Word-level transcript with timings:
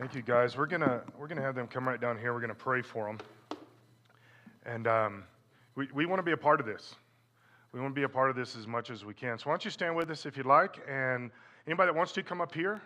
Thank 0.00 0.14
you, 0.14 0.22
guys. 0.22 0.56
We're 0.56 0.64
gonna 0.64 1.02
we're 1.18 1.26
gonna 1.26 1.42
have 1.42 1.54
them 1.54 1.66
come 1.66 1.86
right 1.86 2.00
down 2.00 2.18
here. 2.18 2.32
We're 2.32 2.40
gonna 2.40 2.54
pray 2.54 2.80
for 2.80 3.04
them, 3.04 3.18
and 4.64 4.86
um, 4.86 5.24
we 5.74 5.88
we 5.92 6.06
want 6.06 6.20
to 6.20 6.22
be 6.22 6.32
a 6.32 6.38
part 6.38 6.58
of 6.58 6.64
this. 6.64 6.94
We 7.74 7.80
want 7.82 7.94
to 7.94 8.00
be 8.00 8.04
a 8.04 8.08
part 8.08 8.30
of 8.30 8.34
this 8.34 8.56
as 8.56 8.66
much 8.66 8.88
as 8.88 9.04
we 9.04 9.12
can. 9.12 9.38
So 9.38 9.50
why 9.50 9.52
don't 9.52 9.64
you 9.66 9.70
stand 9.70 9.94
with 9.94 10.08
us 10.10 10.24
if 10.24 10.38
you'd 10.38 10.46
like, 10.46 10.80
and 10.88 11.30
anybody 11.66 11.88
that 11.88 11.94
wants 11.94 12.12
to 12.12 12.22
come 12.22 12.40
up 12.40 12.54
here, 12.54 12.80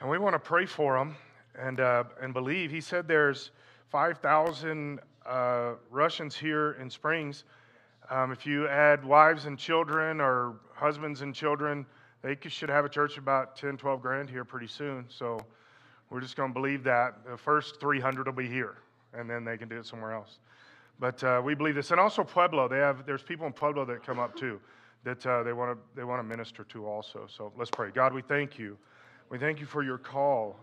and 0.00 0.10
we 0.10 0.18
want 0.18 0.34
to 0.34 0.40
pray 0.40 0.66
for 0.66 0.98
them 0.98 1.14
and 1.56 1.78
uh, 1.78 2.02
and 2.20 2.34
believe. 2.34 2.72
He 2.72 2.80
said 2.80 3.06
there's 3.06 3.52
five 3.88 4.18
thousand 4.18 4.98
uh, 5.24 5.74
Russians 5.92 6.34
here 6.34 6.72
in 6.80 6.90
Springs. 6.90 7.44
Um, 8.10 8.32
if 8.32 8.44
you 8.44 8.66
add 8.66 9.04
wives 9.04 9.46
and 9.46 9.56
children 9.56 10.20
or 10.20 10.56
husbands 10.74 11.20
and 11.20 11.32
children, 11.32 11.86
they 12.22 12.36
should 12.48 12.68
have 12.68 12.84
a 12.84 12.88
church 12.88 13.16
about 13.16 13.54
10, 13.54 13.76
12 13.76 14.02
grand 14.02 14.28
here 14.28 14.44
pretty 14.44 14.66
soon. 14.66 15.04
So 15.08 15.38
we're 16.10 16.20
just 16.20 16.36
going 16.36 16.50
to 16.50 16.54
believe 16.54 16.84
that. 16.84 17.24
The 17.28 17.36
first 17.36 17.80
300 17.80 18.26
will 18.26 18.32
be 18.32 18.48
here, 18.48 18.76
and 19.12 19.28
then 19.28 19.44
they 19.44 19.56
can 19.56 19.68
do 19.68 19.78
it 19.78 19.86
somewhere 19.86 20.12
else. 20.12 20.38
But 20.98 21.22
uh, 21.22 21.42
we 21.44 21.54
believe 21.54 21.74
this. 21.74 21.90
And 21.90 22.00
also 22.00 22.24
Pueblo, 22.24 22.68
they 22.68 22.78
have, 22.78 23.04
there's 23.06 23.22
people 23.22 23.46
in 23.46 23.52
Pueblo 23.52 23.84
that 23.86 24.04
come 24.04 24.18
up 24.18 24.36
too 24.36 24.60
that 25.06 25.24
uh, 25.24 25.44
they 25.44 25.52
want 25.52 25.72
to 25.72 25.78
they 25.96 26.02
want 26.02 26.18
to 26.18 26.24
minister 26.24 26.64
to 26.64 26.84
also. 26.84 27.28
So 27.28 27.52
let's 27.56 27.70
pray. 27.70 27.90
God, 27.90 28.12
we 28.12 28.22
thank 28.22 28.58
you. 28.58 28.76
We 29.30 29.38
thank 29.38 29.60
you 29.60 29.66
for 29.66 29.84
your 29.84 29.98
call. 29.98 30.56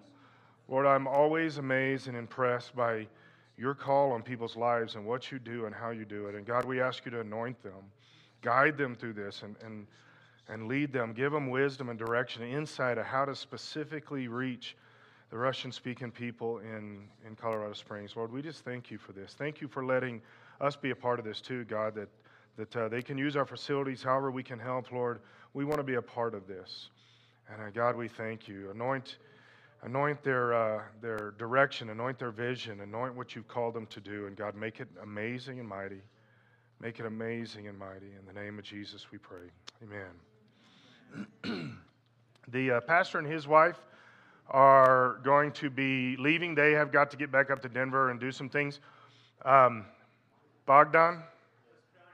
Lord, 0.68 0.86
I'm 0.86 1.08
always 1.08 1.58
amazed 1.58 2.08
and 2.08 2.18
impressed 2.18 2.76
by 2.76 3.08
your 3.58 3.74
call 3.74 4.12
on 4.12 4.22
people's 4.22 4.58
lives 4.58 4.96
and 4.96 5.06
what 5.06 5.32
you 5.32 5.40
do 5.40 5.66
and 5.66 5.74
how 5.74 5.92
you 5.92 6.04
do 6.04 6.28
it. 6.28 6.36
And 6.36 6.46
God, 6.46 6.66
we 6.66 6.82
ask 6.82 7.06
you 7.06 7.12
to 7.12 7.22
anoint 7.22 7.62
them, 7.64 7.92
guide 8.42 8.78
them 8.78 8.96
through 8.96 9.14
this, 9.14 9.44
and, 9.44 9.56
and, 9.64 9.88
and 10.50 10.68
lead 10.68 10.92
them. 10.92 11.14
Give 11.14 11.32
them 11.32 11.50
wisdom 11.50 11.90
and 11.90 11.98
direction, 11.98 12.44
and 12.44 12.54
insight 12.54 12.98
of 12.98 13.06
how 13.06 13.26
to 13.26 13.36
specifically 13.36 14.28
reach 14.28 14.76
the 15.34 15.40
Russian 15.40 15.72
speaking 15.72 16.12
people 16.12 16.60
in, 16.60 17.06
in 17.26 17.36
Colorado 17.36 17.74
Springs. 17.74 18.16
Lord, 18.16 18.32
we 18.32 18.44
just 18.44 18.64
thank 18.64 18.92
you 18.92 19.00
for 19.00 19.14
this. 19.14 19.34
Thank 19.36 19.62
you 19.62 19.68
for 19.68 19.84
letting 19.84 20.22
us 20.62 20.76
be 20.76 20.92
a 20.92 20.96
part 20.96 21.18
of 21.18 21.26
this 21.26 21.42
too, 21.42 21.64
God, 21.64 21.96
that, 21.96 22.10
that 22.56 22.76
uh, 22.78 22.88
they 22.88 23.02
can 23.02 23.18
use 23.18 23.36
our 23.36 23.48
facilities 23.48 24.04
however 24.04 24.30
we 24.30 24.44
can 24.44 24.60
help, 24.60 24.92
Lord. 24.92 25.22
We 25.56 25.66
want 25.66 25.80
to 25.80 25.84
be 25.84 25.96
a 25.96 26.02
part 26.04 26.36
of 26.36 26.46
this. 26.46 26.92
And 27.52 27.60
uh, 27.60 27.72
God, 27.72 27.96
we 27.96 28.08
thank 28.08 28.48
you. 28.48 28.70
Anoint, 28.70 29.18
anoint 29.82 30.22
their, 30.22 30.54
uh, 30.54 30.84
their 31.02 31.34
direction, 31.40 31.90
anoint 31.90 32.20
their 32.20 32.30
vision, 32.30 32.82
anoint 32.82 33.16
what 33.16 33.36
you've 33.36 33.48
called 33.48 33.74
them 33.74 33.88
to 33.88 34.00
do. 34.00 34.28
And 34.28 34.38
God, 34.38 34.54
make 34.54 34.82
it 34.82 34.88
amazing 35.02 35.60
and 35.60 35.68
mighty. 35.68 36.04
Make 36.80 37.00
it 37.00 37.08
amazing 37.08 37.68
and 37.68 37.80
mighty. 37.80 38.12
In 38.20 38.28
the 38.28 38.40
name 38.40 38.60
of 38.60 38.66
Jesus, 38.66 39.08
we 39.12 39.18
pray. 39.18 39.50
Amen. 39.82 41.80
the 42.50 42.72
uh, 42.74 42.82
pastor 42.82 43.18
and 43.18 43.26
his 43.26 43.48
wife 43.48 43.80
are 44.50 45.20
going 45.24 45.52
to 45.54 45.70
be 45.70 46.16
leaving. 46.18 46.56
They 46.56 46.72
have 46.74 46.92
got 46.92 47.10
to 47.12 47.18
get 47.18 47.32
back 47.32 47.50
up 47.50 47.62
to 47.62 47.70
Denver 47.70 48.12
and 48.12 48.20
do 48.20 48.32
some 48.32 48.50
things. 48.50 48.80
Um, 49.46 49.86
Bogdan, 50.66 51.24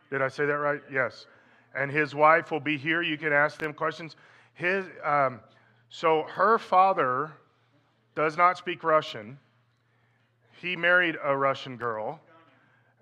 did 0.10 0.22
I 0.22 0.28
say 0.28 0.46
that 0.46 0.54
right? 0.54 0.82
Yes. 0.92 1.28
And 1.76 1.92
his 1.92 2.16
wife 2.16 2.52
will 2.52 2.60
be 2.60 2.78
here. 2.78 3.02
You 3.02 3.18
can 3.18 3.32
ask 3.32 3.60
them 3.60 3.74
questions. 3.74 4.16
His, 4.54 4.86
um, 5.04 5.40
so 5.90 6.24
her 6.30 6.58
father 6.58 7.32
does 8.16 8.38
not 8.38 8.58
speak 8.58 8.84
Russian. 8.84 9.38
He 10.62 10.76
married 10.76 11.16
a 11.24 11.36
Russian 11.36 11.78
girl, 11.78 12.20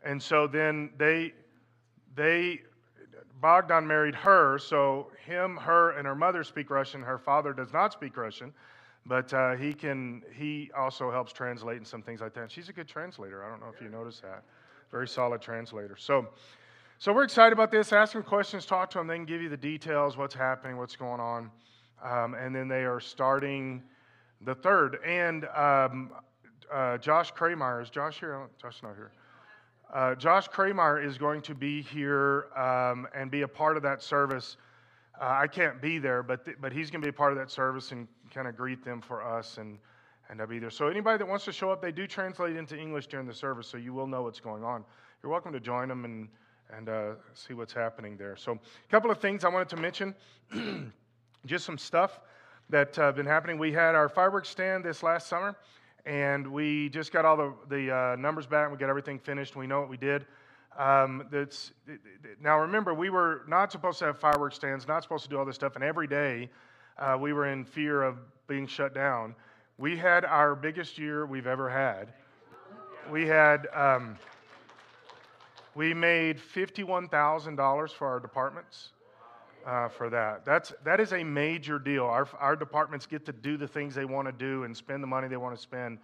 and 0.04 0.22
so 0.22 0.46
then 0.46 0.92
they, 0.98 1.34
they, 2.16 2.62
Bogdan 3.42 3.88
married 3.88 4.16
her. 4.16 4.60
So 4.60 5.12
him, 5.26 5.58
her, 5.58 5.92
and 5.92 6.06
her 6.06 6.16
mother 6.16 6.44
speak 6.44 6.70
Russian. 6.70 7.02
Her 7.02 7.18
father 7.18 7.54
does 7.54 7.74
not 7.74 7.94
speak 7.94 8.16
Russian. 8.16 8.54
But 9.08 9.34
uh, 9.34 9.56
he 9.56 9.74
can. 9.74 10.22
He 10.34 10.70
also 10.78 11.10
helps 11.10 11.32
translate 11.32 11.78
and 11.78 11.88
some 11.88 12.02
things 12.02 12.20
like 12.20 12.34
that. 12.34 12.52
She's 12.52 12.70
a 12.70 12.74
good 12.74 12.88
translator. 12.88 13.44
I 13.44 13.50
don't 13.50 13.62
know 13.62 13.72
if 13.74 13.82
you 13.82 13.90
noticed 13.90 14.22
that. 14.22 14.44
Very 14.92 15.08
solid 15.08 15.42
translator. 15.42 15.96
So, 15.98 16.28
so 16.98 17.14
we're 17.14 17.24
excited 17.24 17.54
about 17.54 17.72
this. 17.72 17.94
Ask 17.94 18.14
them 18.14 18.24
questions, 18.24 18.66
talk 18.66 18.90
to 18.92 18.98
them. 18.98 19.08
They 19.08 19.16
can 19.16 19.26
give 19.26 19.42
you 19.42 19.50
the 19.50 19.58
details, 19.58 20.18
what's 20.18 20.36
happening, 20.36 20.78
what's 20.78 20.96
going 20.96 21.20
on, 21.20 21.52
um, 22.04 22.34
and 22.34 22.56
then 22.56 22.68
they 22.68 22.86
are 22.86 23.00
starting 23.00 23.84
the 24.42 24.56
third. 24.56 24.98
And 25.06 25.46
um, 25.56 26.12
uh, 26.74 26.98
Josh 26.98 27.32
Kramer 27.32 27.82
is 27.82 27.90
Josh 27.90 28.20
here? 28.20 28.48
Josh 28.62 28.82
not 28.84 28.96
here. 28.96 29.12
Uh, 29.94 30.16
Josh 30.16 30.48
Kramer 30.48 31.02
is 31.02 31.18
going 31.18 31.42
to 31.42 31.56
be 31.56 31.82
here 31.82 32.48
um, 32.58 33.08
and 33.16 33.32
be 33.32 33.44
a 33.44 33.48
part 33.48 33.78
of 33.78 33.84
that 33.84 34.04
service. 34.04 34.58
Uh, 35.20 35.26
I 35.26 35.48
can't 35.48 35.82
be 35.82 35.98
there, 35.98 36.24
but 36.24 36.46
th- 36.46 36.58
but 36.60 36.74
he's 36.74 36.92
going 36.92 37.02
to 37.02 37.06
be 37.06 37.10
a 37.10 37.14
part 37.14 37.32
of 37.32 37.38
that 37.38 37.50
service 37.50 37.92
and 37.92 38.08
kind 38.34 38.48
of 38.48 38.56
greet 38.56 38.84
them 38.84 39.02
for 39.02 39.24
us 39.24 39.58
and, 39.58 39.78
and 40.30 40.42
I'll 40.42 40.48
be 40.48 40.60
there. 40.60 40.70
So 40.70 40.88
anybody 40.88 41.18
that 41.18 41.28
wants 41.28 41.46
to 41.46 41.52
show 41.52 41.72
up, 41.72 41.82
they 41.82 41.92
do 41.92 42.08
translate 42.08 42.56
into 42.56 42.78
English 42.78 43.08
during 43.08 43.28
the 43.28 43.34
service, 43.34 43.68
so 43.68 43.78
you 43.78 43.94
will 43.94 44.08
know 44.08 44.24
what's 44.24 44.40
going 44.40 44.64
on. 44.64 44.84
You're 45.22 45.32
welcome 45.32 45.54
to 45.54 45.60
join 45.60 45.88
them 45.88 46.06
and, 46.06 46.28
and 46.76 46.90
uh, 46.90 47.12
see 47.34 47.54
what's 47.54 47.74
happening 47.74 48.18
there. 48.18 48.36
So 48.36 48.54
a 48.54 48.92
couple 48.92 49.10
of 49.10 49.20
things 49.20 49.44
I 49.44 49.50
wanted 49.50 49.70
to 49.70 49.78
mention, 49.78 50.16
just 51.46 51.66
some 51.66 51.78
stuff 51.78 52.20
that 52.70 52.98
uh, 53.00 53.12
been 53.12 53.26
happening. 53.26 53.58
We 53.58 53.72
had 53.72 53.96
our 53.96 54.10
fireworks 54.10 54.50
stand 54.50 54.84
this 54.84 55.02
last 55.02 55.28
summer, 55.28 55.56
and 56.06 56.48
we 56.48 56.90
just 56.90 57.12
got 57.12 57.26
all 57.26 57.38
the, 57.38 57.54
the 57.70 57.96
uh, 57.96 58.16
numbers 58.18 58.46
back. 58.46 58.72
We 58.72 58.78
got 58.78 58.90
everything 58.90 59.20
finished. 59.20 59.56
We 59.56 59.68
know 59.68 59.80
what 59.80 59.90
we 59.90 59.98
did. 59.98 60.26
Um, 60.78 61.26
that's, 61.32 61.72
now 62.42 62.60
remember, 62.60 62.94
we 62.94 63.10
were 63.10 63.44
not 63.48 63.72
supposed 63.72 64.00
to 64.00 64.06
have 64.06 64.20
fireworks 64.20 64.56
stands, 64.56 64.88
not 64.88 65.02
supposed 65.02 65.24
to 65.24 65.30
do 65.30 65.38
all 65.38 65.46
this 65.46 65.56
stuff, 65.56 65.76
and 65.76 65.84
every 65.84 66.08
day 66.08 66.50
uh, 67.00 67.18
we 67.20 67.34
were 67.34 67.48
in 67.48 67.64
fear 67.66 68.04
of 68.04 68.18
being 68.48 68.68
shut 68.68 68.94
down. 68.94 69.36
We 69.78 69.98
had 69.98 70.26
our 70.26 70.56
biggest 70.56 70.98
year 70.98 71.26
we've 71.26 71.48
ever 71.48 71.70
had. 71.70 72.14
We 73.12 73.28
had, 73.28 73.68
um, 73.74 74.18
we 75.76 75.94
made 75.94 76.38
$51,000 76.38 77.92
for 77.92 78.08
our 78.08 78.20
departments 78.20 78.90
uh, 79.66 79.90
for 79.90 80.10
that. 80.10 80.44
That's, 80.46 80.74
that 80.84 81.00
is 81.00 81.14
a 81.14 81.24
major 81.24 81.78
deal. 81.78 82.06
Our, 82.06 82.28
our 82.40 82.56
departments 82.56 83.06
get 83.06 83.26
to 83.28 83.34
do 83.34 83.58
the 83.58 83.68
things 83.68 83.94
they 83.94 84.06
want 84.06 84.28
to 84.28 84.32
do 84.32 84.64
and 84.64 84.76
spend 84.76 85.04
the 85.04 85.08
money 85.08 85.28
they 85.28 85.38
want 85.38 85.56
to 85.56 85.62
spend. 85.62 86.00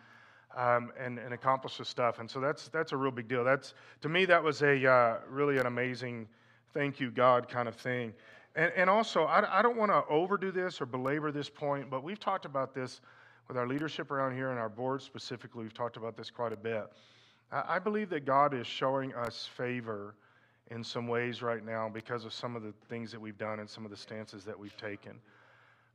Um, 0.56 0.92
and, 1.00 1.18
and 1.18 1.34
accomplish 1.34 1.78
the 1.78 1.86
stuff. 1.86 2.20
And 2.20 2.30
so 2.30 2.40
that's, 2.40 2.68
that's 2.68 2.92
a 2.92 2.96
real 2.96 3.10
big 3.10 3.28
deal. 3.28 3.44
That's, 3.44 3.74
to 4.02 4.08
me, 4.08 4.26
that 4.26 4.44
was 4.44 4.62
a 4.62 4.88
uh, 4.88 5.18
really 5.28 5.58
an 5.58 5.66
amazing 5.66 6.28
thank 6.74 7.00
you, 7.00 7.10
God 7.10 7.50
kind 7.50 7.68
of 7.68 7.76
thing. 7.76 8.14
And, 8.56 8.72
and 8.76 8.90
also, 8.90 9.24
I, 9.24 9.60
I 9.60 9.62
don't 9.62 9.78
want 9.78 9.92
to 9.92 10.04
overdo 10.08 10.52
this 10.52 10.80
or 10.80 10.86
belabor 10.86 11.32
this 11.32 11.50
point, 11.50 11.90
but 11.90 12.04
we've 12.04 12.20
talked 12.20 12.46
about 12.46 12.74
this 12.76 13.02
with 13.48 13.58
our 13.58 13.68
leadership 13.68 14.12
around 14.12 14.36
here 14.36 14.52
and 14.52 14.60
our 14.60 14.70
board 14.70 15.02
specifically. 15.02 15.64
We've 15.64 15.74
talked 15.74 15.98
about 15.98 16.16
this 16.16 16.30
quite 16.30 16.54
a 16.54 16.58
bit. 16.58 16.86
I, 17.52 17.76
I 17.76 17.80
believe 17.80 18.10
that 18.10 18.26
God 18.26 18.54
is 18.54 18.68
showing 18.68 19.14
us 19.16 19.50
favor 19.58 20.16
in 20.72 20.84
some 20.84 21.08
ways 21.08 21.42
right 21.42 21.66
now 21.66 21.90
because 21.90 22.26
of 22.26 22.34
some 22.34 22.56
of 22.56 22.64
the 22.64 22.74
things 22.90 23.12
that 23.12 23.20
we've 23.20 23.38
done 23.38 23.60
and 23.60 23.70
some 23.70 23.86
of 23.86 23.92
the 23.92 23.98
stances 23.98 24.44
that 24.46 24.58
we've 24.58 24.78
taken. 24.78 25.14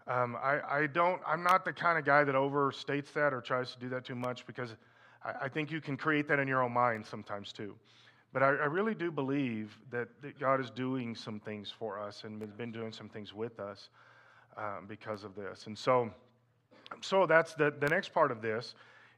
Um, 0.06 0.36
I, 0.42 0.60
I, 0.68 0.86
don't, 0.86 1.20
I'm 1.26 1.42
not 1.42 1.64
the 1.64 1.72
kind 1.72 1.98
of 1.98 2.04
guy 2.04 2.24
that 2.24 2.34
overstates 2.34 3.12
that 3.12 3.32
or 3.34 3.40
tries 3.40 3.72
to 3.72 3.78
do 3.78 3.88
that 3.90 4.04
too 4.04 4.14
much 4.14 4.46
because 4.46 4.74
I, 5.22 5.44
I 5.44 5.48
think 5.48 5.70
you 5.70 5.80
can 5.80 5.96
create 5.96 6.26
that 6.28 6.38
in 6.38 6.48
your 6.48 6.62
own 6.62 6.72
mind 6.72 7.06
sometimes 7.06 7.52
too. 7.52 7.74
But 8.32 8.42
I, 8.42 8.48
I 8.48 8.66
really 8.66 8.94
do 8.94 9.10
believe 9.10 9.78
that, 9.90 10.08
that, 10.22 10.38
God 10.38 10.60
is 10.60 10.70
doing 10.70 11.14
some 11.14 11.40
things 11.40 11.72
for 11.76 11.98
us 11.98 12.24
and 12.24 12.40
has 12.42 12.52
been 12.52 12.70
doing 12.70 12.92
some 12.92 13.08
things 13.08 13.32
with 13.32 13.58
us 13.58 13.88
um, 14.56 14.86
because 14.86 15.24
of 15.24 15.34
this. 15.34 15.66
And 15.66 15.76
so, 15.76 16.10
so 17.00 17.26
that's 17.26 17.54
the, 17.54 17.72
the 17.80 17.88
next 17.88 18.12
part 18.12 18.30
of 18.30 18.42
this 18.42 18.74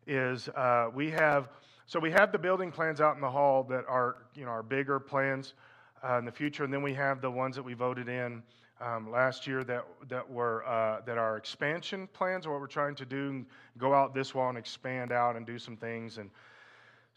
is 0.07 0.49
uh, 0.51 0.91
we 0.95 1.11
have 1.11 1.49
so 1.87 1.99
we 1.99 2.13
have 2.13 2.31
the 2.31 2.39
building 2.39 2.71
plans 2.71 3.01
out 3.01 3.17
in 3.17 3.21
the 3.21 3.31
hall 3.31 3.65
that 3.65 3.85
are 3.89 4.19
you 4.37 4.45
know 4.45 4.51
our 4.53 4.63
bigger 4.63 5.01
plans 5.01 5.55
uh, 6.09 6.19
in 6.19 6.25
the 6.25 6.31
future, 6.31 6.63
and 6.63 6.73
then 6.73 6.83
we 6.83 6.95
have 6.95 7.21
the 7.21 7.31
ones 7.31 7.57
that 7.57 7.65
we 7.65 7.75
voted 7.75 8.09
in 8.09 8.45
um, 8.81 9.11
last 9.11 9.47
year 9.47 9.65
that 9.65 9.85
that 10.09 10.29
were 10.31 10.65
uh, 10.67 11.01
that 11.05 11.19
are 11.19 11.37
expansion 11.37 12.09
plans, 12.13 12.47
what 12.47 12.61
we're 12.61 12.69
trying 12.69 12.95
to 12.95 13.05
do, 13.05 13.45
go 13.77 13.93
out 13.93 14.15
this 14.15 14.35
wall 14.35 14.49
and 14.49 14.57
expand 14.57 15.11
out 15.11 15.35
and 15.35 15.45
do 15.45 15.59
some 15.59 15.77
things 15.77 16.19
and 16.19 16.31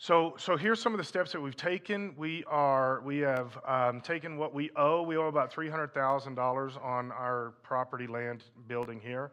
so, 0.03 0.35
so 0.37 0.57
here's 0.57 0.81
some 0.81 0.93
of 0.93 0.97
the 0.97 1.03
steps 1.05 1.31
that 1.31 1.39
we've 1.39 1.55
taken. 1.55 2.13
We 2.17 2.43
are 2.49 2.99
we 3.05 3.19
have 3.19 3.57
um, 3.65 4.01
taken 4.01 4.35
what 4.37 4.53
we 4.53 4.69
owe. 4.75 5.01
We 5.01 5.15
owe 5.15 5.27
about 5.27 5.49
three 5.49 5.69
hundred 5.69 5.93
thousand 5.93 6.35
dollars 6.35 6.73
on 6.83 7.13
our 7.13 7.53
property 7.63 8.05
land 8.05 8.43
building 8.67 8.99
here, 8.99 9.31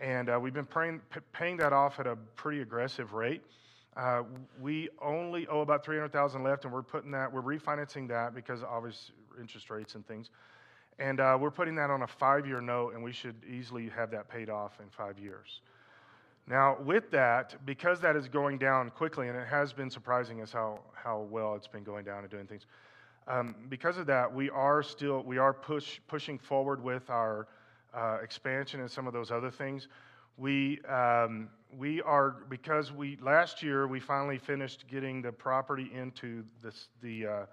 and 0.00 0.28
uh, 0.28 0.40
we've 0.42 0.52
been 0.52 0.66
paying, 0.66 1.00
paying 1.32 1.56
that 1.58 1.72
off 1.72 2.00
at 2.00 2.08
a 2.08 2.16
pretty 2.34 2.60
aggressive 2.60 3.12
rate. 3.12 3.42
Uh, 3.96 4.24
we 4.60 4.88
only 5.00 5.46
owe 5.46 5.60
about 5.60 5.84
three 5.84 5.94
hundred 5.94 6.12
thousand 6.12 6.42
left, 6.42 6.64
and 6.64 6.74
we're 6.74 6.82
putting 6.82 7.12
that 7.12 7.32
we're 7.32 7.40
refinancing 7.40 8.08
that 8.08 8.34
because 8.34 8.64
obvious 8.64 9.12
interest 9.38 9.70
rates 9.70 9.94
and 9.94 10.04
things, 10.08 10.30
and 10.98 11.20
uh, 11.20 11.38
we're 11.40 11.52
putting 11.52 11.76
that 11.76 11.88
on 11.88 12.02
a 12.02 12.08
five-year 12.08 12.60
note, 12.60 12.94
and 12.94 13.04
we 13.04 13.12
should 13.12 13.36
easily 13.48 13.88
have 13.90 14.10
that 14.10 14.28
paid 14.28 14.50
off 14.50 14.72
in 14.80 14.90
five 14.90 15.20
years. 15.20 15.60
Now, 16.50 16.76
with 16.84 17.12
that, 17.12 17.64
because 17.64 18.00
that 18.00 18.16
is 18.16 18.26
going 18.26 18.58
down 18.58 18.90
quickly, 18.90 19.28
and 19.28 19.38
it 19.38 19.46
has 19.46 19.72
been 19.72 19.88
surprising 19.88 20.42
us 20.42 20.52
how, 20.52 20.80
how 20.94 21.20
well 21.30 21.54
it's 21.54 21.68
been 21.68 21.84
going 21.84 22.04
down 22.04 22.24
and 22.24 22.30
doing 22.30 22.48
things, 22.48 22.66
um, 23.28 23.54
because 23.68 23.98
of 23.98 24.06
that, 24.06 24.34
we 24.34 24.50
are 24.50 24.82
still 24.82 25.22
we 25.22 25.38
are 25.38 25.54
push, 25.54 26.00
pushing 26.08 26.40
forward 26.40 26.82
with 26.82 27.08
our 27.08 27.46
uh, 27.94 28.18
expansion 28.20 28.80
and 28.80 28.90
some 28.90 29.06
of 29.06 29.12
those 29.12 29.30
other 29.30 29.48
things. 29.48 29.86
we, 30.38 30.80
um, 30.88 31.48
we 31.78 32.02
are, 32.02 32.38
because 32.48 32.90
we, 32.90 33.16
last 33.22 33.62
year, 33.62 33.86
we 33.86 34.00
finally 34.00 34.38
finished 34.38 34.86
getting 34.90 35.22
the 35.22 35.30
property 35.30 35.88
into 35.94 36.42
this, 36.64 36.88
the, 37.00 37.26
uh, 37.26 37.46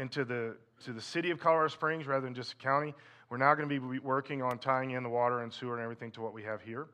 into 0.00 0.24
the, 0.24 0.56
to 0.84 0.92
the 0.92 1.00
city 1.00 1.30
of 1.30 1.38
Colorado 1.38 1.68
Springs 1.68 2.08
rather 2.08 2.24
than 2.24 2.34
just 2.34 2.54
a 2.54 2.56
county. 2.56 2.92
We're 3.30 3.36
now 3.36 3.54
going 3.54 3.68
to 3.68 3.80
be 3.80 3.98
working 4.00 4.42
on 4.42 4.58
tying 4.58 4.90
in 4.90 5.04
the 5.04 5.08
water 5.08 5.42
and 5.42 5.52
sewer 5.52 5.74
and 5.74 5.82
everything 5.82 6.10
to 6.12 6.20
what 6.20 6.34
we 6.34 6.42
have 6.42 6.60
here. 6.60 6.88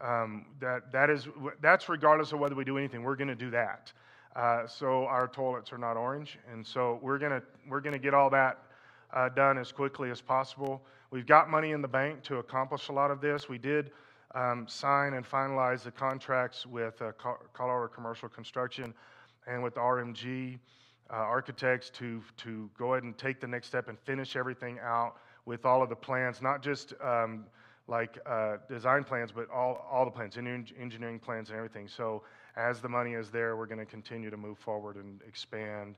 Um, 0.00 0.46
that, 0.60 0.90
that 0.92 1.10
is, 1.10 1.28
that's 1.60 1.88
regardless 1.88 2.32
of 2.32 2.38
whether 2.38 2.54
we 2.54 2.64
do 2.64 2.78
anything, 2.78 3.02
we're 3.02 3.16
going 3.16 3.28
to 3.28 3.34
do 3.34 3.50
that. 3.50 3.92
Uh, 4.34 4.66
so 4.66 5.04
our 5.06 5.28
toilets 5.28 5.72
are 5.72 5.78
not 5.78 5.96
orange, 5.96 6.38
and 6.50 6.64
so 6.66 6.98
we're 7.02 7.18
going 7.18 7.42
we're 7.68 7.80
to 7.80 7.98
get 7.98 8.14
all 8.14 8.30
that 8.30 8.58
uh, 9.12 9.28
done 9.28 9.58
as 9.58 9.72
quickly 9.72 10.10
as 10.10 10.20
possible. 10.20 10.82
We've 11.10 11.26
got 11.26 11.50
money 11.50 11.72
in 11.72 11.82
the 11.82 11.88
bank 11.88 12.22
to 12.24 12.36
accomplish 12.36 12.88
a 12.88 12.92
lot 12.92 13.10
of 13.10 13.20
this. 13.20 13.48
We 13.48 13.58
did 13.58 13.90
um, 14.34 14.66
sign 14.68 15.14
and 15.14 15.28
finalize 15.28 15.82
the 15.82 15.90
contracts 15.90 16.64
with 16.64 17.02
uh, 17.02 17.12
Colorado 17.52 17.92
Commercial 17.92 18.28
Construction 18.28 18.94
and 19.46 19.62
with 19.62 19.74
RMG 19.74 20.58
uh, 21.10 21.14
Architects 21.14 21.90
to, 21.90 22.22
to 22.36 22.70
go 22.78 22.94
ahead 22.94 23.02
and 23.02 23.18
take 23.18 23.40
the 23.40 23.48
next 23.48 23.66
step 23.66 23.88
and 23.88 23.98
finish 23.98 24.36
everything 24.36 24.78
out 24.80 25.16
with 25.46 25.64
all 25.66 25.82
of 25.82 25.88
the 25.88 25.96
plans, 25.96 26.40
not 26.40 26.62
just 26.62 26.94
um, 27.02 27.44
like 27.88 28.18
uh, 28.26 28.56
design 28.68 29.04
plans, 29.04 29.32
but 29.32 29.50
all, 29.50 29.86
all 29.90 30.04
the 30.04 30.10
plans, 30.10 30.36
engineering 30.36 31.18
plans 31.18 31.48
and 31.50 31.56
everything. 31.56 31.88
So 31.88 32.22
as 32.56 32.80
the 32.80 32.88
money 32.88 33.14
is 33.14 33.30
there, 33.30 33.56
we're 33.56 33.66
going 33.66 33.78
to 33.78 33.86
continue 33.86 34.30
to 34.30 34.36
move 34.36 34.58
forward 34.58 34.96
and 34.96 35.20
expand 35.26 35.96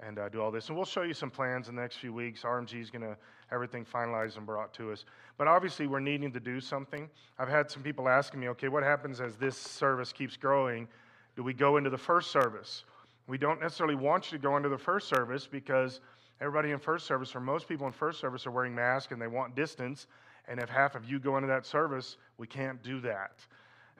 and 0.00 0.18
uh, 0.18 0.28
do 0.28 0.40
all 0.40 0.50
this. 0.50 0.68
And 0.68 0.76
we'll 0.76 0.86
show 0.86 1.02
you 1.02 1.14
some 1.14 1.30
plans 1.30 1.68
in 1.68 1.76
the 1.76 1.82
next 1.82 1.96
few 1.96 2.12
weeks. 2.12 2.42
RMG 2.42 2.80
is 2.80 2.90
going 2.90 3.02
to 3.02 3.16
everything 3.52 3.84
finalized 3.84 4.36
and 4.36 4.46
brought 4.46 4.72
to 4.74 4.92
us. 4.92 5.04
But 5.38 5.48
obviously, 5.48 5.86
we're 5.86 6.00
needing 6.00 6.32
to 6.32 6.40
do 6.40 6.60
something. 6.60 7.08
I've 7.38 7.48
had 7.48 7.70
some 7.70 7.82
people 7.82 8.08
asking 8.08 8.40
me, 8.40 8.48
okay, 8.48 8.68
what 8.68 8.82
happens 8.82 9.20
as 9.20 9.36
this 9.36 9.56
service 9.56 10.12
keeps 10.12 10.36
growing? 10.36 10.88
Do 11.36 11.42
we 11.42 11.54
go 11.54 11.76
into 11.76 11.90
the 11.90 11.98
first 11.98 12.30
service? 12.30 12.84
We 13.26 13.38
don't 13.38 13.60
necessarily 13.60 13.94
want 13.94 14.30
you 14.30 14.38
to 14.38 14.42
go 14.42 14.56
into 14.56 14.68
the 14.68 14.78
first 14.78 15.08
service 15.08 15.46
because 15.46 16.00
everybody 16.40 16.72
in 16.72 16.78
first 16.78 17.06
service, 17.06 17.34
or 17.34 17.40
most 17.40 17.68
people 17.68 17.86
in 17.86 17.92
first 17.92 18.20
service, 18.20 18.46
are 18.46 18.50
wearing 18.50 18.74
masks 18.74 19.12
and 19.12 19.20
they 19.20 19.26
want 19.26 19.54
distance. 19.54 20.06
And 20.48 20.60
if 20.60 20.68
half 20.68 20.94
of 20.94 21.04
you 21.04 21.18
go 21.18 21.36
into 21.36 21.48
that 21.48 21.64
service, 21.66 22.16
we 22.38 22.46
can't 22.46 22.82
do 22.82 23.00
that. 23.00 23.32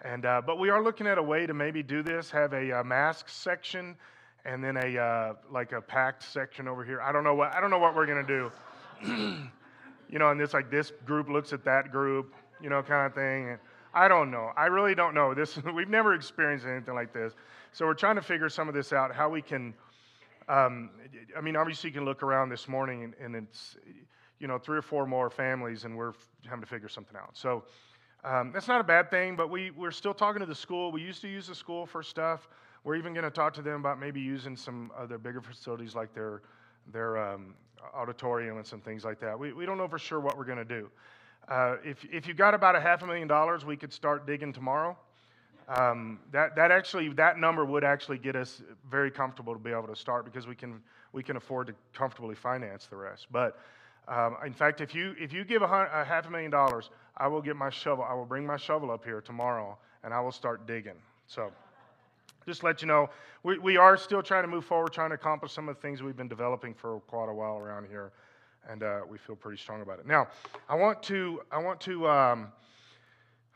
And, 0.02 0.26
uh, 0.26 0.42
but 0.44 0.58
we 0.58 0.68
are 0.70 0.82
looking 0.82 1.06
at 1.06 1.18
a 1.18 1.22
way 1.22 1.46
to 1.46 1.54
maybe 1.54 1.82
do 1.82 2.02
this, 2.02 2.30
have 2.30 2.52
a 2.52 2.80
uh, 2.80 2.84
mask 2.84 3.28
section 3.28 3.96
and 4.44 4.62
then 4.62 4.76
a 4.76 4.98
uh, 4.98 5.34
like 5.50 5.72
a 5.72 5.80
packed 5.80 6.22
section 6.22 6.68
over 6.68 6.84
here. 6.84 7.00
I 7.00 7.12
don't 7.12 7.24
know 7.24 7.34
what 7.34 7.54
I 7.54 7.60
don't 7.60 7.70
know 7.70 7.78
what 7.78 7.94
we're 7.94 8.06
gonna 8.06 8.26
do. 8.26 8.52
you 10.10 10.18
know, 10.18 10.30
and 10.30 10.40
this 10.40 10.52
like 10.52 10.70
this 10.70 10.92
group 11.04 11.28
looks 11.28 11.52
at 11.52 11.64
that 11.64 11.90
group, 11.90 12.34
you 12.60 12.68
know, 12.68 12.82
kind 12.82 13.06
of 13.06 13.14
thing. 13.14 13.50
And 13.50 13.58
I 13.92 14.08
don't 14.08 14.30
know. 14.30 14.50
I 14.56 14.66
really 14.66 14.94
don't 14.94 15.14
know. 15.14 15.34
This 15.34 15.58
we've 15.74 15.88
never 15.88 16.14
experienced 16.14 16.66
anything 16.66 16.94
like 16.94 17.12
this, 17.12 17.32
so 17.72 17.86
we're 17.86 17.94
trying 17.94 18.16
to 18.16 18.22
figure 18.22 18.48
some 18.48 18.68
of 18.68 18.74
this 18.74 18.92
out. 18.92 19.14
How 19.14 19.28
we 19.28 19.42
can. 19.42 19.74
Um, 20.46 20.90
I 21.34 21.40
mean, 21.40 21.56
obviously, 21.56 21.88
you 21.88 21.94
can 21.94 22.04
look 22.04 22.22
around 22.22 22.50
this 22.50 22.68
morning, 22.68 23.02
and, 23.02 23.14
and, 23.18 23.34
it's 23.34 23.78
you 24.40 24.46
know 24.46 24.58
three 24.58 24.78
or 24.78 24.82
four 24.82 25.06
more 25.06 25.30
families, 25.30 25.84
and 25.84 25.96
we're 25.96 26.12
having 26.44 26.60
to 26.60 26.66
figure 26.66 26.88
something 26.88 27.16
out. 27.16 27.30
So. 27.36 27.64
Um, 28.26 28.52
that's 28.54 28.68
not 28.68 28.80
a 28.80 28.84
bad 28.84 29.10
thing, 29.10 29.36
but 29.36 29.50
we, 29.50 29.70
we're 29.70 29.90
still 29.90 30.14
talking 30.14 30.40
to 30.40 30.46
the 30.46 30.54
school. 30.54 30.90
We 30.90 31.02
used 31.02 31.20
to 31.20 31.28
use 31.28 31.46
the 31.46 31.54
school 31.54 31.84
for 31.84 32.02
stuff. 32.02 32.48
We're 32.82 32.96
even 32.96 33.12
going 33.12 33.24
to 33.24 33.30
talk 33.30 33.52
to 33.54 33.62
them 33.62 33.80
about 33.80 34.00
maybe 34.00 34.18
using 34.18 34.56
some 34.56 34.90
other 34.96 35.18
bigger 35.18 35.42
facilities 35.42 35.94
like 35.94 36.14
their, 36.14 36.40
their 36.90 37.18
um, 37.18 37.54
auditorium 37.94 38.56
and 38.56 38.66
some 38.66 38.80
things 38.80 39.04
like 39.04 39.20
that. 39.20 39.38
We, 39.38 39.52
we 39.52 39.66
don't 39.66 39.76
know 39.76 39.88
for 39.88 39.98
sure 39.98 40.20
what 40.20 40.38
we're 40.38 40.44
going 40.44 40.58
to 40.58 40.64
do. 40.64 40.90
Uh, 41.48 41.76
if, 41.84 42.04
if 42.10 42.26
you 42.26 42.32
got 42.32 42.54
about 42.54 42.76
a 42.76 42.80
half 42.80 43.02
a 43.02 43.06
million 43.06 43.28
dollars, 43.28 43.64
we 43.64 43.76
could 43.76 43.92
start 43.92 44.26
digging 44.26 44.52
tomorrow. 44.52 44.96
Um, 45.68 46.20
that, 46.32 46.56
that 46.56 46.70
actually, 46.70 47.08
that 47.10 47.38
number 47.38 47.64
would 47.64 47.84
actually 47.84 48.18
get 48.18 48.36
us 48.36 48.62
very 48.90 49.10
comfortable 49.10 49.54
to 49.54 49.58
be 49.58 49.70
able 49.70 49.86
to 49.86 49.96
start 49.96 50.24
because 50.24 50.46
we 50.46 50.54
can, 50.54 50.80
we 51.12 51.22
can 51.22 51.36
afford 51.36 51.66
to 51.68 51.74
comfortably 51.92 52.34
finance 52.34 52.86
the 52.86 52.96
rest. 52.96 53.28
But 53.30 53.58
um, 54.08 54.36
in 54.44 54.52
fact, 54.52 54.80
if 54.80 54.94
you, 54.94 55.14
if 55.18 55.32
you 55.32 55.44
give 55.44 55.62
a, 55.62 55.64
a 55.64 56.04
half 56.04 56.26
a 56.26 56.30
million 56.30 56.50
dollars, 56.50 56.90
I 57.16 57.26
will 57.28 57.42
get 57.42 57.56
my 57.56 57.70
shovel. 57.70 58.04
I 58.04 58.14
will 58.14 58.26
bring 58.26 58.46
my 58.46 58.56
shovel 58.56 58.90
up 58.90 59.04
here 59.04 59.20
tomorrow 59.20 59.78
and 60.02 60.12
I 60.12 60.20
will 60.20 60.32
start 60.32 60.66
digging. 60.66 61.00
So 61.26 61.50
just 62.46 62.62
let 62.62 62.82
you 62.82 62.88
know, 62.88 63.08
we, 63.42 63.58
we 63.58 63.76
are 63.76 63.96
still 63.96 64.22
trying 64.22 64.42
to 64.42 64.48
move 64.48 64.64
forward, 64.64 64.92
trying 64.92 65.10
to 65.10 65.14
accomplish 65.14 65.52
some 65.52 65.68
of 65.68 65.76
the 65.76 65.80
things 65.80 66.02
we've 66.02 66.16
been 66.16 66.28
developing 66.28 66.74
for 66.74 67.00
quite 67.00 67.28
a 67.30 67.32
while 67.32 67.56
around 67.56 67.86
here, 67.88 68.12
and 68.68 68.82
uh, 68.82 69.00
we 69.08 69.16
feel 69.16 69.36
pretty 69.36 69.60
strong 69.60 69.80
about 69.80 69.98
it. 69.98 70.06
Now, 70.06 70.28
I 70.68 70.74
want 70.74 71.02
to, 71.04 71.40
I 71.50 71.58
want 71.58 71.80
to, 71.82 72.08
um, 72.08 72.52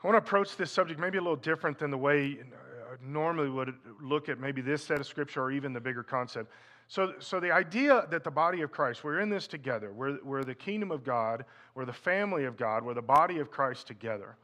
I 0.02 0.06
want 0.06 0.14
to 0.14 0.18
approach 0.26 0.56
this 0.56 0.70
subject 0.70 0.98
maybe 0.98 1.18
a 1.18 1.20
little 1.20 1.36
different 1.36 1.78
than 1.78 1.90
the 1.90 1.98
way 1.98 2.38
uh, 2.40 2.96
normally 3.02 3.50
would 3.50 3.74
look 4.00 4.28
at 4.28 4.40
maybe 4.40 4.62
this 4.62 4.84
set 4.84 5.00
of 5.00 5.06
scripture 5.06 5.42
or 5.42 5.50
even 5.50 5.72
the 5.72 5.80
bigger 5.80 6.02
concept. 6.02 6.50
So, 6.88 7.12
so 7.18 7.38
the 7.38 7.52
idea 7.52 8.06
that 8.10 8.24
the 8.24 8.30
body 8.30 8.62
of 8.62 8.72
Christ, 8.72 9.04
we're 9.04 9.20
in 9.20 9.28
this 9.28 9.46
together. 9.46 9.92
We're, 9.92 10.18
we're 10.24 10.44
the 10.44 10.54
kingdom 10.54 10.90
of 10.90 11.04
God. 11.04 11.44
We're 11.74 11.84
the 11.84 11.92
family 11.92 12.46
of 12.46 12.56
God. 12.56 12.82
We're 12.82 12.94
the 12.94 13.02
body 13.02 13.38
of 13.38 13.50
Christ 13.50 13.86
together. 13.86 14.36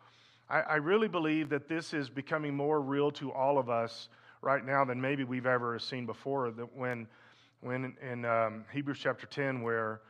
I, 0.50 0.60
I 0.60 0.74
really 0.76 1.08
believe 1.08 1.48
that 1.48 1.68
this 1.68 1.94
is 1.94 2.10
becoming 2.10 2.54
more 2.54 2.82
real 2.82 3.10
to 3.12 3.32
all 3.32 3.58
of 3.58 3.70
us 3.70 4.10
right 4.42 4.64
now 4.64 4.84
than 4.84 5.00
maybe 5.00 5.24
we've 5.24 5.46
ever 5.46 5.78
seen 5.78 6.04
before. 6.04 6.50
That 6.50 6.76
when, 6.76 7.06
when 7.62 7.96
in 8.02 8.26
um, 8.26 8.66
Hebrews 8.70 8.98
chapter 9.00 9.26
10, 9.26 9.62
where 9.62 10.02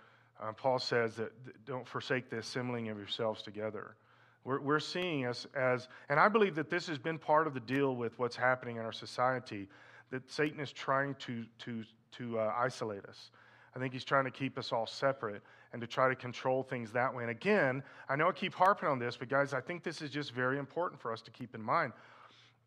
uh, 0.42 0.50
Paul 0.52 0.80
says 0.80 1.14
that 1.14 1.30
don't 1.64 1.86
forsake 1.86 2.30
the 2.30 2.38
assembling 2.38 2.88
of 2.88 2.98
yourselves 2.98 3.42
together. 3.42 3.94
We're, 4.42 4.60
we're 4.60 4.80
seeing 4.80 5.24
us 5.26 5.46
as, 5.54 5.86
and 6.08 6.18
I 6.18 6.28
believe 6.28 6.56
that 6.56 6.68
this 6.68 6.88
has 6.88 6.98
been 6.98 7.16
part 7.16 7.46
of 7.46 7.54
the 7.54 7.60
deal 7.60 7.94
with 7.94 8.18
what's 8.18 8.34
happening 8.34 8.76
in 8.76 8.82
our 8.82 8.92
society, 8.92 9.68
that 10.10 10.28
Satan 10.28 10.58
is 10.58 10.72
trying 10.72 11.14
to, 11.20 11.44
to, 11.60 11.84
to 12.18 12.38
uh, 12.38 12.54
isolate 12.56 13.04
us. 13.06 13.30
I 13.74 13.78
think 13.78 13.92
he's 13.92 14.04
trying 14.04 14.24
to 14.24 14.30
keep 14.30 14.56
us 14.58 14.72
all 14.72 14.86
separate 14.86 15.42
and 15.72 15.80
to 15.80 15.86
try 15.86 16.08
to 16.08 16.14
control 16.14 16.62
things 16.62 16.92
that 16.92 17.12
way. 17.12 17.24
And 17.24 17.30
again, 17.30 17.82
I 18.08 18.14
know 18.14 18.28
I 18.28 18.32
keep 18.32 18.54
harping 18.54 18.88
on 18.88 18.98
this, 18.98 19.16
but 19.16 19.28
guys, 19.28 19.52
I 19.52 19.60
think 19.60 19.82
this 19.82 20.00
is 20.00 20.10
just 20.10 20.32
very 20.32 20.58
important 20.58 21.00
for 21.00 21.12
us 21.12 21.20
to 21.22 21.30
keep 21.30 21.54
in 21.54 21.62
mind. 21.62 21.92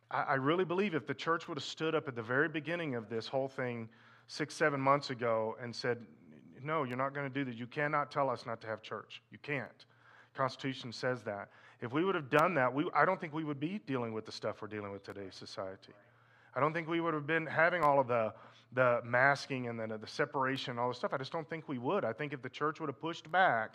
I, 0.10 0.36
really 0.36 0.64
believe 0.64 0.96
if 0.96 1.06
the 1.06 1.14
church 1.14 1.50
would 1.50 1.58
have 1.58 1.66
stood 1.66 1.94
up 1.94 2.08
at 2.08 2.16
the 2.16 2.22
very 2.22 2.48
beginning 2.48 2.96
of 2.96 3.10
this 3.10 3.28
whole 3.28 3.50
thing 3.50 3.90
six, 4.28 4.56
seven 4.56 4.80
months 4.80 5.10
ago 5.10 5.58
and 5.62 5.76
said, 5.76 5.98
No, 6.64 6.84
you're 6.84 6.98
not 6.98 7.14
going 7.14 7.28
to 7.28 7.34
do 7.34 7.44
this. 7.44 7.60
You 7.60 7.68
cannot 7.68 8.10
tell 8.10 8.30
us 8.30 8.46
not 8.46 8.62
to 8.62 8.68
have 8.68 8.82
church. 8.82 9.22
You 9.32 9.38
can't. 9.42 9.86
Constitution 10.34 10.94
says 10.94 11.24
that. 11.24 11.50
If 11.82 11.92
we 11.92 12.06
would 12.06 12.16
have 12.16 12.30
done 12.30 12.54
that, 12.56 12.74
we, 12.74 12.90
I 12.96 13.06
don't 13.06 13.20
think 13.20 13.34
we 13.34 13.44
would 13.44 13.60
be 13.60 13.82
dealing 13.86 14.14
with 14.14 14.26
the 14.26 14.32
stuff 14.32 14.62
we're 14.62 14.70
dealing 14.70 14.92
with 14.92 15.04
today's 15.04 15.36
society. 15.36 15.94
I 16.56 16.60
don't 16.60 16.74
think 16.74 16.88
we 16.88 17.02
would 17.02 17.14
have 17.14 17.28
been 17.28 17.46
having 17.46 17.84
all 17.84 18.00
of 18.00 18.08
the, 18.08 18.34
the 18.74 19.02
masking 19.04 19.68
and 19.68 19.80
the, 19.80 19.98
the 19.98 20.08
separation 20.08 20.72
and 20.72 20.80
all 20.80 20.90
this 20.90 20.98
stuff. 20.98 21.14
I 21.14 21.18
just 21.18 21.32
don't 21.32 21.50
think 21.50 21.68
we 21.68 21.78
would. 21.78 22.04
I 22.06 22.14
think 22.14 22.34
if 22.34 22.42
the 22.42 22.50
church 22.50 22.80
would 22.80 22.90
have 22.90 23.00
pushed 23.00 23.32
back, 23.32 23.74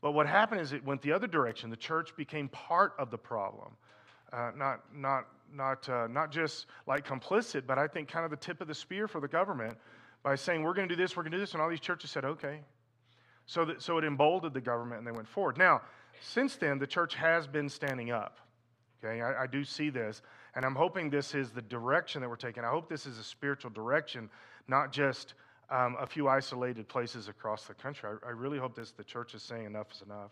but 0.00 0.12
what 0.12 0.26
happened 0.26 0.60
is 0.60 0.72
it 0.72 0.84
went 0.84 1.02
the 1.02 1.12
other 1.12 1.26
direction. 1.26 1.70
The 1.70 1.76
church 1.76 2.14
became 2.16 2.48
part 2.48 2.94
of 2.98 3.10
the 3.10 3.18
problem, 3.18 3.72
uh, 4.32 4.52
not, 4.56 4.80
not 4.94 5.26
not, 5.52 5.88
uh, 5.88 6.06
not 6.08 6.30
just 6.30 6.66
like 6.86 7.06
complicit, 7.06 7.62
but 7.66 7.78
I 7.78 7.86
think 7.86 8.08
kind 8.08 8.24
of 8.24 8.30
the 8.30 8.36
tip 8.36 8.60
of 8.60 8.68
the 8.68 8.74
spear 8.74 9.06
for 9.08 9.20
the 9.20 9.28
government 9.28 9.78
by 10.22 10.34
saying, 10.34 10.62
we're 10.62 10.74
going 10.74 10.88
to 10.88 10.94
do 10.94 11.00
this, 11.00 11.16
we're 11.16 11.22
going 11.22 11.32
to 11.32 11.38
do 11.38 11.42
this. 11.42 11.52
And 11.52 11.62
all 11.62 11.68
these 11.68 11.80
churches 11.80 12.10
said, 12.10 12.24
okay. 12.24 12.60
So, 13.46 13.64
that, 13.66 13.82
so 13.82 13.98
it 13.98 14.04
emboldened 14.04 14.54
the 14.54 14.60
government 14.60 14.98
and 14.98 15.06
they 15.06 15.12
went 15.12 15.28
forward. 15.28 15.58
Now, 15.58 15.82
since 16.20 16.56
then, 16.56 16.78
the 16.78 16.86
church 16.86 17.14
has 17.14 17.46
been 17.46 17.68
standing 17.68 18.10
up. 18.10 18.38
Okay, 19.04 19.20
I, 19.20 19.42
I 19.42 19.46
do 19.46 19.64
see 19.64 19.90
this. 19.90 20.22
And 20.54 20.64
I'm 20.64 20.74
hoping 20.74 21.10
this 21.10 21.34
is 21.34 21.50
the 21.50 21.62
direction 21.62 22.20
that 22.22 22.28
we're 22.28 22.36
taking. 22.36 22.64
I 22.64 22.70
hope 22.70 22.88
this 22.88 23.06
is 23.06 23.18
a 23.18 23.24
spiritual 23.24 23.70
direction, 23.70 24.30
not 24.68 24.92
just 24.92 25.34
um, 25.70 25.96
a 25.98 26.06
few 26.06 26.28
isolated 26.28 26.88
places 26.88 27.28
across 27.28 27.64
the 27.64 27.74
country. 27.74 28.10
I, 28.10 28.28
I, 28.28 28.30
really 28.30 28.58
hope 28.58 28.76
this 28.76 28.92
the 28.92 29.04
church 29.04 29.34
is 29.34 29.42
saying 29.42 29.66
enough 29.66 29.90
is 29.92 30.02
enough. 30.02 30.30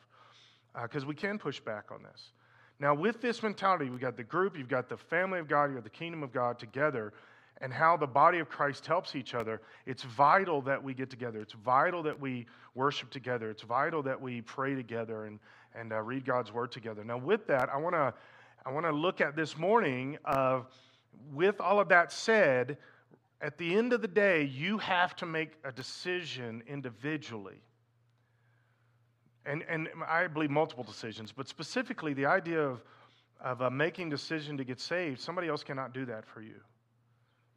Because 0.81 1.05
uh, 1.05 1.07
we 1.07 1.15
can 1.15 1.39
push 1.39 1.61
back 1.61 1.91
on 1.91 2.03
this. 2.03 2.33
Now, 2.79 2.95
with 2.95 3.21
this 3.21 3.43
mentality, 3.43 3.91
we've 3.91 4.01
got 4.01 4.17
the 4.17 4.25
group, 4.25 4.57
you've 4.57 4.69
got 4.69 4.89
the 4.89 4.97
family 4.97 5.39
of 5.39 5.49
God, 5.49 5.67
you 5.71 5.75
have 5.77 5.85
the 5.85 5.91
kingdom 5.91 6.23
of 6.23 6.33
God 6.33 6.59
together, 6.59 7.13
and 7.61 7.73
how 7.73 7.97
the 7.97 8.07
body 8.07 8.39
of 8.39 8.49
Christ 8.49 8.87
helps 8.87 9.15
each 9.15 9.35
other. 9.35 9.61
It's 9.87 10.03
vital 10.03 10.63
that 10.63 10.83
we 10.83 10.95
get 10.95 11.09
together. 11.11 11.41
It's 11.41 11.53
vital 11.53 12.03
that 12.03 12.19
we 12.19 12.47
worship 12.75 13.11
together. 13.11 13.51
It's 13.51 13.63
vital 13.63 14.03
that 14.03 14.21
we 14.21 14.41
pray 14.41 14.75
together 14.75 15.27
and, 15.27 15.39
and 15.75 15.93
uh, 15.93 16.01
read 16.01 16.25
God's 16.25 16.53
word 16.53 16.73
together. 16.73 17.05
Now, 17.05 17.19
with 17.19 17.47
that, 17.47 17.69
I 17.69 17.77
want 17.77 17.95
to 17.95 18.15
I 18.65 18.71
want 18.71 18.87
to 18.87 18.93
look 18.93 19.21
at 19.21 19.37
this 19.37 19.57
morning 19.57 20.19
of, 20.25 20.67
with 21.33 21.61
all 21.61 21.81
of 21.81 21.89
that 21.89 22.13
said, 22.13 22.79
at 23.41 23.59
the 23.59 23.75
end 23.75 23.93
of 23.93 24.03
the 24.03 24.09
day, 24.09 24.45
you 24.45 24.79
have 24.79 25.17
to 25.17 25.27
make 25.27 25.53
a 25.65 25.73
decision 25.73 26.63
individually 26.67 27.63
and, 29.45 29.65
and 29.69 29.89
I 30.07 30.27
believe 30.27 30.51
multiple 30.51 30.85
decisions, 30.85 31.33
but 31.33 31.49
specifically 31.49 32.15
the 32.15 32.27
idea 32.27 32.61
of, 32.61 32.83
of 33.41 33.61
a 33.63 33.71
making 33.71 34.09
decision 34.09 34.57
to 34.57 34.65
get 34.65 34.81
saved, 34.81 35.21
somebody 35.21 35.49
else 35.49 35.65
cannot 35.65 35.93
do 35.93 36.05
that 36.07 36.25
for 36.27 36.43
you. 36.43 36.61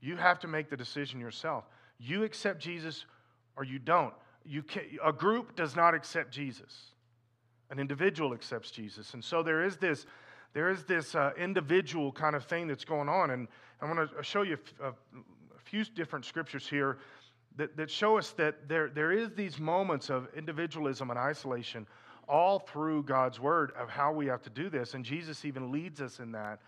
You 0.01 0.15
have 0.17 0.39
to 0.39 0.47
make 0.47 0.69
the 0.69 0.77
decision 0.77 1.19
yourself. 1.19 1.65
You 1.99 2.23
accept 2.23 2.59
Jesus 2.59 3.05
or 3.55 3.63
you 3.63 3.79
don't. 3.79 4.13
You 4.43 4.63
can, 4.63 4.83
a 5.03 5.13
group 5.13 5.55
does 5.55 5.75
not 5.75 5.93
accept 5.93 6.31
Jesus. 6.31 6.91
An 7.71 7.79
individual 7.79 8.33
accepts 8.33 8.71
Jesus. 8.71 9.13
And 9.13 9.23
so 9.23 9.41
there 9.41 9.63
is 9.63 9.77
this, 9.77 10.05
there 10.55 10.69
is 10.69 10.85
this 10.85 11.15
uh, 11.15 11.31
individual 11.37 12.13
kind 12.13 12.33
of 12.33 12.45
thing 12.45 12.65
that's 12.65 12.85
going 12.85 13.09
on. 13.09 13.31
And 13.31 13.47
I 13.81 13.85
want 13.85 14.09
to 14.09 14.23
show 14.23 14.41
you 14.41 14.57
a, 14.81 14.87
a, 14.87 14.93
few 15.65 15.83
different 15.83 16.23
scriptures 16.23 16.65
here 16.65 16.99
that, 17.57 17.75
that 17.75 17.91
show 17.91 18.17
us 18.17 18.31
that 18.31 18.69
there, 18.69 18.89
there 18.89 19.11
is 19.11 19.31
these 19.35 19.59
moments 19.59 20.09
of 20.09 20.27
individualism 20.35 21.09
and 21.09 21.19
isolation 21.19 21.85
all 22.29 22.59
through 22.59 23.03
God's 23.03 23.39
word 23.39 23.73
of 23.77 23.89
how 23.89 24.13
we 24.13 24.27
have 24.27 24.41
to 24.43 24.49
do 24.49 24.69
this. 24.69 24.93
And 24.93 25.03
Jesus 25.03 25.43
even 25.43 25.71
leads 25.71 26.01
us 26.01 26.19
in 26.19 26.31
that 26.31 26.61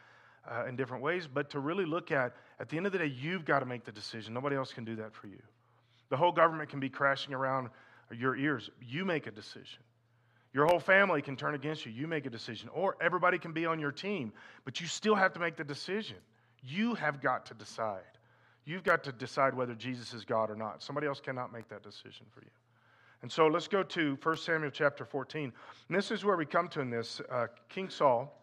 uh, 0.52 0.66
in 0.66 0.76
different 0.76 1.02
ways. 1.02 1.26
But 1.32 1.50
to 1.52 1.60
really 1.60 1.86
look 1.86 2.12
at, 2.12 2.36
at 2.60 2.68
the 2.68 2.76
end 2.76 2.88
of 2.88 2.92
the 2.92 2.98
day, 2.98 3.06
you've 3.06 3.46
got 3.46 3.60
to 3.60 3.66
make 3.66 3.86
the 3.86 3.92
decision. 3.94 4.34
Nobody 4.34 4.58
else 4.58 4.74
can 4.74 4.84
do 4.84 4.98
that 4.98 5.14
for 5.14 5.28
you. 5.28 5.42
The 6.10 6.18
whole 6.18 6.34
government 6.34 6.70
can 6.70 6.82
be 6.82 6.90
crashing 6.90 7.34
around 7.34 7.70
your 8.12 8.36
ears. 8.36 8.70
You 8.82 9.06
make 9.06 9.28
a 9.28 9.32
decision. 9.32 9.80
Your 10.58 10.66
whole 10.66 10.80
family 10.80 11.22
can 11.22 11.36
turn 11.36 11.54
against 11.54 11.86
you. 11.86 11.92
You 11.92 12.08
make 12.08 12.26
a 12.26 12.32
decision. 12.32 12.68
Or 12.74 12.98
everybody 13.00 13.38
can 13.38 13.52
be 13.52 13.68
on 13.68 13.80
your 13.80 13.92
team, 13.92 14.34
but 14.66 14.82
you 14.82 14.88
still 14.88 15.14
have 15.14 15.32
to 15.34 15.40
make 15.40 15.56
the 15.56 15.64
decision. 15.64 16.18
You 16.64 16.96
have 16.96 17.22
got 17.22 17.46
to 17.46 17.54
decide. 17.54 18.02
You've 18.66 18.84
got 18.84 19.04
to 19.04 19.12
decide 19.12 19.54
whether 19.54 19.76
Jesus 19.76 20.16
is 20.16 20.26
God 20.26 20.50
or 20.50 20.56
not. 20.56 20.82
Somebody 20.82 21.06
else 21.06 21.20
cannot 21.20 21.54
make 21.54 21.70
that 21.70 21.84
decision 21.84 22.26
for 22.34 22.42
you. 22.42 22.50
And 23.22 23.32
so 23.32 23.46
let's 23.46 23.68
go 23.68 23.84
to 23.84 24.18
1 24.24 24.38
Samuel 24.38 24.72
chapter 24.72 25.06
14. 25.06 25.54
And 25.90 25.96
this 25.96 26.10
is 26.10 26.26
where 26.26 26.36
we 26.36 26.48
come 26.48 26.70
to 26.70 26.82
in 26.82 26.90
this. 26.90 27.22
Uh, 27.30 27.46
King 27.70 27.92
Saul 27.92 28.36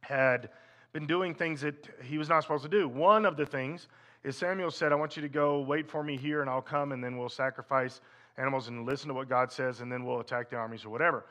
had 0.00 0.50
been 0.92 1.06
doing 1.06 1.34
things 1.34 1.62
that 1.62 1.88
he 2.04 2.18
was 2.18 2.28
not 2.28 2.42
supposed 2.42 2.64
to 2.64 2.68
do. 2.68 2.90
One 2.90 3.24
of 3.24 3.38
the 3.38 3.46
things 3.46 3.88
is 4.22 4.36
Samuel 4.36 4.70
said, 4.70 4.92
I 4.92 4.96
want 4.96 5.16
you 5.16 5.22
to 5.22 5.30
go 5.30 5.60
wait 5.60 5.88
for 5.88 6.04
me 6.04 6.18
here 6.18 6.42
and 6.42 6.50
I'll 6.50 6.60
come 6.60 6.92
and 6.92 7.02
then 7.02 7.16
we'll 7.16 7.30
sacrifice 7.30 8.02
animals 8.38 8.68
and 8.68 8.86
listen 8.86 9.08
to 9.08 9.14
what 9.14 9.28
God 9.28 9.50
says 9.52 9.80
and 9.80 9.90
then 9.90 10.04
we'll 10.04 10.20
attack 10.20 10.50
the 10.50 10.56
armies 10.56 10.84
or 10.84 10.90
whatever. 10.90 11.26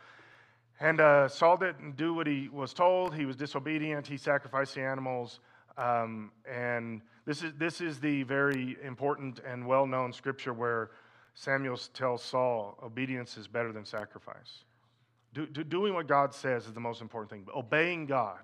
And 0.80 1.02
uh, 1.02 1.28
Saul 1.28 1.58
didn't 1.58 1.98
do 1.98 2.14
what 2.14 2.28
he 2.28 2.50
was 2.50 2.74
told. 2.74 3.16
He 3.16 3.26
was 3.26 3.36
disobedient. 3.36 4.06
He 4.06 4.18
sacrificed 4.18 4.76
the 4.76 4.82
animals. 4.82 5.40
Um, 5.78 6.32
and 6.50 7.02
this 7.26 7.44
is, 7.44 7.54
this 7.58 7.82
is 7.82 8.00
the 8.00 8.24
very 8.24 8.78
important 8.84 9.40
and 9.48 9.66
well 9.66 9.88
known 9.88 10.14
scripture 10.14 10.54
where 10.54 10.92
Samuel 11.34 11.78
tells 11.94 12.24
Saul, 12.24 12.78
obedience 12.82 13.38
is 13.38 13.48
better 13.48 13.72
than 13.72 13.86
sacrifice. 13.86 14.64
Do, 15.34 15.46
do, 15.46 15.64
doing 15.64 15.94
what 15.94 16.08
God 16.08 16.34
says 16.34 16.66
is 16.66 16.74
the 16.74 16.80
most 16.80 17.02
important 17.02 17.30
thing. 17.30 17.46
Obeying 17.56 18.08
God, 18.08 18.40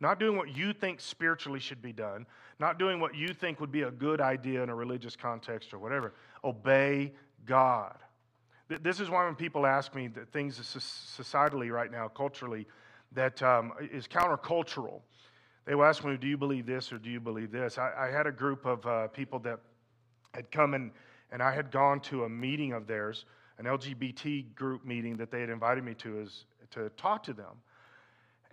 not 0.00 0.18
doing 0.18 0.36
what 0.36 0.56
you 0.56 0.72
think 0.72 1.00
spiritually 1.00 1.60
should 1.60 1.82
be 1.82 1.92
done, 1.92 2.26
not 2.58 2.78
doing 2.78 3.00
what 3.00 3.14
you 3.14 3.34
think 3.34 3.60
would 3.60 3.72
be 3.72 3.82
a 3.82 3.90
good 3.90 4.20
idea 4.20 4.62
in 4.62 4.70
a 4.70 4.74
religious 4.74 5.14
context 5.14 5.74
or 5.74 5.78
whatever. 5.78 6.14
Obey 6.42 7.12
God. 7.44 7.98
This 8.68 9.00
is 9.00 9.08
why 9.08 9.24
when 9.24 9.34
people 9.34 9.66
ask 9.66 9.94
me 9.94 10.08
that 10.08 10.30
things 10.32 10.58
societally 10.58 11.70
right 11.70 11.90
now, 11.90 12.08
culturally, 12.08 12.66
that 13.12 13.42
um, 13.42 13.72
is 13.80 14.06
countercultural, 14.06 15.00
they 15.64 15.74
will 15.74 15.84
ask 15.84 16.04
me, 16.04 16.16
Do 16.16 16.26
you 16.26 16.36
believe 16.36 16.66
this 16.66 16.92
or 16.92 16.98
do 16.98 17.08
you 17.08 17.20
believe 17.20 17.50
this? 17.50 17.78
I, 17.78 17.92
I 17.98 18.06
had 18.08 18.26
a 18.26 18.32
group 18.32 18.66
of 18.66 18.84
uh, 18.86 19.08
people 19.08 19.38
that 19.40 19.60
had 20.34 20.50
come 20.50 20.74
and 20.74 20.90
and 21.30 21.42
I 21.42 21.52
had 21.52 21.70
gone 21.70 22.00
to 22.00 22.24
a 22.24 22.28
meeting 22.28 22.72
of 22.72 22.86
theirs, 22.86 23.24
an 23.58 23.66
LGBT 23.66 24.54
group 24.54 24.84
meeting 24.84 25.16
that 25.16 25.30
they 25.30 25.40
had 25.40 25.50
invited 25.50 25.84
me 25.84 25.94
to, 25.94 26.20
is, 26.20 26.44
to 26.70 26.88
talk 26.90 27.22
to 27.24 27.32
them. 27.32 27.56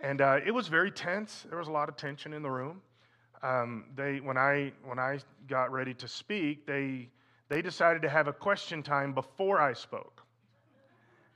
And 0.00 0.20
uh, 0.20 0.40
it 0.44 0.50
was 0.50 0.68
very 0.68 0.90
tense. 0.90 1.46
There 1.48 1.58
was 1.58 1.68
a 1.68 1.72
lot 1.72 1.88
of 1.88 1.96
tension 1.96 2.34
in 2.34 2.42
the 2.42 2.50
room. 2.50 2.82
Um, 3.42 3.86
they, 3.94 4.20
when, 4.20 4.36
I, 4.36 4.72
when 4.84 4.98
I 4.98 5.20
got 5.48 5.72
ready 5.72 5.94
to 5.94 6.08
speak, 6.08 6.66
they, 6.66 7.08
they 7.48 7.62
decided 7.62 8.02
to 8.02 8.08
have 8.08 8.28
a 8.28 8.32
question 8.32 8.82
time 8.82 9.12
before 9.12 9.60
I 9.60 9.72
spoke. 9.72 10.22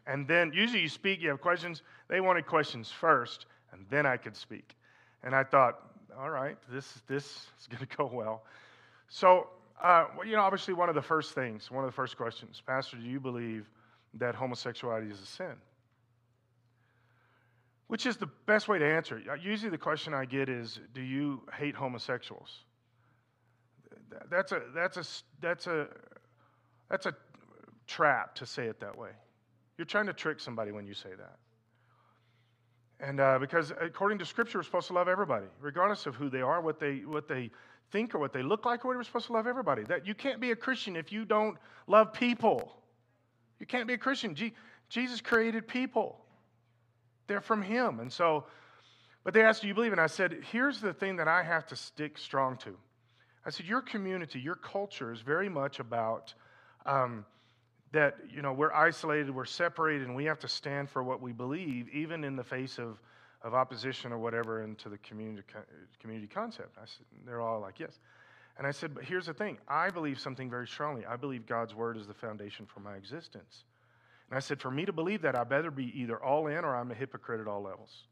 And 0.06 0.26
then, 0.26 0.52
usually 0.54 0.82
you 0.82 0.88
speak, 0.88 1.20
you 1.20 1.28
have 1.28 1.40
questions. 1.40 1.82
They 2.08 2.20
wanted 2.20 2.46
questions 2.46 2.90
first, 2.90 3.46
and 3.72 3.86
then 3.90 4.06
I 4.06 4.16
could 4.16 4.36
speak. 4.36 4.74
And 5.22 5.34
I 5.34 5.44
thought, 5.44 5.78
all 6.18 6.30
right, 6.30 6.56
this, 6.70 7.02
this 7.06 7.24
is 7.60 7.66
going 7.68 7.86
to 7.86 7.96
go 7.96 8.10
well. 8.12 8.42
So 9.08 9.48
uh, 9.82 10.06
you 10.26 10.32
know, 10.32 10.42
obviously, 10.42 10.74
one 10.74 10.88
of 10.88 10.94
the 10.94 11.02
first 11.02 11.34
things, 11.34 11.70
one 11.70 11.84
of 11.84 11.88
the 11.88 11.94
first 11.94 12.16
questions, 12.16 12.62
Pastor, 12.66 12.98
do 12.98 13.02
you 13.02 13.18
believe 13.18 13.70
that 14.14 14.34
homosexuality 14.34 15.10
is 15.10 15.20
a 15.20 15.26
sin? 15.26 15.54
Which 17.86 18.06
is 18.06 18.16
the 18.16 18.28
best 18.46 18.68
way 18.68 18.78
to 18.78 18.84
answer 18.84 19.18
it. 19.18 19.24
Usually, 19.42 19.70
the 19.70 19.78
question 19.78 20.12
I 20.12 20.26
get 20.26 20.48
is, 20.48 20.80
do 20.94 21.00
you 21.00 21.42
hate 21.56 21.74
homosexuals? 21.74 22.64
That's 24.30 24.52
a, 24.52 24.62
that's 24.74 24.96
a, 24.96 25.04
that's 25.40 25.66
a, 25.66 25.86
that's 26.88 27.06
a 27.06 27.14
trap 27.86 28.34
to 28.36 28.46
say 28.46 28.66
it 28.66 28.80
that 28.80 28.96
way. 28.96 29.10
You're 29.78 29.86
trying 29.86 30.06
to 30.06 30.12
trick 30.12 30.40
somebody 30.40 30.72
when 30.72 30.86
you 30.86 30.94
say 30.94 31.10
that. 31.10 31.38
And 33.00 33.18
uh, 33.18 33.38
because 33.38 33.72
according 33.80 34.18
to 34.18 34.26
Scripture, 34.26 34.58
we're 34.58 34.64
supposed 34.64 34.88
to 34.88 34.92
love 34.92 35.08
everybody, 35.08 35.46
regardless 35.60 36.06
of 36.06 36.14
who 36.14 36.28
they 36.28 36.42
are, 36.42 36.60
what 36.60 36.78
they, 36.78 36.98
what 36.98 37.28
they 37.28 37.50
think 37.90 38.14
or 38.14 38.18
what 38.18 38.32
they 38.32 38.42
look 38.42 38.66
like 38.66 38.84
or 38.84 38.88
whatever. 38.88 39.00
We're 39.00 39.04
supposed 39.04 39.26
to 39.26 39.32
love 39.32 39.46
everybody. 39.46 39.84
That 39.84 40.06
you 40.06 40.14
can't 40.14 40.40
be 40.40 40.50
a 40.50 40.56
Christian 40.56 40.96
if 40.96 41.10
you 41.10 41.24
don't 41.24 41.56
love 41.86 42.12
people. 42.12 42.72
You 43.58 43.66
can't 43.66 43.86
be 43.86 43.94
a 43.94 43.98
Christian. 43.98 44.36
Jesus 44.88 45.20
created 45.20 45.66
people. 45.66 46.18
They're 47.26 47.40
from 47.40 47.62
Him. 47.62 48.00
And 48.00 48.12
so, 48.12 48.44
but 49.24 49.34
they 49.34 49.42
asked, 49.42 49.62
Do 49.62 49.68
you 49.68 49.74
believe? 49.74 49.92
And 49.92 50.00
I 50.00 50.06
said, 50.06 50.38
Here's 50.50 50.80
the 50.80 50.92
thing 50.92 51.16
that 51.16 51.28
I 51.28 51.42
have 51.42 51.66
to 51.68 51.76
stick 51.76 52.18
strong 52.18 52.56
to. 52.58 52.76
I 53.44 53.50
said, 53.50 53.66
Your 53.66 53.80
community, 53.80 54.40
your 54.40 54.54
culture 54.54 55.12
is 55.12 55.20
very 55.20 55.48
much 55.48 55.80
about 55.80 56.34
um, 56.86 57.24
that, 57.92 58.16
you 58.32 58.42
know, 58.42 58.52
we're 58.52 58.72
isolated, 58.72 59.34
we're 59.34 59.44
separated, 59.44 60.06
and 60.06 60.16
we 60.16 60.24
have 60.26 60.38
to 60.40 60.48
stand 60.48 60.88
for 60.88 61.02
what 61.02 61.20
we 61.20 61.32
believe, 61.32 61.88
even 61.88 62.24
in 62.24 62.36
the 62.36 62.44
face 62.44 62.78
of 62.78 62.98
of 63.42 63.54
opposition 63.54 64.12
or 64.12 64.18
whatever 64.18 64.62
into 64.62 64.88
the 64.88 64.98
community, 64.98 65.42
community 65.98 66.26
concept. 66.26 66.76
I 66.76 66.84
said, 66.84 67.06
they're 67.24 67.40
all 67.40 67.60
like, 67.60 67.80
yes. 67.80 67.98
And 68.58 68.66
I 68.66 68.70
said, 68.70 68.94
but 68.94 69.04
here's 69.04 69.26
the 69.26 69.34
thing. 69.34 69.58
I 69.66 69.90
believe 69.90 70.20
something 70.20 70.50
very 70.50 70.66
strongly. 70.66 71.06
I 71.06 71.16
believe 71.16 71.46
God's 71.46 71.74
word 71.74 71.96
is 71.96 72.06
the 72.06 72.14
foundation 72.14 72.66
for 72.66 72.80
my 72.80 72.96
existence. 72.96 73.64
And 74.28 74.36
I 74.36 74.40
said, 74.40 74.60
for 74.60 74.70
me 74.70 74.84
to 74.84 74.92
believe 74.92 75.22
that, 75.22 75.34
I 75.34 75.44
better 75.44 75.70
be 75.70 75.90
either 75.98 76.22
all 76.22 76.48
in 76.48 76.64
or 76.64 76.76
I'm 76.76 76.90
a 76.90 76.94
hypocrite 76.94 77.40
at 77.40 77.48
all 77.48 77.62
levels. 77.62 78.04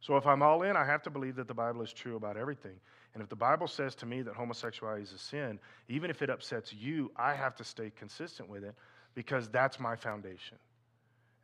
So 0.00 0.16
if 0.16 0.26
I'm 0.26 0.42
all 0.42 0.62
in, 0.62 0.76
I 0.76 0.84
have 0.84 1.02
to 1.02 1.10
believe 1.10 1.36
that 1.36 1.48
the 1.48 1.54
Bible 1.54 1.82
is 1.82 1.92
true 1.92 2.16
about 2.16 2.36
everything. 2.36 2.76
And 3.14 3.22
if 3.22 3.28
the 3.28 3.36
Bible 3.36 3.66
says 3.66 3.94
to 3.96 4.06
me 4.06 4.22
that 4.22 4.34
homosexuality 4.34 5.02
is 5.02 5.12
a 5.12 5.18
sin, 5.18 5.58
even 5.88 6.10
if 6.10 6.22
it 6.22 6.30
upsets 6.30 6.72
you, 6.72 7.10
I 7.16 7.34
have 7.34 7.56
to 7.56 7.64
stay 7.64 7.90
consistent 7.96 8.48
with 8.48 8.64
it 8.64 8.74
because 9.14 9.48
that's 9.48 9.80
my 9.80 9.96
foundation. 9.96 10.58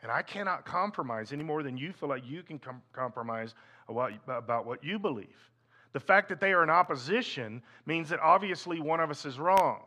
And 0.02 0.12
I 0.12 0.22
cannot 0.22 0.66
compromise 0.66 1.32
any 1.32 1.42
more 1.42 1.62
than 1.62 1.78
you 1.78 1.92
feel 1.92 2.10
like 2.10 2.26
you 2.26 2.42
can 2.42 2.58
com- 2.58 2.82
compromise 2.92 3.54
about 3.88 4.66
what 4.66 4.84
you 4.84 4.98
believe. 4.98 5.50
The 5.94 6.00
fact 6.00 6.28
that 6.28 6.40
they 6.40 6.52
are 6.52 6.62
in 6.62 6.70
opposition 6.70 7.62
means 7.86 8.10
that 8.10 8.20
obviously 8.20 8.80
one 8.80 9.00
of 9.00 9.10
us 9.10 9.24
is 9.24 9.38
wrong. 9.38 9.84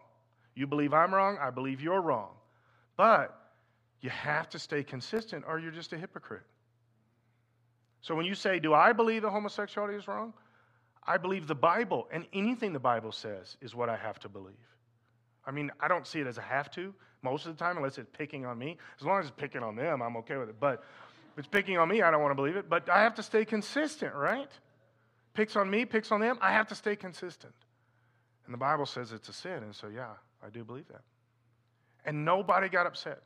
You 0.56 0.66
believe 0.66 0.94
I'm 0.94 1.14
wrong, 1.14 1.38
I 1.40 1.52
believe 1.52 1.82
you're 1.82 2.02
wrong. 2.02 2.32
But 2.96 3.40
you 4.02 4.10
have 4.10 4.50
to 4.50 4.60
stay 4.60 4.84
consistent 4.84 5.46
or 5.48 5.60
you're 5.60 5.72
just 5.72 5.94
a 5.94 5.98
hypocrite. 5.98 6.44
So 8.02 8.16
when 8.16 8.26
you 8.26 8.36
say, 8.36 8.60
Do 8.60 8.74
I 8.74 8.94
believe 8.94 9.22
that 9.22 9.30
homosexuality 9.30 9.98
is 9.98 10.08
wrong? 10.08 10.34
I 11.08 11.18
believe 11.18 11.48
the 11.48 11.56
Bible, 11.56 12.08
and 12.12 12.26
anything 12.34 12.74
the 12.74 12.80
Bible 12.80 13.12
says 13.12 13.56
is 13.62 13.74
what 13.74 13.90
I 13.90 13.96
have 13.96 14.20
to 14.20 14.30
believe. 14.30 14.56
I 15.46 15.52
mean, 15.52 15.72
I 15.80 15.88
don't 15.88 16.06
see 16.06 16.20
it 16.20 16.28
as 16.28 16.38
a 16.38 16.42
have 16.42 16.70
to 16.72 16.94
most 17.24 17.46
of 17.46 17.58
the 17.58 17.64
time, 17.64 17.78
unless 17.78 17.98
it's 17.98 18.10
picking 18.18 18.46
on 18.46 18.58
me. 18.58 18.78
As 19.00 19.06
long 19.06 19.20
as 19.20 19.28
it's 19.28 19.36
picking 19.36 19.64
on 19.64 19.76
them, 19.76 20.02
I'm 20.02 20.18
okay 20.18 20.38
with 20.38 20.50
it. 20.50 20.60
But 20.60 20.84
if 21.34 21.40
it's 21.40 21.48
picking 21.48 21.78
on 21.78 21.88
me, 21.88 22.02
I 22.02 22.12
don't 22.12 22.22
want 22.22 22.32
to 22.32 22.36
believe 22.36 22.58
it. 22.58 22.70
But 22.70 22.90
I 22.90 23.02
have 23.02 23.16
to 23.16 23.24
stay 23.24 23.46
consistent, 23.46 24.14
right? 24.14 24.50
Picks 25.34 25.56
on 25.56 25.70
me, 25.70 25.86
picks 25.86 26.12
on 26.12 26.20
them, 26.20 26.38
I 26.42 26.52
have 26.52 26.68
to 26.68 26.76
stay 26.76 26.96
consistent. 26.96 27.54
And 28.46 28.54
the 28.54 28.58
Bible 28.58 28.86
says 28.86 29.12
it's 29.12 29.30
a 29.30 29.34
sin. 29.34 29.64
And 29.64 29.76
so, 29.76 29.88
yeah, 29.88 30.12
I 30.46 30.50
do 30.50 30.64
believe 30.64 30.88
that. 30.90 31.02
And 32.06 32.26
nobody 32.26 32.70
got 32.70 32.86
upset. 32.86 33.22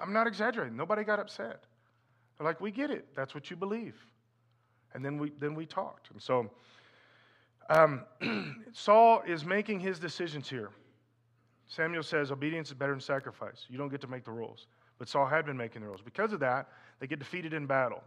I'm 0.00 0.12
not 0.12 0.26
exaggerating. 0.26 0.76
Nobody 0.76 1.04
got 1.04 1.18
upset. 1.20 1.64
They're 2.38 2.46
like, 2.46 2.60
we 2.60 2.70
get 2.70 2.90
it. 2.90 3.08
That's 3.14 3.34
what 3.34 3.50
you 3.50 3.56
believe. 3.56 3.94
And 4.94 5.04
then 5.04 5.18
we, 5.18 5.32
then 5.40 5.54
we 5.54 5.66
talked. 5.66 6.10
And 6.10 6.20
so, 6.20 6.50
um, 7.70 8.02
Saul 8.72 9.22
is 9.26 9.44
making 9.44 9.80
his 9.80 9.98
decisions 9.98 10.48
here. 10.48 10.70
Samuel 11.68 12.02
says 12.02 12.30
obedience 12.30 12.68
is 12.68 12.74
better 12.74 12.92
than 12.92 13.00
sacrifice. 13.00 13.66
You 13.68 13.78
don't 13.78 13.88
get 13.88 14.00
to 14.02 14.06
make 14.06 14.24
the 14.24 14.30
rules. 14.30 14.66
But 14.98 15.08
Saul 15.08 15.26
had 15.26 15.46
been 15.46 15.56
making 15.56 15.80
the 15.82 15.88
rules. 15.88 16.02
Because 16.02 16.32
of 16.32 16.40
that, 16.40 16.68
they 17.00 17.06
get 17.06 17.18
defeated 17.18 17.54
in 17.54 17.66
battle. 17.66 18.02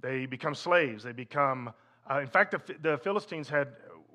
They 0.00 0.26
become 0.26 0.54
slaves. 0.54 1.02
They 1.02 1.12
become, 1.12 1.72
uh, 2.10 2.20
in 2.20 2.26
fact, 2.26 2.50
the, 2.50 2.74
the, 2.82 2.98
Philistines 2.98 3.48
had 3.48 3.68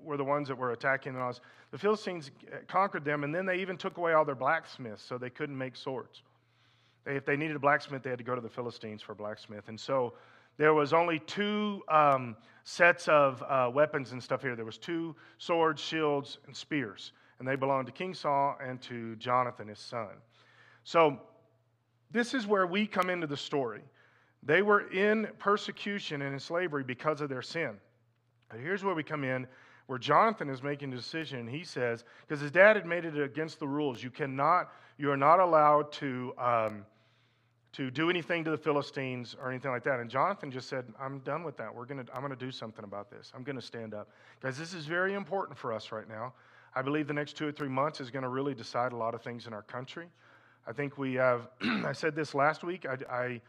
were 0.04 0.18
the 0.18 0.24
ones 0.24 0.48
that 0.48 0.58
were 0.58 0.72
attacking 0.72 1.14
the 1.14 1.40
The 1.72 1.78
Philistines 1.78 2.32
conquered 2.68 3.04
them, 3.04 3.24
and 3.24 3.34
then 3.34 3.46
they 3.46 3.58
even 3.58 3.78
took 3.78 3.98
away 3.98 4.14
all 4.14 4.24
their 4.24 4.36
blacksmiths, 4.36 5.04
so 5.04 5.18
they 5.18 5.30
couldn't 5.30 5.58
make 5.58 5.76
swords. 5.76 6.22
They, 7.04 7.16
if 7.16 7.26
they 7.26 7.36
needed 7.36 7.56
a 7.56 7.60
blacksmith, 7.60 8.04
they 8.04 8.10
had 8.10 8.20
to 8.20 8.24
go 8.24 8.36
to 8.36 8.42
the 8.42 8.50
Philistines 8.50 9.02
for 9.02 9.14
a 9.14 9.16
blacksmith. 9.16 9.68
And 9.68 9.80
so 9.80 10.14
there 10.58 10.74
was 10.74 10.94
only 10.94 11.20
two 11.20 11.84
um, 11.88 12.36
sets 12.64 13.08
of 13.08 13.44
uh, 13.44 13.70
weapons 13.74 14.12
and 14.12 14.22
stuff 14.22 14.42
here. 14.42 14.56
There 14.56 14.66
was 14.66 14.78
two 14.78 15.16
swords, 15.38 15.82
shields, 15.82 16.40
and 16.48 16.56
spears 16.56 17.12
and 17.40 17.48
they 17.48 17.56
belonged 17.56 17.86
to 17.88 17.92
King 17.92 18.14
Saul 18.14 18.58
and 18.64 18.82
to 18.84 19.16
Jonathan, 19.18 19.68
his 19.68 19.80
son. 19.80 20.10
So, 20.84 21.20
this 22.10 22.34
is 22.34 22.48
where 22.48 22.66
we 22.66 22.88
come 22.88 23.10
into 23.10 23.28
the 23.28 23.38
story. 23.38 23.82
They 24.44 24.62
were 24.62 24.90
in 24.92 25.28
persecution 25.40 26.22
and 26.22 26.34
in 26.34 26.40
slavery 26.40 26.84
because 26.84 27.20
of 27.20 27.28
their 27.28 27.42
sin. 27.42 27.72
But 28.50 28.60
here's 28.62 28.84
where 28.84 28.96
we 28.96 29.04
come 29.04 29.26
in, 29.26 29.46
where 29.88 30.00
Jonathan 30.00 30.50
is 30.50 30.64
making 30.64 30.94
a 30.94 30.96
decision. 30.96 31.48
He 31.48 31.66
says, 31.66 32.06
because 32.26 32.42
his 32.42 32.52
dad 32.52 32.78
had 32.78 32.86
made 32.86 33.04
it 33.04 33.20
against 33.22 33.60
the 33.60 33.68
rules, 33.68 34.02
you 34.02 34.10
cannot, 34.10 34.72
you 34.98 35.12
are 35.12 35.18
not 35.18 35.40
allowed 35.40 35.92
to. 35.94 36.34
Um, 36.38 36.86
to 37.74 37.92
do 37.92 38.10
anything 38.10 38.44
to 38.44 38.52
the 38.52 38.58
Philistines 38.58 39.36
or 39.42 39.50
anything 39.50 39.72
like 39.72 39.84
that. 39.84 40.00
And 40.00 40.10
Jonathan 40.10 40.52
just 40.52 40.70
said, 40.70 40.86
I'm 41.00 41.20
done 41.20 41.44
with 41.44 41.58
that. 41.58 41.74
We're 41.74 41.86
gonna, 41.86 42.06
I'm 42.14 42.22
going 42.22 42.34
to 42.34 42.46
do 42.46 42.52
something 42.52 42.84
about 42.84 43.12
this. 43.12 43.32
I'm 43.36 43.44
going 43.44 43.56
to 43.56 43.62
stand 43.62 43.94
up. 43.94 44.10
Guys, 44.42 44.58
this 44.58 44.74
is 44.74 44.86
very 44.86 45.14
important 45.14 45.58
for 45.58 45.74
us 45.74 45.92
right 45.92 46.08
now. 46.08 46.34
I 46.76 46.82
believe 46.82 47.08
the 47.08 47.14
next 47.14 47.34
two 47.38 47.48
or 47.48 47.52
three 47.52 47.70
months 47.70 48.00
is 48.00 48.12
going 48.12 48.24
to 48.24 48.30
really 48.30 48.54
decide 48.54 48.94
a 48.94 48.96
lot 48.96 49.16
of 49.16 49.22
things 49.22 49.48
in 49.48 49.54
our 49.54 49.64
country. 49.64 50.08
I 50.68 50.74
think 50.74 50.98
we 50.98 51.16
have, 51.16 51.50
I 51.62 51.94
said 51.94 52.16
this 52.16 52.36
last 52.36 52.64
week, 52.64 52.86
I, 52.86 52.98
I, 53.12 53.42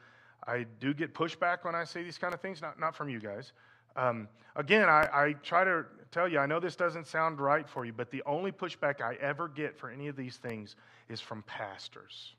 I, 0.47 0.67
do 0.81 0.95
get 0.95 1.15
pushback 1.15 1.65
when 1.65 1.75
I 1.75 1.85
say 1.85 2.03
these 2.03 2.17
kind 2.17 2.33
of 2.33 2.41
things, 2.41 2.63
not, 2.63 2.79
not 2.79 2.95
from 2.95 3.09
you 3.09 3.19
guys. 3.19 3.53
Um, 3.97 4.29
again, 4.57 4.89
I, 4.89 5.09
I 5.13 5.33
try 5.43 5.65
to 5.65 5.85
tell 6.11 6.29
you, 6.29 6.39
I 6.39 6.47
know 6.47 6.61
this 6.61 6.77
doesn't 6.77 7.07
sound 7.07 7.41
right 7.41 7.69
for 7.69 7.85
you, 7.85 7.93
but 7.93 8.11
the 8.11 8.23
only 8.25 8.53
pushback 8.53 9.01
I 9.01 9.17
ever 9.21 9.49
get 9.49 9.77
for 9.77 9.91
any 9.91 10.09
of 10.09 10.17
these 10.17 10.37
things 10.37 10.77
is 11.09 11.21
from 11.21 11.43
pastors. 11.43 12.35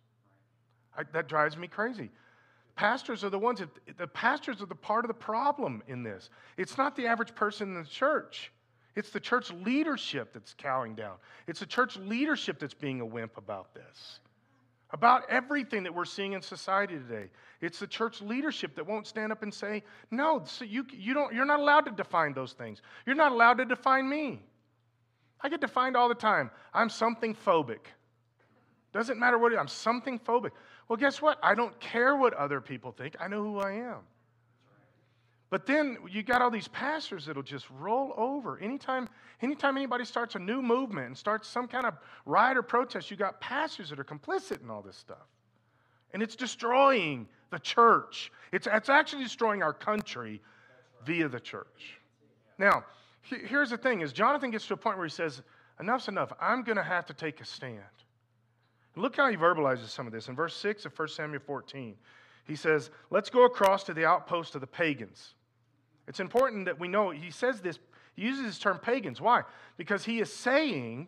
I, 0.99 1.03
that 1.13 1.27
drives 1.27 1.57
me 1.57 1.67
crazy. 1.67 2.11
Pastors 2.75 3.23
are 3.23 3.29
the 3.29 3.39
ones 3.39 3.59
that, 3.59 3.97
the 3.97 4.07
pastors 4.07 4.61
are 4.61 4.65
the 4.65 4.75
part 4.75 5.05
of 5.05 5.09
the 5.09 5.13
problem 5.13 5.81
in 5.87 6.03
this. 6.03 6.29
It's 6.57 6.77
not 6.77 6.95
the 6.95 7.07
average 7.07 7.33
person 7.35 7.75
in 7.75 7.83
the 7.83 7.89
church. 7.89 8.51
It's 8.95 9.09
the 9.11 9.19
church 9.19 9.51
leadership 9.51 10.33
that's 10.33 10.53
cowing 10.53 10.95
down. 10.95 11.15
It's 11.47 11.61
the 11.61 11.65
church 11.65 11.97
leadership 11.97 12.59
that's 12.59 12.73
being 12.73 13.01
a 13.01 13.05
wimp 13.05 13.37
about 13.37 13.73
this. 13.73 14.19
About 14.91 15.23
everything 15.29 15.83
that 15.83 15.93
we're 15.93 16.05
seeing 16.05 16.33
in 16.33 16.41
society 16.41 16.95
today. 16.95 17.29
It's 17.61 17.79
the 17.79 17.87
church 17.87 18.21
leadership 18.21 18.75
that 18.75 18.87
won't 18.87 19.07
stand 19.07 19.31
up 19.31 19.43
and 19.43 19.53
say, 19.53 19.83
no, 20.09 20.41
so 20.45 20.65
you, 20.65 20.85
you 20.91 21.13
don't, 21.13 21.33
you're 21.33 21.45
not 21.45 21.59
allowed 21.59 21.85
to 21.85 21.91
define 21.91 22.33
those 22.33 22.53
things. 22.53 22.81
You're 23.05 23.15
not 23.15 23.31
allowed 23.31 23.59
to 23.59 23.65
define 23.65 24.09
me. 24.09 24.41
I 25.41 25.49
get 25.49 25.61
defined 25.61 25.95
all 25.95 26.09
the 26.09 26.15
time. 26.15 26.49
I'm 26.73 26.89
something 26.89 27.35
phobic. 27.35 27.85
Doesn't 28.91 29.19
matter 29.19 29.37
what 29.37 29.51
it 29.51 29.55
is, 29.55 29.59
I'm 29.59 29.67
something 29.67 30.17
phobic. 30.17 30.51
Well, 30.89 30.97
guess 30.97 31.21
what? 31.21 31.37
I 31.41 31.55
don't 31.55 31.79
care 31.79 32.15
what 32.15 32.33
other 32.33 32.59
people 32.59 32.91
think. 32.91 33.15
I 33.19 33.27
know 33.27 33.43
who 33.43 33.59
I 33.59 33.73
am. 33.73 33.99
But 35.51 35.65
then 35.65 35.97
you 36.09 36.21
got 36.21 36.41
all 36.41 36.51
these 36.51 36.67
pastors 36.67 37.25
that'll 37.25 37.43
just 37.43 37.67
roll 37.79 38.13
over. 38.17 38.59
Anytime, 38.59 39.07
anytime 39.41 39.77
anybody 39.77 40.03
starts 40.03 40.35
a 40.35 40.39
new 40.39 40.61
movement 40.61 41.07
and 41.07 41.17
starts 41.17 41.47
some 41.47 41.67
kind 41.67 41.85
of 41.85 41.95
riot 42.25 42.57
or 42.57 42.63
protest, 42.63 43.09
you 43.09 43.17
got 43.17 43.39
pastors 43.39 43.89
that 43.89 43.99
are 43.99 44.03
complicit 44.03 44.61
in 44.61 44.69
all 44.69 44.81
this 44.81 44.97
stuff. 44.97 45.27
And 46.13 46.21
it's 46.21 46.35
destroying 46.35 47.27
the 47.51 47.59
church. 47.59 48.31
It's, 48.51 48.67
it's 48.71 48.89
actually 48.89 49.23
destroying 49.23 49.63
our 49.63 49.73
country 49.73 50.41
via 51.05 51.29
the 51.29 51.39
church. 51.39 51.99
Now, 52.57 52.83
here's 53.21 53.69
the 53.69 53.77
thing 53.77 54.01
is 54.01 54.11
Jonathan 54.11 54.51
gets 54.51 54.67
to 54.67 54.73
a 54.73 54.77
point 54.77 54.97
where 54.97 55.05
he 55.05 55.11
says, 55.11 55.41
enough's 55.79 56.07
enough. 56.07 56.31
I'm 56.39 56.63
going 56.63 56.77
to 56.77 56.83
have 56.83 57.05
to 57.07 57.13
take 57.13 57.41
a 57.41 57.45
stand. 57.45 57.83
Look 58.95 59.15
how 59.15 59.29
he 59.29 59.37
verbalizes 59.37 59.89
some 59.89 60.07
of 60.07 60.13
this. 60.13 60.27
In 60.27 60.35
verse 60.35 60.55
6 60.55 60.85
of 60.85 60.97
1 60.97 61.07
Samuel 61.09 61.41
14, 61.45 61.95
he 62.45 62.55
says, 62.55 62.89
Let's 63.09 63.29
go 63.29 63.45
across 63.45 63.83
to 63.85 63.93
the 63.93 64.05
outpost 64.05 64.55
of 64.55 64.61
the 64.61 64.67
pagans. 64.67 65.35
It's 66.07 66.19
important 66.19 66.65
that 66.65 66.79
we 66.79 66.87
know 66.87 67.11
he 67.11 67.31
says 67.31 67.61
this, 67.61 67.77
he 68.15 68.23
uses 68.23 68.43
this 68.43 68.59
term 68.59 68.79
pagans. 68.79 69.21
Why? 69.21 69.43
Because 69.77 70.03
he 70.03 70.19
is 70.19 70.33
saying 70.33 71.07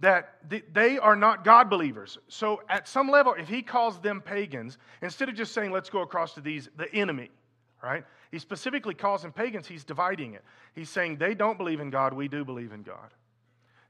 that 0.00 0.36
they 0.72 0.98
are 0.98 1.16
not 1.16 1.44
God 1.44 1.68
believers. 1.68 2.18
So, 2.28 2.62
at 2.68 2.86
some 2.86 3.10
level, 3.10 3.34
if 3.34 3.48
he 3.48 3.62
calls 3.62 3.98
them 3.98 4.20
pagans, 4.20 4.78
instead 5.02 5.28
of 5.28 5.34
just 5.34 5.52
saying, 5.52 5.72
let's 5.72 5.90
go 5.90 6.02
across 6.02 6.34
to 6.34 6.40
these, 6.40 6.68
the 6.76 6.92
enemy, 6.94 7.30
right? 7.82 8.04
He 8.30 8.38
specifically 8.38 8.94
calls 8.94 9.22
them 9.22 9.32
pagans, 9.32 9.66
he's 9.66 9.84
dividing 9.84 10.34
it. 10.34 10.44
He's 10.74 10.90
saying 10.90 11.16
they 11.16 11.34
don't 11.34 11.58
believe 11.58 11.80
in 11.80 11.90
God, 11.90 12.12
we 12.12 12.28
do 12.28 12.44
believe 12.44 12.72
in 12.72 12.82
God. 12.82 13.10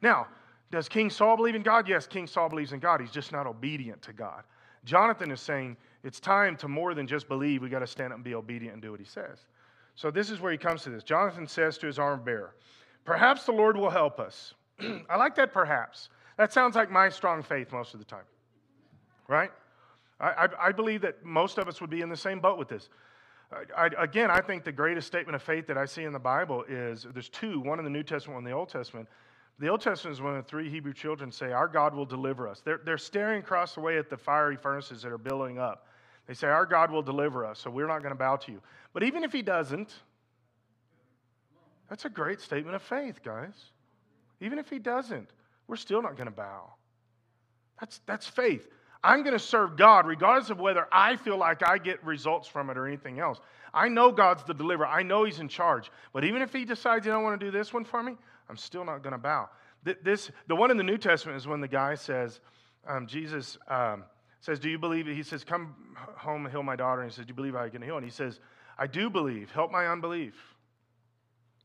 Now, 0.01 0.29
does 0.71 0.89
King 0.89 1.11
Saul 1.11 1.37
believe 1.37 1.55
in 1.55 1.63
God? 1.63 1.89
Yes, 1.89 2.07
King 2.07 2.27
Saul 2.27 2.49
believes 2.49 2.73
in 2.73 2.81
God. 2.81 3.01
He's 3.01 3.11
just 3.11 3.33
not 3.33 3.47
obedient 3.47 4.03
to 4.03 4.13
God. 4.13 4.43
Jonathan 4.85 5.31
is 5.31 5.41
saying 5.41 5.77
it's 6.05 6.21
time 6.21 6.57
to 6.57 6.69
more 6.69 6.95
than 6.95 7.07
just 7.07 7.29
believe. 7.29 7.63
We 7.63 7.69
got 7.69 7.81
to 7.81 7.87
stand 7.87 8.13
up 8.13 8.17
and 8.17 8.25
be 8.25 8.35
obedient 8.35 8.75
and 8.75 8.83
do 8.83 8.91
what 8.91 9.01
he 9.01 9.07
says. 9.07 9.39
So 9.95 10.11
this 10.11 10.31
is 10.31 10.41
where 10.41 10.53
he 10.53 10.59
comes 10.59 10.83
to 10.83 10.91
this. 10.91 11.03
Jonathan 11.03 11.47
says 11.47 11.79
to 11.79 11.87
his 11.87 11.99
arm 11.99 12.23
bearer, 12.25 12.55
Perhaps 13.05 13.45
the 13.45 13.53
Lord 13.53 13.77
will 13.77 13.91
help 13.91 14.21
us. 14.21 14.55
I 15.11 15.17
like 15.17 15.35
that 15.37 15.53
perhaps. 15.53 16.11
That 16.37 16.53
sounds 16.53 16.77
like 16.77 16.91
my 16.91 17.09
strong 17.09 17.43
faith 17.43 17.73
most 17.73 17.95
of 17.95 18.01
the 18.01 18.07
time, 18.07 18.25
right? 19.27 19.51
I, 20.21 20.29
I, 20.29 20.49
I 20.69 20.73
believe 20.73 21.01
that 21.03 21.25
most 21.25 21.59
of 21.59 21.67
us 21.69 21.81
would 21.81 21.91
be 21.91 22.01
in 22.01 22.09
the 22.09 22.17
same 22.17 22.39
boat 22.39 22.59
with 22.59 22.69
this. 22.69 22.89
I, 23.77 23.89
again, 23.99 24.31
I 24.31 24.41
think 24.43 24.63
the 24.63 24.73
greatest 24.73 25.07
statement 25.07 25.35
of 25.35 25.43
faith 25.43 25.67
that 25.69 25.79
I 25.79 25.87
see 25.87 26.05
in 26.05 26.13
the 26.13 26.19
Bible 26.19 26.65
is 26.69 27.07
there's 27.15 27.31
two, 27.31 27.61
one 27.61 27.79
in 27.79 27.85
the 27.85 27.91
New 27.91 28.03
Testament, 28.03 28.35
one 28.35 28.45
in 28.45 28.51
the 28.51 28.57
Old 28.57 28.69
Testament. 28.69 29.09
The 29.59 29.69
Old 29.69 29.81
Testament 29.81 30.17
is 30.17 30.23
when 30.23 30.35
the 30.35 30.43
three 30.43 30.71
Hebrew 30.71 30.93
children 30.93 31.33
say, 31.33 31.53
Our 31.53 31.67
God 31.67 31.95
will 31.95 32.07
deliver 32.07 32.47
us. 32.47 32.61
They're, 32.65 32.81
they're 32.85 32.99
staring 32.99 33.41
across 33.41 33.75
the 33.75 33.81
way 33.81 33.99
at 33.99 34.09
the 34.09 34.17
fiery 34.17 34.57
furnaces 34.57 35.03
that 35.03 35.11
are 35.11 35.19
billowing 35.19 35.59
up. 35.59 35.87
They 36.27 36.35
say, 36.35 36.47
Our 36.47 36.67
God 36.67 36.93
will 36.93 37.03
deliver 37.03 37.45
us, 37.45 37.59
so 37.59 37.71
we're 37.71 37.89
not 37.89 38.03
going 38.03 38.13
to 38.13 38.19
bow 38.19 38.37
to 38.37 38.53
you. 38.53 38.61
But 38.93 39.03
even 39.03 39.25
if 39.25 39.33
He 39.33 39.43
doesn't, 39.43 39.93
that's 41.89 42.05
a 42.05 42.11
great 42.11 42.41
statement 42.41 42.77
of 42.77 42.83
faith, 42.83 43.23
guys. 43.25 43.55
Even 44.41 44.59
if 44.59 44.71
He 44.71 44.79
doesn't, 44.79 45.29
we're 45.67 45.77
still 45.77 46.03
not 46.03 46.17
going 46.17 46.29
to 46.29 46.35
bow. 46.35 46.75
That's, 47.81 48.01
that's 48.07 48.29
faith. 48.29 48.69
I'm 49.03 49.23
going 49.23 49.33
to 49.33 49.39
serve 49.39 49.77
God 49.77 50.07
regardless 50.07 50.51
of 50.51 50.61
whether 50.61 50.87
I 50.93 51.17
feel 51.17 51.37
like 51.37 51.67
I 51.67 51.79
get 51.79 52.05
results 52.05 52.49
from 52.49 52.71
it 52.71 52.77
or 52.77 52.87
anything 52.87 53.21
else. 53.21 53.41
I 53.73 53.89
know 53.89 54.11
God's 54.13 54.45
the 54.45 54.55
deliverer. 54.55 54.87
I 54.87 55.03
know 55.03 55.25
He's 55.25 55.41
in 55.41 55.49
charge. 55.49 55.91
But 56.13 56.25
even 56.25 56.43
if 56.43 56.53
He 56.53 56.65
decides 56.65 57.05
He 57.07 57.11
don't 57.11 57.25
want 57.25 57.39
to 57.41 57.47
do 57.47 57.51
this 57.51 57.73
one 57.73 57.85
for 57.85 58.03
me, 58.03 58.17
I'm 58.49 58.57
still 58.57 58.85
not 58.85 59.03
going 59.03 59.13
to 59.13 59.19
bow. 59.19 59.49
This, 60.03 60.31
the 60.49 60.57
one 60.57 60.71
in 60.71 60.77
the 60.77 60.85
New 60.85 60.99
Testament 60.99 61.37
is 61.37 61.47
when 61.47 61.61
the 61.61 61.69
guy 61.69 61.95
says, 61.95 62.41
um, 62.87 63.07
Jesus 63.07 63.59
um, 63.69 64.05
says, 64.41 64.59
Do 64.59 64.69
you 64.69 64.79
believe? 64.79 65.07
He 65.07 65.23
says, 65.23 65.45
Come 65.45 65.75
home 66.17 66.45
and 66.45 66.53
heal 66.53 66.63
my 66.63 66.77
daughter. 66.77 67.03
And 67.03 67.11
he 67.11 67.15
says, 67.15 67.27
Do 67.27 67.31
you 67.31 67.35
believe 67.35 67.55
I 67.55 67.69
can 67.69 67.83
heal? 67.83 67.97
And 67.97 68.05
he 68.05 68.11
says, 68.11 68.41
I 68.79 68.87
do 68.87 69.09
believe. 69.11 69.51
Help 69.51 69.71
my 69.71 69.87
unbelief. 69.87 70.35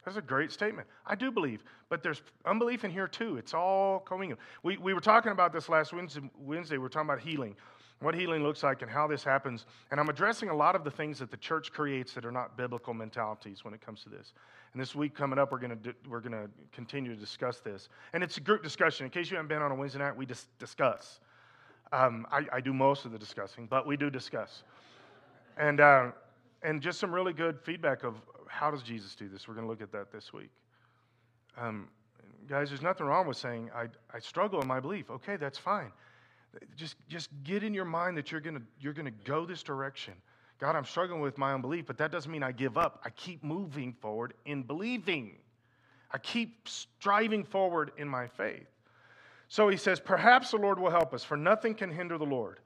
That's 0.06 0.18
a 0.18 0.22
great 0.22 0.52
statement. 0.52 0.88
I 1.06 1.16
do 1.16 1.32
believe, 1.32 1.64
but 1.90 2.04
there's 2.04 2.22
unbelief 2.46 2.84
in 2.84 2.92
here 2.92 3.08
too. 3.08 3.38
It's 3.38 3.54
all 3.54 4.00
coming. 4.00 4.36
We, 4.62 4.78
we 4.78 4.94
were 4.94 5.00
talking 5.00 5.32
about 5.32 5.54
this 5.54 5.70
last 5.70 5.94
Wednesday. 5.94 6.22
Wednesday. 6.38 6.76
We 6.76 6.84
were 6.84 6.90
talking 6.90 7.10
about 7.10 7.22
healing 7.22 7.56
what 8.04 8.16
healing 8.16 8.44
looks 8.44 8.64
like 8.64 8.82
and 8.82 8.92
how 8.92 9.08
this 9.08 9.24
happens. 9.24 9.66
And 9.92 10.00
I'm 10.00 10.10
addressing 10.10 10.50
a 10.50 10.56
lot 10.56 10.76
of 10.76 10.84
the 10.84 10.92
things 10.92 11.20
that 11.20 11.32
the 11.32 11.38
church 11.38 11.72
creates 11.72 12.14
that 12.14 12.26
are 12.26 12.32
not 12.32 12.58
biblical 12.58 12.94
mentalities 12.94 13.64
when 13.64 13.74
it 13.74 13.82
comes 13.82 14.04
to 14.04 14.10
this. 14.10 14.34
And 14.74 14.82
this 14.82 14.96
week 14.96 15.16
coming 15.16 15.38
up, 15.40 15.52
we're 15.52 15.60
going 15.60 15.78
to 15.78 15.96
we're 16.10 16.20
going 16.20 16.32
to 16.32 16.50
continue 16.72 17.14
to 17.14 17.20
discuss 17.20 17.60
this. 17.60 17.90
And 18.14 18.24
it's 18.24 18.38
a 18.38 18.42
group 18.42 18.64
discussion. 18.64 19.06
In 19.06 19.12
case 19.12 19.30
you 19.30 19.38
haven't 19.38 19.50
been 19.50 19.62
on 19.62 19.72
a 19.72 19.76
Wednesday 19.76 20.00
night, 20.00 20.16
we 20.16 20.26
just 20.26 20.48
discuss. 20.60 21.20
Um, 21.92 22.26
I, 22.32 22.46
I, 22.52 22.60
do 22.60 22.74
most 22.74 23.06
of 23.06 23.12
the 23.12 23.20
discussing, 23.20 23.68
but 23.68 23.86
we 23.86 23.96
do 23.96 24.10
discuss. 24.10 24.64
And 25.58 25.80
uh, 25.80 26.12
and 26.64 26.82
just 26.82 27.00
some 27.00 27.14
really 27.14 27.34
good 27.34 27.60
feedback 27.62 28.04
of 28.04 28.16
how 28.48 28.72
does 28.72 28.82
Jesus 28.82 29.14
do 29.16 29.30
this. 29.30 29.48
We're 29.48 29.54
going 29.54 29.68
to 29.68 29.70
look 29.70 29.82
at 29.82 29.92
that 29.92 30.12
this 30.12 30.34
week. 30.34 30.50
Um, 31.58 31.90
guys, 32.48 32.70
there's 32.70 32.82
nothing 32.82 33.06
wrong 33.06 33.28
with 33.28 33.38
saying 33.38 33.70
I, 33.76 33.88
I 34.14 34.20
struggle 34.20 34.62
in 34.62 34.68
my 34.68 34.80
belief. 34.80 35.12
Okay, 35.12 35.36
that's 35.36 35.58
fine. 35.58 35.92
Just, 36.76 36.96
just 37.08 37.30
get 37.44 37.64
in 37.64 37.74
your 37.74 37.86
mind 37.86 38.18
that 38.18 38.32
you're 38.32 38.42
going 38.42 38.62
you're 38.80 38.94
going 38.94 39.06
to 39.06 39.24
go 39.26 39.46
this 39.46 39.64
direction. 39.64 40.14
God, 40.60 40.76
I'm 40.76 40.86
struggling 40.86 41.20
with 41.20 41.38
my 41.38 41.54
unbelief, 41.54 41.86
but 41.88 41.98
that 41.98 42.12
doesn't 42.12 42.32
mean 42.32 42.44
I 42.44 42.52
give 42.52 42.78
up. 42.78 43.02
I 43.04 43.10
keep 43.10 43.44
moving 43.44 43.94
forward 43.94 44.34
in 44.46 44.64
believing. 44.64 45.38
I 46.12 46.20
keep 46.20 46.68
striving 46.68 47.44
forward 47.44 47.92
in 47.98 48.08
my 48.08 48.28
faith. 48.28 48.68
So 49.48 49.68
he 49.68 49.78
says, 49.78 50.00
Perhaps 50.00 50.52
the 50.52 50.58
Lord 50.58 50.80
will 50.80 50.92
help 50.92 51.14
us, 51.14 51.24
for 51.24 51.38
nothing 51.38 51.76
can 51.76 51.92
hinder 51.92 52.18
the 52.18 52.26
Lord. 52.26 52.60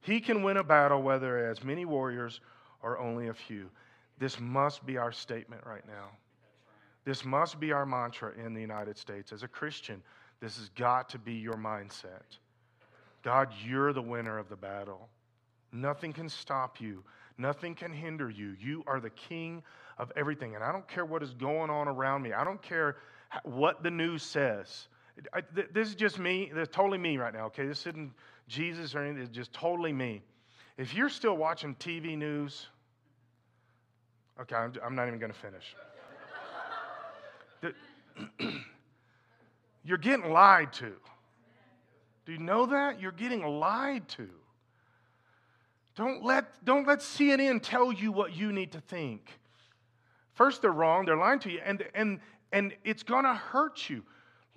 He 0.00 0.20
can 0.20 0.42
win 0.42 0.56
a 0.56 0.64
battle, 0.64 1.02
whether 1.02 1.48
as 1.48 1.62
many 1.62 1.84
warriors 1.84 2.40
or 2.82 2.98
only 2.98 3.28
a 3.28 3.34
few. 3.34 3.70
This 4.18 4.38
must 4.40 4.84
be 4.84 4.96
our 4.96 5.12
statement 5.12 5.62
right 5.64 5.86
now. 5.86 6.10
This 7.04 7.24
must 7.24 7.58
be 7.58 7.72
our 7.72 7.86
mantra 7.86 8.32
in 8.34 8.52
the 8.52 8.60
United 8.60 8.98
States. 8.98 9.32
As 9.32 9.42
a 9.42 9.48
Christian, 9.48 10.02
this 10.40 10.58
has 10.58 10.68
got 10.70 11.08
to 11.10 11.18
be 11.18 11.34
your 11.34 11.56
mindset. 11.56 12.38
God, 13.22 13.52
you're 13.64 13.92
the 13.92 14.02
winner 14.02 14.38
of 14.38 14.48
the 14.48 14.56
battle. 14.56 15.08
Nothing 15.72 16.12
can 16.12 16.28
stop 16.28 16.80
you, 16.80 17.04
nothing 17.36 17.74
can 17.74 17.92
hinder 17.92 18.30
you. 18.30 18.56
You 18.58 18.84
are 18.86 19.00
the 19.00 19.10
king 19.10 19.62
of 19.98 20.12
everything. 20.16 20.54
And 20.54 20.64
I 20.64 20.72
don't 20.72 20.88
care 20.88 21.04
what 21.04 21.22
is 21.22 21.34
going 21.34 21.70
on 21.70 21.88
around 21.88 22.22
me, 22.22 22.32
I 22.32 22.44
don't 22.44 22.62
care 22.62 22.96
what 23.44 23.82
the 23.82 23.90
news 23.90 24.22
says. 24.22 24.88
I, 25.32 25.42
this 25.72 25.88
is 25.88 25.94
just 25.96 26.18
me. 26.18 26.50
This 26.54 26.68
is 26.68 26.74
totally 26.74 26.98
me 26.98 27.16
right 27.16 27.34
now, 27.34 27.46
okay? 27.46 27.66
This 27.66 27.86
isn't 27.86 28.12
Jesus 28.46 28.94
or 28.94 29.00
anything. 29.00 29.22
It's 29.22 29.34
just 29.34 29.52
totally 29.52 29.92
me. 29.92 30.22
If 30.76 30.94
you're 30.94 31.08
still 31.08 31.36
watching 31.36 31.74
TV 31.74 32.16
news, 32.16 32.68
okay, 34.40 34.54
I'm, 34.54 34.72
I'm 34.84 34.94
not 34.94 35.08
even 35.08 35.18
going 35.18 35.32
to 35.32 35.38
finish. 35.38 35.74
you're 39.84 39.98
getting 39.98 40.30
lied 40.30 40.72
to. 40.74 40.92
Do 42.28 42.34
you 42.34 42.40
know 42.40 42.66
that? 42.66 43.00
You're 43.00 43.10
getting 43.10 43.42
lied 43.42 44.06
to. 44.08 44.28
Don't 45.96 46.22
let, 46.22 46.62
don't 46.62 46.86
let 46.86 46.98
CNN 46.98 47.60
tell 47.62 47.90
you 47.90 48.12
what 48.12 48.36
you 48.36 48.52
need 48.52 48.72
to 48.72 48.82
think. 48.82 49.40
First, 50.34 50.60
they're 50.60 50.70
wrong, 50.70 51.06
they're 51.06 51.16
lying 51.16 51.38
to 51.38 51.50
you, 51.50 51.60
and, 51.64 51.82
and, 51.94 52.20
and 52.52 52.74
it's 52.84 53.02
going 53.02 53.24
to 53.24 53.32
hurt 53.32 53.88
you. 53.88 54.04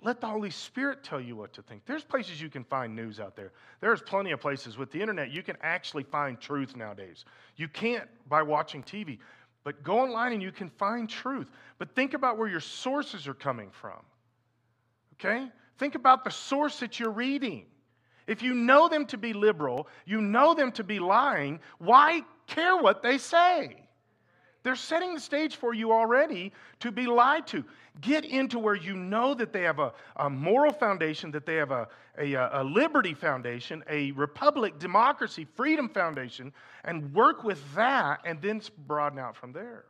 Let 0.02 0.20
the 0.20 0.26
Holy 0.26 0.50
Spirit 0.50 1.02
tell 1.02 1.18
you 1.18 1.34
what 1.34 1.54
to 1.54 1.62
think. 1.62 1.86
There's 1.86 2.04
places 2.04 2.42
you 2.42 2.50
can 2.50 2.62
find 2.62 2.94
news 2.94 3.18
out 3.18 3.36
there. 3.36 3.52
There's 3.80 4.02
plenty 4.02 4.32
of 4.32 4.40
places 4.40 4.76
with 4.76 4.92
the 4.92 5.00
internet 5.00 5.30
you 5.30 5.42
can 5.42 5.56
actually 5.62 6.02
find 6.02 6.38
truth 6.38 6.76
nowadays. 6.76 7.24
You 7.56 7.68
can't 7.68 8.06
by 8.28 8.42
watching 8.42 8.82
TV, 8.82 9.18
but 9.64 9.82
go 9.82 10.00
online 10.00 10.34
and 10.34 10.42
you 10.42 10.52
can 10.52 10.68
find 10.68 11.08
truth. 11.08 11.50
But 11.78 11.94
think 11.94 12.12
about 12.12 12.36
where 12.36 12.48
your 12.48 12.60
sources 12.60 13.26
are 13.26 13.34
coming 13.34 13.70
from. 13.70 14.02
Okay? 15.14 15.48
Think 15.82 15.96
about 15.96 16.22
the 16.22 16.30
source 16.30 16.78
that 16.78 17.00
you're 17.00 17.10
reading. 17.10 17.66
If 18.28 18.40
you 18.40 18.54
know 18.54 18.88
them 18.88 19.04
to 19.06 19.18
be 19.18 19.32
liberal, 19.32 19.88
you 20.06 20.20
know 20.20 20.54
them 20.54 20.70
to 20.78 20.84
be 20.84 21.00
lying, 21.00 21.58
why 21.78 22.22
care 22.46 22.76
what 22.76 23.02
they 23.02 23.18
say? 23.18 23.82
They're 24.62 24.76
setting 24.76 25.12
the 25.12 25.18
stage 25.18 25.56
for 25.56 25.74
you 25.74 25.90
already 25.90 26.52
to 26.78 26.92
be 26.92 27.06
lied 27.06 27.48
to. 27.48 27.64
Get 28.00 28.24
into 28.24 28.60
where 28.60 28.76
you 28.76 28.94
know 28.94 29.34
that 29.34 29.52
they 29.52 29.62
have 29.62 29.80
a, 29.80 29.92
a 30.14 30.30
moral 30.30 30.72
foundation, 30.72 31.32
that 31.32 31.46
they 31.46 31.56
have 31.56 31.72
a, 31.72 31.88
a, 32.16 32.34
a 32.34 32.62
liberty 32.62 33.12
foundation, 33.12 33.82
a 33.90 34.12
republic, 34.12 34.78
democracy, 34.78 35.48
freedom 35.56 35.88
foundation, 35.88 36.52
and 36.84 37.12
work 37.12 37.42
with 37.42 37.60
that 37.74 38.20
and 38.24 38.40
then 38.40 38.62
broaden 38.86 39.18
out 39.18 39.34
from 39.34 39.52
there. 39.52 39.86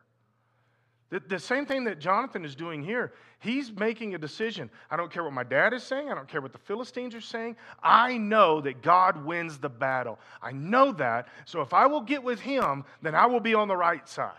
The, 1.13 1.21
the 1.21 1.39
same 1.39 1.67
thing 1.67 1.85
that 1.85 1.99
Jonathan 1.99 2.43
is 2.43 2.55
doing 2.55 2.83
here. 2.83 3.13
He's 3.39 3.71
making 3.71 4.15
a 4.15 4.19
decision. 4.19 4.71
I 4.91 4.97
don't 4.97 5.13
care 5.13 5.23
what 5.23 5.35
my 5.35 5.45
dad 5.45 5.75
is 5.75 5.83
saying. 5.83 6.11
I 6.11 6.15
don't 6.15 6.27
care 6.27 6.41
what 6.41 6.55
the 6.55 6.59
Philistines 6.59 7.15
are 7.15 7.21
saying. 7.21 7.57
I 7.83 8.17
know 8.17 8.63
that 8.63 8.81
God 8.81 9.23
wins 9.23 9.59
the 9.59 9.69
battle. 9.69 10.19
I 10.41 10.53
know 10.53 10.91
that. 10.93 11.29
So 11.45 11.61
if 11.61 11.75
I 11.75 11.85
will 11.85 12.01
get 12.01 12.23
with 12.25 12.41
him, 12.41 12.85
then 13.03 13.15
I 13.15 13.27
will 13.27 13.41
be 13.41 13.53
on 13.53 13.69
the 13.69 13.77
right 13.77 14.09
side. 14.09 14.33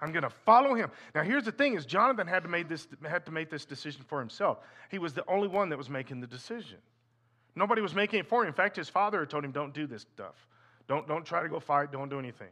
I'm 0.00 0.10
going 0.10 0.22
to 0.22 0.30
follow 0.30 0.74
him. 0.74 0.90
Now, 1.14 1.22
here's 1.22 1.44
the 1.44 1.52
thing: 1.52 1.74
is 1.74 1.84
Jonathan 1.84 2.26
had 2.26 2.44
to 2.44 2.48
make 2.48 2.66
this 2.66 2.88
had 3.06 3.26
to 3.26 3.32
make 3.32 3.50
this 3.50 3.66
decision 3.66 4.04
for 4.08 4.20
himself. 4.20 4.60
He 4.90 4.98
was 4.98 5.12
the 5.12 5.24
only 5.28 5.48
one 5.48 5.68
that 5.68 5.76
was 5.76 5.90
making 5.90 6.22
the 6.22 6.26
decision. 6.26 6.78
Nobody 7.54 7.82
was 7.82 7.94
making 7.94 8.20
it 8.20 8.26
for 8.26 8.40
him. 8.40 8.48
In 8.48 8.54
fact, 8.54 8.76
his 8.76 8.88
father 8.88 9.26
told 9.26 9.44
him, 9.44 9.52
"Don't 9.52 9.74
do 9.74 9.86
this 9.86 10.02
stuff. 10.14 10.46
Don't 10.88 11.06
don't 11.06 11.26
try 11.26 11.42
to 11.42 11.48
go 11.50 11.60
fight. 11.60 11.92
Don't 11.92 12.08
do 12.08 12.18
anything." 12.18 12.48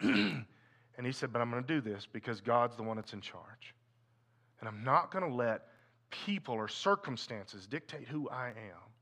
And 0.96 1.06
he 1.06 1.12
said, 1.12 1.32
But 1.32 1.42
I'm 1.42 1.50
going 1.50 1.62
to 1.62 1.66
do 1.66 1.80
this 1.80 2.06
because 2.10 2.40
God's 2.40 2.76
the 2.76 2.82
one 2.82 2.96
that's 2.96 3.12
in 3.12 3.20
charge. 3.20 3.74
And 4.60 4.68
I'm 4.68 4.84
not 4.84 5.10
going 5.10 5.28
to 5.28 5.34
let 5.34 5.62
people 6.10 6.54
or 6.54 6.68
circumstances 6.68 7.66
dictate 7.66 8.06
who 8.06 8.28
I 8.28 8.48
am. 8.48 8.92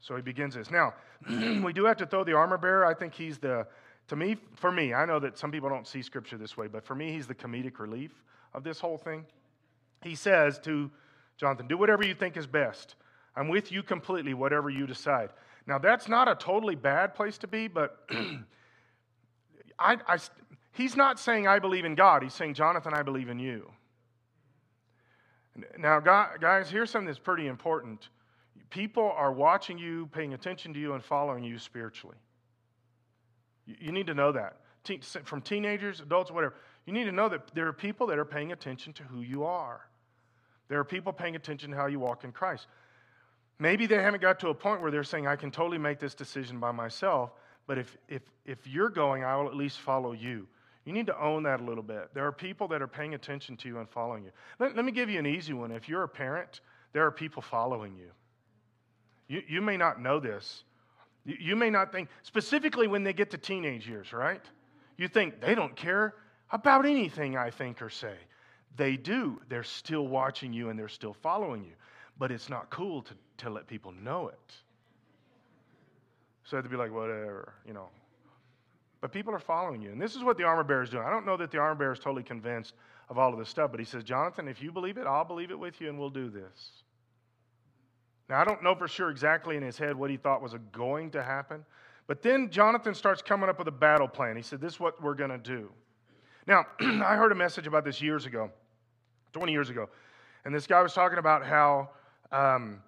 So 0.00 0.16
he 0.16 0.22
begins 0.22 0.54
this. 0.54 0.70
Now, 0.70 0.94
we 1.62 1.72
do 1.72 1.84
have 1.84 1.98
to 1.98 2.06
throw 2.06 2.24
the 2.24 2.32
armor 2.32 2.58
bearer. 2.58 2.86
I 2.86 2.94
think 2.94 3.14
he's 3.14 3.38
the, 3.38 3.66
to 4.08 4.16
me, 4.16 4.36
for 4.56 4.72
me, 4.72 4.94
I 4.94 5.04
know 5.04 5.20
that 5.20 5.38
some 5.38 5.52
people 5.52 5.68
don't 5.68 5.86
see 5.86 6.02
scripture 6.02 6.38
this 6.38 6.56
way, 6.56 6.66
but 6.66 6.84
for 6.84 6.94
me, 6.94 7.12
he's 7.12 7.26
the 7.26 7.34
comedic 7.34 7.78
relief 7.78 8.24
of 8.54 8.64
this 8.64 8.80
whole 8.80 8.96
thing. 8.96 9.26
He 10.02 10.14
says 10.14 10.58
to 10.60 10.90
Jonathan, 11.36 11.66
Do 11.68 11.76
whatever 11.76 12.04
you 12.04 12.14
think 12.14 12.36
is 12.36 12.46
best. 12.46 12.96
I'm 13.36 13.48
with 13.48 13.70
you 13.70 13.82
completely, 13.82 14.34
whatever 14.34 14.70
you 14.70 14.86
decide. 14.86 15.30
Now, 15.66 15.78
that's 15.78 16.08
not 16.08 16.28
a 16.28 16.34
totally 16.34 16.74
bad 16.74 17.14
place 17.14 17.38
to 17.38 17.46
be, 17.46 17.68
but 17.68 17.98
I, 19.78 19.98
I, 20.08 20.18
He's 20.72 20.96
not 20.96 21.18
saying, 21.18 21.46
I 21.46 21.58
believe 21.58 21.84
in 21.84 21.94
God. 21.94 22.22
He's 22.22 22.34
saying, 22.34 22.54
Jonathan, 22.54 22.94
I 22.94 23.02
believe 23.02 23.28
in 23.28 23.38
you. 23.38 23.70
Now, 25.78 26.00
guys, 26.00 26.70
here's 26.70 26.90
something 26.90 27.06
that's 27.06 27.18
pretty 27.18 27.48
important. 27.48 28.08
People 28.70 29.12
are 29.16 29.32
watching 29.32 29.78
you, 29.78 30.08
paying 30.12 30.32
attention 30.32 30.72
to 30.74 30.78
you, 30.78 30.94
and 30.94 31.02
following 31.02 31.42
you 31.42 31.58
spiritually. 31.58 32.16
You 33.66 33.92
need 33.92 34.06
to 34.06 34.14
know 34.14 34.32
that. 34.32 34.56
From 35.24 35.42
teenagers, 35.42 36.00
adults, 36.00 36.30
whatever. 36.30 36.54
You 36.86 36.92
need 36.92 37.04
to 37.04 37.12
know 37.12 37.28
that 37.28 37.54
there 37.54 37.66
are 37.66 37.72
people 37.72 38.06
that 38.06 38.18
are 38.18 38.24
paying 38.24 38.52
attention 38.52 38.92
to 38.94 39.02
who 39.02 39.20
you 39.20 39.44
are. 39.44 39.80
There 40.68 40.78
are 40.78 40.84
people 40.84 41.12
paying 41.12 41.36
attention 41.36 41.72
to 41.72 41.76
how 41.76 41.86
you 41.86 41.98
walk 41.98 42.24
in 42.24 42.32
Christ. 42.32 42.68
Maybe 43.58 43.86
they 43.86 44.00
haven't 44.00 44.22
got 44.22 44.40
to 44.40 44.48
a 44.48 44.54
point 44.54 44.80
where 44.80 44.90
they're 44.90 45.04
saying, 45.04 45.26
I 45.26 45.36
can 45.36 45.50
totally 45.50 45.78
make 45.78 45.98
this 45.98 46.14
decision 46.14 46.58
by 46.58 46.70
myself, 46.70 47.32
but 47.66 47.76
if, 47.76 47.96
if, 48.08 48.22
if 48.46 48.66
you're 48.66 48.88
going, 48.88 49.22
I 49.24 49.36
will 49.36 49.48
at 49.48 49.54
least 49.54 49.80
follow 49.80 50.12
you. 50.12 50.46
You 50.90 50.94
need 50.94 51.06
to 51.06 51.22
own 51.22 51.44
that 51.44 51.60
a 51.60 51.62
little 51.62 51.84
bit. 51.84 52.10
There 52.14 52.26
are 52.26 52.32
people 52.32 52.66
that 52.66 52.82
are 52.82 52.88
paying 52.88 53.14
attention 53.14 53.56
to 53.58 53.68
you 53.68 53.78
and 53.78 53.88
following 53.88 54.24
you. 54.24 54.32
Let, 54.58 54.74
let 54.74 54.84
me 54.84 54.90
give 54.90 55.08
you 55.08 55.20
an 55.20 55.26
easy 55.26 55.52
one. 55.52 55.70
If 55.70 55.88
you're 55.88 56.02
a 56.02 56.08
parent, 56.08 56.62
there 56.92 57.06
are 57.06 57.12
people 57.12 57.42
following 57.42 57.94
you. 57.96 58.10
You, 59.28 59.42
you 59.46 59.60
may 59.60 59.76
not 59.76 60.02
know 60.02 60.18
this. 60.18 60.64
You, 61.24 61.36
you 61.38 61.54
may 61.54 61.70
not 61.70 61.92
think, 61.92 62.08
specifically 62.22 62.88
when 62.88 63.04
they 63.04 63.12
get 63.12 63.30
to 63.30 63.38
teenage 63.38 63.86
years, 63.86 64.12
right? 64.12 64.42
You 64.96 65.06
think 65.06 65.40
they 65.40 65.54
don't 65.54 65.76
care 65.76 66.12
about 66.50 66.84
anything 66.84 67.36
I 67.36 67.50
think 67.50 67.82
or 67.82 67.88
say. 67.88 68.16
They 68.76 68.96
do. 68.96 69.40
They're 69.48 69.62
still 69.62 70.08
watching 70.08 70.52
you 70.52 70.70
and 70.70 70.76
they're 70.76 70.88
still 70.88 71.14
following 71.22 71.62
you. 71.62 71.74
But 72.18 72.32
it's 72.32 72.48
not 72.48 72.68
cool 72.68 73.02
to, 73.02 73.14
to 73.44 73.50
let 73.50 73.68
people 73.68 73.92
know 73.92 74.26
it. 74.26 74.54
So 76.42 76.60
to 76.60 76.68
be 76.68 76.76
like, 76.76 76.92
whatever, 76.92 77.54
you 77.64 77.74
know, 77.74 77.90
but 79.00 79.12
people 79.12 79.34
are 79.34 79.40
following 79.40 79.80
you. 79.80 79.90
And 79.90 80.00
this 80.00 80.14
is 80.14 80.22
what 80.22 80.36
the 80.36 80.44
armor 80.44 80.64
bearer 80.64 80.82
is 80.82 80.90
doing. 80.90 81.04
I 81.04 81.10
don't 81.10 81.24
know 81.24 81.36
that 81.36 81.50
the 81.50 81.58
armor 81.58 81.74
bearer 81.74 81.92
is 81.92 81.98
totally 81.98 82.22
convinced 82.22 82.74
of 83.08 83.18
all 83.18 83.32
of 83.32 83.38
this 83.38 83.48
stuff, 83.48 83.70
but 83.70 83.80
he 83.80 83.86
says, 83.86 84.04
Jonathan, 84.04 84.46
if 84.46 84.62
you 84.62 84.70
believe 84.70 84.98
it, 84.98 85.06
I'll 85.06 85.24
believe 85.24 85.50
it 85.50 85.58
with 85.58 85.80
you 85.80 85.88
and 85.88 85.98
we'll 85.98 86.10
do 86.10 86.28
this. 86.28 86.82
Now, 88.28 88.40
I 88.40 88.44
don't 88.44 88.62
know 88.62 88.74
for 88.74 88.86
sure 88.86 89.10
exactly 89.10 89.56
in 89.56 89.62
his 89.62 89.76
head 89.76 89.96
what 89.96 90.10
he 90.10 90.16
thought 90.16 90.42
was 90.42 90.54
going 90.70 91.10
to 91.12 91.22
happen, 91.22 91.64
but 92.06 92.22
then 92.22 92.50
Jonathan 92.50 92.94
starts 92.94 93.22
coming 93.22 93.48
up 93.48 93.58
with 93.58 93.66
a 93.68 93.72
battle 93.72 94.06
plan. 94.06 94.36
He 94.36 94.42
said, 94.42 94.60
This 94.60 94.74
is 94.74 94.80
what 94.80 95.02
we're 95.02 95.14
going 95.14 95.30
to 95.30 95.38
do. 95.38 95.70
Now, 96.46 96.66
I 96.80 97.16
heard 97.16 97.32
a 97.32 97.34
message 97.34 97.66
about 97.66 97.84
this 97.84 98.00
years 98.00 98.26
ago, 98.26 98.50
20 99.32 99.50
years 99.50 99.70
ago, 99.70 99.88
and 100.44 100.54
this 100.54 100.66
guy 100.66 100.80
was 100.80 100.92
talking 100.92 101.18
about 101.18 101.44
how. 101.44 101.90
Um, 102.30 102.80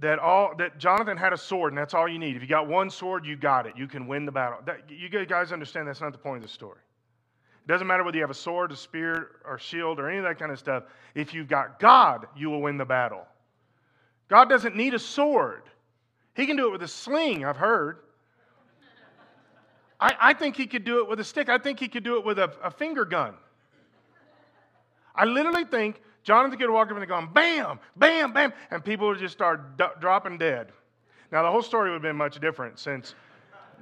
that 0.00 0.18
all 0.18 0.54
that 0.56 0.78
Jonathan 0.78 1.16
had 1.16 1.32
a 1.32 1.36
sword, 1.36 1.72
and 1.72 1.78
that's 1.78 1.94
all 1.94 2.08
you 2.08 2.18
need. 2.18 2.36
If 2.36 2.42
you 2.42 2.48
got 2.48 2.68
one 2.68 2.90
sword, 2.90 3.26
you 3.26 3.36
got 3.36 3.66
it. 3.66 3.74
You 3.76 3.88
can 3.88 4.06
win 4.06 4.24
the 4.24 4.32
battle. 4.32 4.58
That, 4.64 4.88
you 4.88 5.08
guys 5.26 5.52
understand 5.52 5.88
that's 5.88 6.00
not 6.00 6.12
the 6.12 6.18
point 6.18 6.36
of 6.36 6.42
the 6.42 6.48
story. 6.48 6.78
It 7.64 7.68
doesn't 7.68 7.86
matter 7.86 8.04
whether 8.04 8.16
you 8.16 8.22
have 8.22 8.30
a 8.30 8.34
sword, 8.34 8.72
a 8.72 8.76
spear, 8.76 9.30
or 9.44 9.58
shield, 9.58 9.98
or 9.98 10.08
any 10.08 10.18
of 10.18 10.24
that 10.24 10.38
kind 10.38 10.52
of 10.52 10.58
stuff. 10.58 10.84
If 11.14 11.34
you've 11.34 11.48
got 11.48 11.80
God, 11.80 12.26
you 12.36 12.48
will 12.48 12.62
win 12.62 12.78
the 12.78 12.84
battle. 12.84 13.26
God 14.28 14.48
doesn't 14.48 14.76
need 14.76 14.94
a 14.94 14.98
sword. 14.98 15.62
He 16.34 16.46
can 16.46 16.56
do 16.56 16.68
it 16.68 16.72
with 16.72 16.82
a 16.82 16.88
sling, 16.88 17.44
I've 17.44 17.56
heard. 17.56 17.98
I, 20.00 20.14
I 20.20 20.34
think 20.34 20.56
he 20.56 20.66
could 20.66 20.84
do 20.84 21.00
it 21.00 21.08
with 21.08 21.18
a 21.18 21.24
stick. 21.24 21.48
I 21.48 21.58
think 21.58 21.80
he 21.80 21.88
could 21.88 22.04
do 22.04 22.16
it 22.18 22.24
with 22.24 22.38
a, 22.38 22.52
a 22.62 22.70
finger 22.70 23.04
gun. 23.04 23.34
I 25.14 25.24
literally 25.24 25.64
think 25.64 26.00
Jonathan 26.28 26.58
could 26.58 26.68
walk 26.68 26.90
up 26.90 26.96
and 26.98 27.08
gone, 27.08 27.32
bam, 27.32 27.80
bam, 27.96 28.34
bam, 28.34 28.52
and 28.70 28.84
people 28.84 29.06
would 29.06 29.18
just 29.18 29.32
start 29.32 29.78
d- 29.78 29.84
dropping 29.98 30.36
dead. 30.36 30.72
Now, 31.32 31.42
the 31.42 31.50
whole 31.50 31.62
story 31.62 31.88
would 31.88 31.94
have 31.94 32.02
been 32.02 32.16
much 32.16 32.38
different 32.38 32.78
since 32.78 33.14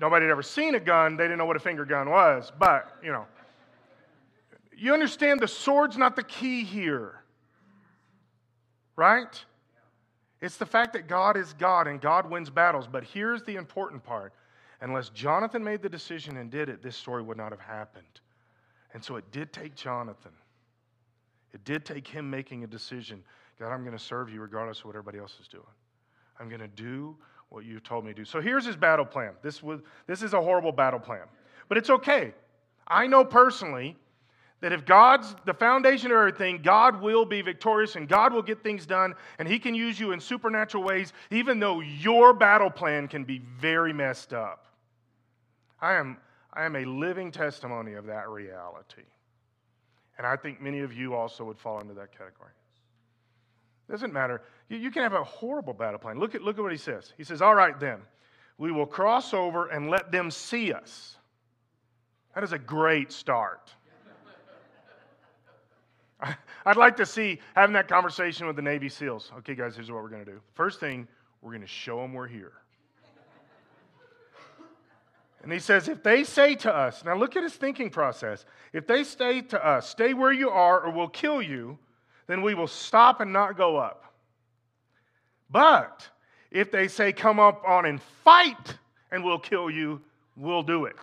nobody 0.00 0.26
had 0.26 0.30
ever 0.30 0.44
seen 0.44 0.76
a 0.76 0.78
gun. 0.78 1.16
They 1.16 1.24
didn't 1.24 1.38
know 1.38 1.44
what 1.44 1.56
a 1.56 1.60
finger 1.60 1.84
gun 1.84 2.08
was. 2.08 2.52
But, 2.56 2.98
you 3.02 3.10
know, 3.10 3.26
you 4.78 4.94
understand 4.94 5.40
the 5.40 5.48
sword's 5.48 5.98
not 5.98 6.14
the 6.14 6.22
key 6.22 6.62
here, 6.62 7.24
right? 8.94 9.44
It's 10.40 10.56
the 10.56 10.66
fact 10.66 10.92
that 10.92 11.08
God 11.08 11.36
is 11.36 11.52
God 11.52 11.88
and 11.88 12.00
God 12.00 12.30
wins 12.30 12.48
battles. 12.48 12.86
But 12.86 13.02
here's 13.02 13.42
the 13.42 13.56
important 13.56 14.04
part 14.04 14.32
unless 14.80 15.08
Jonathan 15.08 15.64
made 15.64 15.82
the 15.82 15.88
decision 15.88 16.36
and 16.36 16.48
did 16.48 16.68
it, 16.68 16.80
this 16.80 16.96
story 16.96 17.24
would 17.24 17.38
not 17.38 17.50
have 17.50 17.58
happened. 17.58 18.20
And 18.94 19.02
so 19.02 19.16
it 19.16 19.32
did 19.32 19.52
take 19.52 19.74
Jonathan. 19.74 20.30
It 21.56 21.64
did 21.64 21.86
take 21.86 22.06
him 22.06 22.28
making 22.28 22.64
a 22.64 22.66
decision 22.66 23.24
God, 23.58 23.72
I'm 23.72 23.82
going 23.82 23.96
to 23.96 24.04
serve 24.04 24.28
you 24.28 24.42
regardless 24.42 24.80
of 24.80 24.84
what 24.84 24.96
everybody 24.96 25.16
else 25.16 25.38
is 25.40 25.48
doing. 25.48 25.64
I'm 26.38 26.50
going 26.50 26.60
to 26.60 26.68
do 26.68 27.16
what 27.48 27.64
you 27.64 27.80
told 27.80 28.04
me 28.04 28.10
to 28.10 28.14
do. 28.14 28.24
So 28.26 28.38
here's 28.38 28.66
his 28.66 28.76
battle 28.76 29.06
plan. 29.06 29.32
This, 29.42 29.62
was, 29.62 29.80
this 30.06 30.22
is 30.22 30.34
a 30.34 30.42
horrible 30.42 30.72
battle 30.72 31.00
plan, 31.00 31.22
but 31.70 31.78
it's 31.78 31.88
okay. 31.88 32.34
I 32.86 33.06
know 33.06 33.24
personally 33.24 33.96
that 34.60 34.72
if 34.72 34.84
God's 34.84 35.34
the 35.46 35.54
foundation 35.54 36.10
of 36.10 36.18
everything, 36.18 36.60
God 36.62 37.00
will 37.00 37.24
be 37.24 37.40
victorious 37.40 37.96
and 37.96 38.06
God 38.06 38.34
will 38.34 38.42
get 38.42 38.62
things 38.62 38.84
done 38.84 39.14
and 39.38 39.48
He 39.48 39.58
can 39.58 39.74
use 39.74 39.98
you 39.98 40.12
in 40.12 40.20
supernatural 40.20 40.84
ways, 40.84 41.14
even 41.30 41.58
though 41.58 41.80
your 41.80 42.34
battle 42.34 42.68
plan 42.68 43.08
can 43.08 43.24
be 43.24 43.38
very 43.58 43.94
messed 43.94 44.34
up. 44.34 44.66
I 45.80 45.94
am, 45.94 46.18
I 46.52 46.66
am 46.66 46.76
a 46.76 46.84
living 46.84 47.32
testimony 47.32 47.94
of 47.94 48.04
that 48.04 48.28
reality. 48.28 49.04
And 50.18 50.26
I 50.26 50.36
think 50.36 50.60
many 50.60 50.80
of 50.80 50.92
you 50.92 51.14
also 51.14 51.44
would 51.44 51.58
fall 51.58 51.80
into 51.80 51.94
that 51.94 52.12
category. 52.12 52.52
Doesn't 53.90 54.12
matter. 54.12 54.42
You, 54.68 54.78
you, 54.78 54.90
can 54.90 55.02
have 55.02 55.12
a 55.12 55.22
horrible 55.22 55.72
battle 55.72 55.98
plan. 55.98 56.18
Look 56.18 56.34
at, 56.34 56.42
look 56.42 56.58
at 56.58 56.62
what 56.62 56.72
he 56.72 56.78
says. 56.78 57.12
He 57.16 57.24
says, 57.24 57.40
All 57.42 57.54
right, 57.54 57.78
then, 57.78 58.00
we 58.58 58.72
will 58.72 58.86
cross 58.86 59.32
over 59.34 59.68
and 59.68 59.90
let 59.90 60.10
them 60.10 60.30
see 60.30 60.72
us. 60.72 61.16
That 62.34 62.42
is 62.42 62.52
a 62.52 62.58
great 62.58 63.12
start. 63.12 63.72
I'd 66.66 66.76
like 66.76 66.96
to 66.96 67.06
see 67.06 67.40
having 67.54 67.74
that 67.74 67.88
conversation 67.88 68.46
with 68.46 68.56
the 68.56 68.62
Navy 68.62 68.88
SEALs. 68.88 69.30
Okay, 69.38 69.54
guys, 69.54 69.76
here's 69.76 69.90
what 69.90 70.02
we're 70.02 70.08
going 70.08 70.24
to 70.24 70.30
do. 70.30 70.40
First 70.54 70.80
thing, 70.80 71.06
we're 71.42 71.52
going 71.52 71.62
to 71.62 71.66
show 71.66 72.00
them 72.00 72.12
we're 72.12 72.26
here. 72.26 72.52
And 75.46 75.52
he 75.52 75.60
says, 75.60 75.86
if 75.86 76.02
they 76.02 76.24
say 76.24 76.56
to 76.56 76.74
us, 76.74 77.04
now 77.04 77.14
look 77.14 77.36
at 77.36 77.44
his 77.44 77.54
thinking 77.54 77.88
process. 77.88 78.44
If 78.72 78.88
they 78.88 79.04
say 79.04 79.42
to 79.42 79.64
us, 79.64 79.88
stay 79.88 80.12
where 80.12 80.32
you 80.32 80.50
are 80.50 80.80
or 80.80 80.90
we'll 80.90 81.06
kill 81.06 81.40
you, 81.40 81.78
then 82.26 82.42
we 82.42 82.54
will 82.54 82.66
stop 82.66 83.20
and 83.20 83.32
not 83.32 83.56
go 83.56 83.76
up. 83.76 84.12
But 85.48 86.08
if 86.50 86.72
they 86.72 86.88
say, 86.88 87.12
come 87.12 87.38
up 87.38 87.62
on 87.64 87.86
and 87.86 88.02
fight 88.02 88.76
and 89.12 89.22
we'll 89.22 89.38
kill 89.38 89.70
you, 89.70 90.00
we'll 90.34 90.64
do 90.64 90.86
it. 90.86 90.96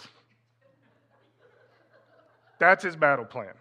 That's 2.60 2.84
his 2.84 2.98
battle 2.98 3.24
plan. 3.24 3.54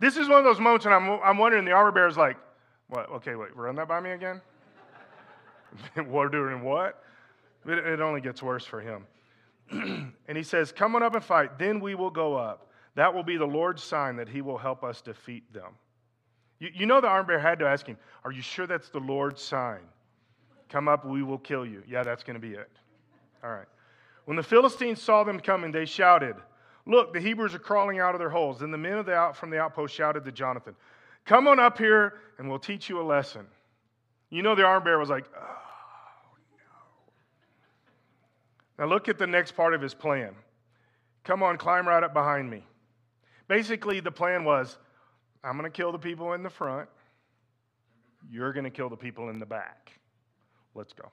This 0.00 0.16
is 0.16 0.28
one 0.28 0.38
of 0.38 0.44
those 0.44 0.58
moments 0.58 0.84
and 0.84 0.92
I'm, 0.96 1.08
I'm 1.22 1.38
wondering, 1.38 1.64
the 1.64 1.70
armor 1.70 2.08
is 2.08 2.16
like, 2.16 2.38
what? 2.88 3.08
Okay, 3.08 3.36
wait, 3.36 3.54
run 3.54 3.76
that 3.76 3.86
by 3.86 4.00
me 4.00 4.10
again? 4.10 4.40
We're 6.08 6.28
doing 6.28 6.64
what? 6.64 7.04
It, 7.66 7.78
it 7.78 8.00
only 8.00 8.20
gets 8.20 8.42
worse 8.42 8.64
for 8.64 8.80
him. 8.80 9.06
and 9.70 10.36
he 10.36 10.42
says, 10.42 10.72
Come 10.72 10.96
on 10.96 11.02
up 11.02 11.14
and 11.14 11.24
fight, 11.24 11.58
then 11.58 11.80
we 11.80 11.94
will 11.94 12.10
go 12.10 12.34
up. 12.34 12.70
That 12.94 13.14
will 13.14 13.22
be 13.22 13.36
the 13.36 13.46
Lord's 13.46 13.82
sign 13.82 14.16
that 14.16 14.28
he 14.28 14.40
will 14.40 14.58
help 14.58 14.82
us 14.82 15.00
defeat 15.00 15.52
them. 15.52 15.72
You, 16.58 16.70
you 16.74 16.86
know, 16.86 17.00
the 17.00 17.06
armor 17.06 17.26
bearer 17.28 17.38
had 17.38 17.58
to 17.60 17.66
ask 17.66 17.86
him, 17.86 17.96
Are 18.24 18.32
you 18.32 18.42
sure 18.42 18.66
that's 18.66 18.88
the 18.88 19.00
Lord's 19.00 19.42
sign? 19.42 19.80
Come 20.68 20.88
up, 20.88 21.06
we 21.06 21.22
will 21.22 21.38
kill 21.38 21.64
you. 21.64 21.82
Yeah, 21.88 22.02
that's 22.02 22.22
going 22.22 22.34
to 22.34 22.46
be 22.46 22.54
it. 22.54 22.70
All 23.42 23.50
right. 23.50 23.68
When 24.24 24.36
the 24.36 24.42
Philistines 24.42 25.00
saw 25.00 25.24
them 25.24 25.40
coming, 25.40 25.72
they 25.72 25.86
shouted, 25.86 26.36
Look, 26.86 27.12
the 27.12 27.20
Hebrews 27.20 27.54
are 27.54 27.58
crawling 27.58 28.00
out 28.00 28.14
of 28.14 28.18
their 28.18 28.30
holes. 28.30 28.60
Then 28.60 28.70
the 28.70 28.78
men 28.78 29.04
the 29.04 29.14
out, 29.14 29.36
from 29.36 29.50
the 29.50 29.58
outpost 29.58 29.94
shouted 29.94 30.24
to 30.24 30.32
Jonathan, 30.32 30.74
Come 31.24 31.46
on 31.46 31.60
up 31.60 31.78
here 31.78 32.14
and 32.38 32.48
we'll 32.48 32.58
teach 32.58 32.88
you 32.88 33.00
a 33.00 33.02
lesson. 33.02 33.46
You 34.30 34.42
know, 34.42 34.54
the 34.54 34.64
arm 34.64 34.84
bearer 34.84 34.98
was 34.98 35.08
like, 35.08 35.24
no. 35.32 35.38
Now 38.78 38.86
look 38.86 39.08
at 39.08 39.18
the 39.18 39.26
next 39.26 39.52
part 39.52 39.74
of 39.74 39.80
his 39.80 39.94
plan. 39.94 40.34
Come 41.24 41.42
on, 41.42 41.58
climb 41.58 41.86
right 41.86 42.02
up 42.02 42.14
behind 42.14 42.48
me. 42.48 42.64
Basically, 43.48 44.00
the 44.00 44.12
plan 44.12 44.44
was 44.44 44.78
I'm 45.42 45.58
going 45.58 45.70
to 45.70 45.76
kill 45.76 45.92
the 45.92 45.98
people 45.98 46.32
in 46.32 46.42
the 46.42 46.50
front, 46.50 46.88
you're 48.30 48.52
going 48.52 48.64
to 48.64 48.70
kill 48.70 48.88
the 48.88 48.96
people 48.96 49.30
in 49.30 49.38
the 49.38 49.46
back. 49.46 49.92
Let's 50.74 50.92
go. 50.92 51.10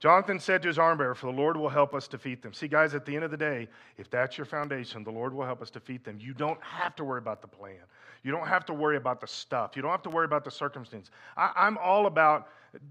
Jonathan 0.00 0.38
said 0.38 0.62
to 0.62 0.68
his 0.68 0.78
arm 0.78 0.98
bearer, 0.98 1.14
For 1.14 1.26
the 1.26 1.36
Lord 1.36 1.56
will 1.56 1.68
help 1.68 1.92
us 1.92 2.06
defeat 2.06 2.40
them. 2.40 2.52
See, 2.52 2.68
guys, 2.68 2.94
at 2.94 3.04
the 3.04 3.16
end 3.16 3.24
of 3.24 3.32
the 3.32 3.36
day, 3.36 3.68
if 3.96 4.08
that's 4.08 4.38
your 4.38 4.44
foundation, 4.44 5.02
the 5.02 5.10
Lord 5.10 5.34
will 5.34 5.44
help 5.44 5.60
us 5.60 5.70
defeat 5.70 6.04
them. 6.04 6.18
You 6.20 6.34
don't 6.34 6.62
have 6.62 6.94
to 6.96 7.04
worry 7.04 7.18
about 7.18 7.42
the 7.42 7.48
plan. 7.48 7.80
You 8.22 8.30
don't 8.30 8.46
have 8.46 8.64
to 8.66 8.74
worry 8.74 8.96
about 8.96 9.20
the 9.20 9.26
stuff. 9.26 9.72
You 9.74 9.82
don't 9.82 9.90
have 9.90 10.02
to 10.02 10.10
worry 10.10 10.24
about 10.24 10.44
the 10.44 10.50
circumstance. 10.52 11.10
I, 11.36 11.66
am 11.66 11.78
all 11.78 12.06
about 12.06 12.48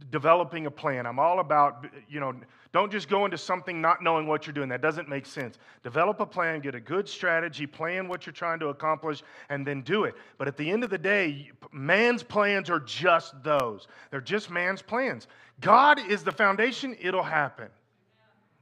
developing 0.10 0.66
a 0.66 0.72
plan. 0.72 1.06
I'm 1.06 1.20
all 1.20 1.40
about, 1.40 1.86
you 2.10 2.20
know, 2.20 2.34
don't 2.72 2.92
just 2.92 3.10
go 3.10 3.26
into 3.26 3.38
something 3.38 3.82
not 3.82 4.04
knowing 4.04 4.28
what 4.28 4.46
you're 4.46 4.54
doing. 4.54 4.70
That 4.70 4.82
doesn't 4.82 5.08
make 5.08 5.26
sense. 5.26 5.58
Develop 5.84 6.20
a 6.20 6.26
plan, 6.26 6.60
get 6.60 6.76
a 6.76 6.80
good 6.80 7.08
strategy, 7.08 7.66
plan 7.66 8.08
what 8.08 8.26
you're 8.26 8.34
trying 8.34 8.60
to 8.60 8.68
accomplish, 8.68 9.24
and 9.50 9.66
then 9.66 9.82
do 9.82 10.04
it. 10.04 10.16
But 10.38 10.48
at 10.48 10.58
the 10.58 10.70
end 10.70 10.84
of 10.84 10.90
the 10.90 10.98
day, 10.98 11.52
man's 11.72 12.24
plans 12.24 12.70
are 12.70 12.80
just 12.80 13.42
those. 13.44 13.88
They're 14.12 14.22
just 14.22 14.50
man's 14.50 14.82
plans. 14.82 15.28
God 15.62 16.00
is 16.10 16.24
the 16.24 16.32
foundation, 16.32 16.96
it'll 17.00 17.24
happen. 17.24 17.70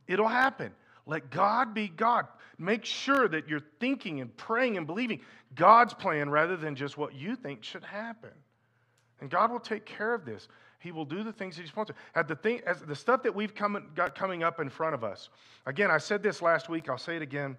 It'll 0.08 0.28
happen. 0.28 0.72
Let 1.06 1.30
God 1.30 1.74
be 1.74 1.88
God. 1.88 2.28
Make 2.58 2.86
sure 2.86 3.28
that 3.28 3.50
you're 3.50 3.64
thinking 3.80 4.22
and 4.22 4.36
praying 4.38 4.78
and 4.78 4.88
believing 4.88 5.20
God's 5.56 5.94
plan 5.94 6.30
rather 6.30 6.56
than 6.56 6.76
just 6.76 6.98
what 6.98 7.14
you 7.14 7.36
think 7.36 7.64
should 7.64 7.84
happen. 7.84 8.32
And 9.22 9.30
God 9.30 9.52
will 9.52 9.60
take 9.60 9.86
care 9.86 10.14
of 10.14 10.26
this. 10.26 10.48
He 10.86 10.92
will 10.92 11.04
do 11.04 11.24
the 11.24 11.34
things 11.34 11.58
He's 11.58 11.68
supposed 11.68 11.90
to. 12.14 12.24
The 12.28 12.36
thing, 12.36 12.62
as 12.68 12.80
the 12.80 12.96
stuff 12.96 13.24
that 13.24 13.34
we've 13.34 13.56
come, 13.56 13.88
got 13.96 14.14
coming 14.14 14.44
up 14.44 14.60
in 14.60 14.70
front 14.70 14.94
of 14.94 15.04
us. 15.04 15.30
Again, 15.66 15.90
I 15.90 15.98
said 15.98 16.22
this 16.22 16.44
last 16.44 16.70
week. 16.70 16.90
I'll 16.90 16.98
say 17.00 17.16
it 17.16 17.24
again. 17.24 17.58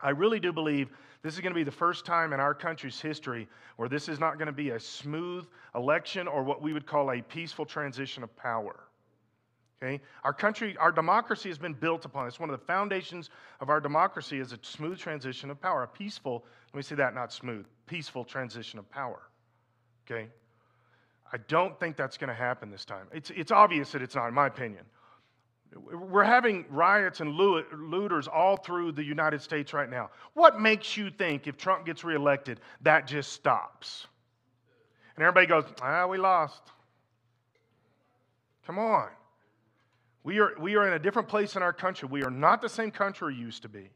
I 0.00 0.10
really 0.10 0.40
do 0.40 0.52
believe 0.52 0.90
this 1.22 1.34
is 1.34 1.40
going 1.40 1.52
to 1.52 1.56
be 1.56 1.62
the 1.62 1.70
first 1.70 2.04
time 2.04 2.32
in 2.32 2.40
our 2.40 2.54
country's 2.54 3.00
history 3.00 3.46
where 3.76 3.88
this 3.88 4.08
is 4.08 4.18
not 4.18 4.38
going 4.38 4.46
to 4.46 4.52
be 4.52 4.70
a 4.70 4.80
smooth 4.80 5.46
election 5.76 6.26
or 6.26 6.42
what 6.42 6.60
we 6.60 6.72
would 6.72 6.84
call 6.84 7.12
a 7.12 7.22
peaceful 7.22 7.64
transition 7.64 8.24
of 8.24 8.36
power. 8.36 8.80
Okay? 9.80 10.00
Our 10.24 10.32
country, 10.32 10.76
our 10.78 10.90
democracy 10.90 11.48
has 11.50 11.58
been 11.58 11.74
built 11.74 12.06
upon. 12.06 12.26
It's 12.26 12.40
one 12.40 12.50
of 12.50 12.58
the 12.58 12.66
foundations 12.66 13.30
of 13.60 13.68
our 13.68 13.80
democracy 13.80 14.40
is 14.40 14.52
a 14.52 14.58
smooth 14.62 14.98
transition 14.98 15.48
of 15.48 15.60
power, 15.60 15.84
a 15.84 15.88
peaceful, 15.88 16.44
let 16.72 16.76
me 16.78 16.82
say 16.82 16.96
that, 16.96 17.14
not 17.14 17.32
smooth, 17.32 17.66
peaceful 17.86 18.24
transition 18.24 18.80
of 18.80 18.90
power. 18.90 19.22
Okay? 20.10 20.28
I 21.32 21.36
don't 21.48 21.78
think 21.78 21.96
that's 21.96 22.16
going 22.16 22.28
to 22.28 22.34
happen 22.34 22.70
this 22.70 22.84
time. 22.84 23.06
It's, 23.12 23.30
it's 23.30 23.52
obvious 23.52 23.92
that 23.92 24.02
it's 24.02 24.14
not, 24.14 24.28
in 24.28 24.34
my 24.34 24.46
opinion. 24.46 24.84
We're 25.74 26.24
having 26.24 26.64
riots 26.70 27.20
and 27.20 27.34
looters 27.34 28.26
all 28.26 28.56
through 28.56 28.92
the 28.92 29.04
United 29.04 29.42
States 29.42 29.74
right 29.74 29.90
now. 29.90 30.08
What 30.32 30.58
makes 30.58 30.96
you 30.96 31.10
think 31.10 31.46
if 31.46 31.58
Trump 31.58 31.84
gets 31.84 32.04
reelected, 32.04 32.60
that 32.80 33.06
just 33.06 33.32
stops? 33.32 34.06
And 35.14 35.22
everybody 35.22 35.46
goes, 35.46 35.64
ah, 35.82 36.06
we 36.06 36.16
lost. 36.16 36.62
Come 38.66 38.78
on. 38.78 39.08
We 40.24 40.40
are, 40.40 40.52
we 40.58 40.76
are 40.76 40.86
in 40.86 40.94
a 40.94 40.98
different 40.98 41.28
place 41.28 41.56
in 41.56 41.62
our 41.62 41.72
country. 41.72 42.08
We 42.10 42.22
are 42.22 42.30
not 42.30 42.62
the 42.62 42.68
same 42.68 42.90
country 42.90 43.34
we 43.34 43.40
used 43.40 43.62
to 43.62 43.68
be. 43.68 43.90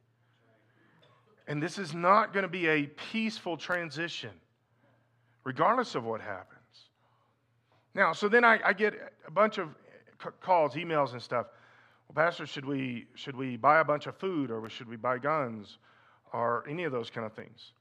And 1.46 1.62
this 1.62 1.78
is 1.78 1.94
not 1.94 2.32
going 2.32 2.44
to 2.44 2.48
be 2.48 2.68
a 2.68 2.86
peaceful 2.86 3.56
transition, 3.56 4.30
regardless 5.44 5.94
of 5.94 6.04
what 6.04 6.20
happens. 6.20 6.51
Now, 7.94 8.12
so 8.12 8.28
then 8.28 8.44
I, 8.44 8.58
I 8.64 8.72
get 8.72 8.94
a 9.26 9.30
bunch 9.30 9.58
of 9.58 9.68
calls, 10.40 10.74
emails, 10.74 11.12
and 11.12 11.20
stuff. 11.20 11.46
Well, 12.08 12.24
Pastor, 12.24 12.46
should 12.46 12.64
we, 12.64 13.06
should 13.14 13.36
we 13.36 13.56
buy 13.56 13.80
a 13.80 13.84
bunch 13.84 14.06
of 14.06 14.16
food 14.16 14.50
or 14.50 14.68
should 14.68 14.88
we 14.88 14.96
buy 14.96 15.18
guns 15.18 15.78
or 16.32 16.64
any 16.68 16.84
of 16.84 16.92
those 16.92 17.10
kind 17.10 17.26
of 17.26 17.32
things? 17.34 17.72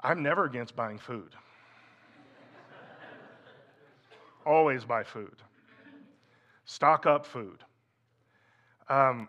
I'm 0.00 0.22
never 0.22 0.44
against 0.44 0.74
buying 0.74 0.98
food. 0.98 1.30
Always 4.46 4.84
buy 4.84 5.04
food. 5.04 5.36
Stock 6.64 7.06
up 7.06 7.24
food. 7.24 7.58
Um, 8.88 9.28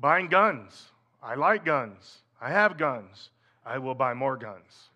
buying 0.00 0.28
guns. 0.28 0.90
I 1.22 1.34
like 1.34 1.64
guns. 1.64 2.18
I 2.40 2.50
have 2.50 2.78
guns. 2.78 3.30
I 3.64 3.78
will 3.78 3.94
buy 3.94 4.14
more 4.14 4.36
guns. 4.36 4.90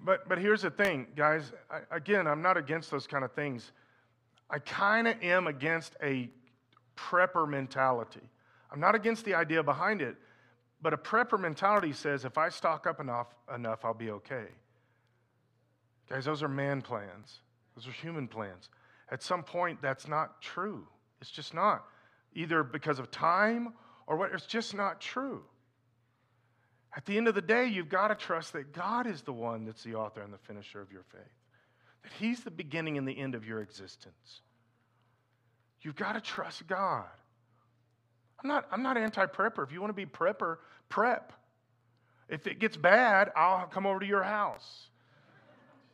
But, 0.00 0.28
but 0.28 0.38
here's 0.38 0.62
the 0.62 0.70
thing, 0.70 1.06
guys. 1.16 1.52
I, 1.70 1.80
again, 1.96 2.26
I'm 2.26 2.42
not 2.42 2.56
against 2.56 2.90
those 2.90 3.06
kind 3.06 3.24
of 3.24 3.32
things. 3.32 3.72
I 4.50 4.58
kind 4.58 5.08
of 5.08 5.22
am 5.22 5.46
against 5.46 5.96
a 6.02 6.30
prepper 6.96 7.48
mentality. 7.48 8.28
I'm 8.70 8.80
not 8.80 8.94
against 8.94 9.24
the 9.24 9.34
idea 9.34 9.62
behind 9.62 10.02
it, 10.02 10.16
but 10.80 10.92
a 10.92 10.96
prepper 10.96 11.38
mentality 11.38 11.92
says 11.92 12.24
if 12.24 12.38
I 12.38 12.48
stock 12.48 12.86
up 12.86 13.00
enough, 13.00 13.28
enough 13.54 13.84
I'll 13.84 13.94
be 13.94 14.10
okay. 14.10 14.46
Guys, 16.08 16.24
those 16.24 16.42
are 16.42 16.48
man 16.48 16.80
plans, 16.80 17.40
those 17.74 17.86
are 17.86 17.92
human 17.92 18.28
plans. 18.28 18.70
At 19.10 19.22
some 19.22 19.42
point, 19.42 19.80
that's 19.82 20.06
not 20.06 20.40
true. 20.40 20.86
It's 21.20 21.30
just 21.30 21.54
not. 21.54 21.84
Either 22.34 22.62
because 22.62 22.98
of 22.98 23.10
time 23.10 23.72
or 24.06 24.16
what, 24.16 24.32
it's 24.32 24.46
just 24.46 24.74
not 24.74 25.00
true. 25.00 25.42
At 26.96 27.04
the 27.06 27.16
end 27.16 27.28
of 27.28 27.34
the 27.34 27.42
day, 27.42 27.66
you've 27.66 27.88
got 27.88 28.08
to 28.08 28.14
trust 28.14 28.54
that 28.54 28.72
God 28.72 29.06
is 29.06 29.22
the 29.22 29.32
one 29.32 29.64
that's 29.64 29.82
the 29.84 29.94
author 29.94 30.22
and 30.22 30.32
the 30.32 30.38
finisher 30.38 30.80
of 30.80 30.90
your 30.90 31.04
faith, 31.12 31.20
that 32.02 32.12
He's 32.18 32.40
the 32.40 32.50
beginning 32.50 32.98
and 32.98 33.06
the 33.06 33.18
end 33.18 33.34
of 33.34 33.46
your 33.46 33.60
existence. 33.60 34.40
You've 35.82 35.96
got 35.96 36.14
to 36.14 36.20
trust 36.20 36.66
God. 36.66 37.04
I'm 38.42 38.48
not, 38.48 38.66
I'm 38.70 38.82
not 38.82 38.96
anti 38.96 39.26
prepper. 39.26 39.64
If 39.64 39.72
you 39.72 39.80
want 39.80 39.90
to 39.90 39.94
be 39.94 40.06
prepper, 40.06 40.58
prep. 40.88 41.32
If 42.28 42.46
it 42.46 42.58
gets 42.58 42.76
bad, 42.76 43.30
I'll 43.36 43.66
come 43.66 43.86
over 43.86 44.00
to 44.00 44.06
your 44.06 44.22
house. 44.22 44.88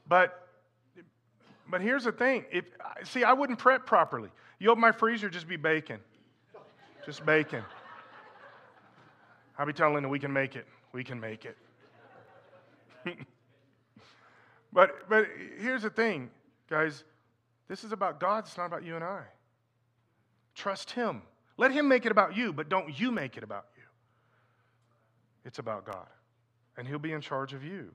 But, 0.09 0.49
but 1.69 1.81
here's 1.81 2.05
the 2.05 2.13
thing. 2.13 2.45
If, 2.53 2.65
see, 3.05 3.25
I 3.25 3.33
wouldn't 3.33 3.59
prep 3.59 3.87
properly. 3.87 4.31
You 4.59 4.71
open 4.71 4.81
my 4.81 4.93
freezer, 4.93 5.29
just 5.31 5.49
be 5.49 5.57
bacon. 5.57 6.01
Just 7.07 7.25
bacon. 7.25 7.63
I'll 9.59 9.67
be 9.67 9.73
telling 9.73 9.95
Linda 9.95 10.09
we 10.09 10.19
can 10.19 10.33
make 10.33 10.57
it. 10.57 10.67
We 10.95 11.03
can 11.03 11.19
make 11.19 11.45
it. 11.45 11.59
but, 14.73 15.09
but 15.09 15.27
here's 15.59 15.83
the 15.83 15.91
thing, 15.91 16.31
guys. 16.71 17.03
This 17.69 17.83
is 17.83 17.91
about 17.91 18.21
God, 18.21 18.45
it's 18.47 18.57
not 18.57 18.67
about 18.67 18.85
you 18.85 18.95
and 18.95 19.03
I. 19.03 19.23
Trust 20.55 20.93
Him. 20.93 21.23
Let 21.57 21.73
Him 21.73 21.89
make 21.89 22.07
it 22.07 22.13
about 22.13 22.37
you, 22.37 22.53
but 22.53 22.69
don't 22.69 22.99
you 22.99 23.11
make 23.11 23.37
it 23.37 23.43
about 23.43 23.67
you. 23.77 23.83
It's 25.45 25.59
about 25.59 25.85
God, 25.85 26.07
and 26.79 26.87
He'll 26.87 27.01
be 27.01 27.13
in 27.13 27.21
charge 27.21 27.55
of 27.55 27.65
you. 27.65 27.91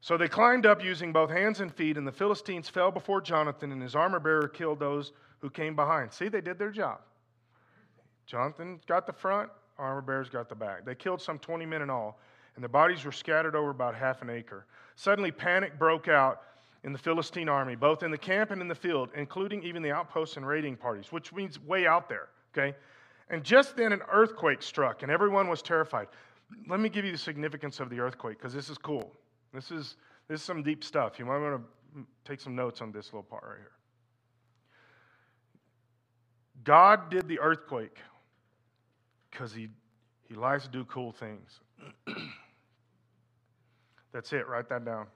So 0.00 0.16
they 0.16 0.28
climbed 0.28 0.64
up 0.64 0.84
using 0.84 1.12
both 1.12 1.30
hands 1.30 1.58
and 1.58 1.74
feet, 1.74 1.96
and 1.96 2.06
the 2.06 2.12
Philistines 2.12 2.68
fell 2.68 2.92
before 2.92 3.20
Jonathan, 3.20 3.72
and 3.72 3.82
his 3.82 3.96
armor 3.96 4.20
bearer 4.20 4.46
killed 4.46 4.78
those 4.78 5.10
who 5.40 5.50
came 5.50 5.74
behind. 5.74 6.12
See, 6.12 6.28
they 6.28 6.40
did 6.40 6.60
their 6.60 6.70
job. 6.70 7.00
Jonathan 8.26 8.78
got 8.86 9.08
the 9.08 9.12
front, 9.12 9.50
armor 9.78 10.00
bearers 10.00 10.28
got 10.28 10.48
the 10.48 10.54
back. 10.54 10.84
They 10.84 10.94
killed 10.94 11.20
some 11.20 11.38
20 11.38 11.66
men 11.66 11.82
in 11.82 11.90
all, 11.90 12.18
and 12.54 12.62
their 12.62 12.68
bodies 12.68 13.04
were 13.04 13.12
scattered 13.12 13.54
over 13.54 13.70
about 13.70 13.94
half 13.94 14.22
an 14.22 14.30
acre. 14.30 14.66
Suddenly, 14.96 15.30
panic 15.30 15.78
broke 15.78 16.08
out 16.08 16.42
in 16.84 16.92
the 16.92 16.98
Philistine 16.98 17.48
army, 17.48 17.74
both 17.74 18.02
in 18.02 18.10
the 18.10 18.18
camp 18.18 18.50
and 18.50 18.60
in 18.60 18.68
the 18.68 18.74
field, 18.74 19.10
including 19.14 19.62
even 19.62 19.82
the 19.82 19.90
outposts 19.90 20.36
and 20.36 20.46
raiding 20.46 20.76
parties, 20.76 21.10
which 21.10 21.32
means 21.32 21.60
way 21.60 21.86
out 21.86 22.08
there, 22.08 22.28
okay? 22.56 22.76
And 23.28 23.42
just 23.42 23.76
then 23.76 23.92
an 23.92 24.02
earthquake 24.10 24.62
struck, 24.62 25.02
and 25.02 25.10
everyone 25.10 25.48
was 25.48 25.62
terrified. 25.62 26.06
Let 26.68 26.80
me 26.80 26.88
give 26.88 27.04
you 27.04 27.12
the 27.12 27.18
significance 27.18 27.80
of 27.80 27.90
the 27.90 27.98
earthquake, 27.98 28.38
because 28.38 28.54
this 28.54 28.70
is 28.70 28.78
cool. 28.78 29.12
This 29.52 29.70
is, 29.70 29.96
this 30.28 30.40
is 30.40 30.46
some 30.46 30.62
deep 30.62 30.84
stuff. 30.84 31.18
You 31.18 31.24
might 31.24 31.38
want 31.38 31.60
to 31.94 32.06
take 32.24 32.40
some 32.40 32.54
notes 32.54 32.80
on 32.80 32.92
this 32.92 33.06
little 33.06 33.22
part 33.22 33.42
right 33.42 33.58
here. 33.58 33.72
God 36.62 37.10
did 37.10 37.28
the 37.28 37.38
earthquake 37.40 37.98
because 39.30 39.52
he, 39.52 39.68
he 40.28 40.34
likes 40.34 40.64
to 40.64 40.70
do 40.70 40.84
cool 40.84 41.12
things. 41.12 41.60
That's 44.12 44.32
it, 44.32 44.48
write 44.48 44.68
that 44.70 44.84
down. 44.84 45.06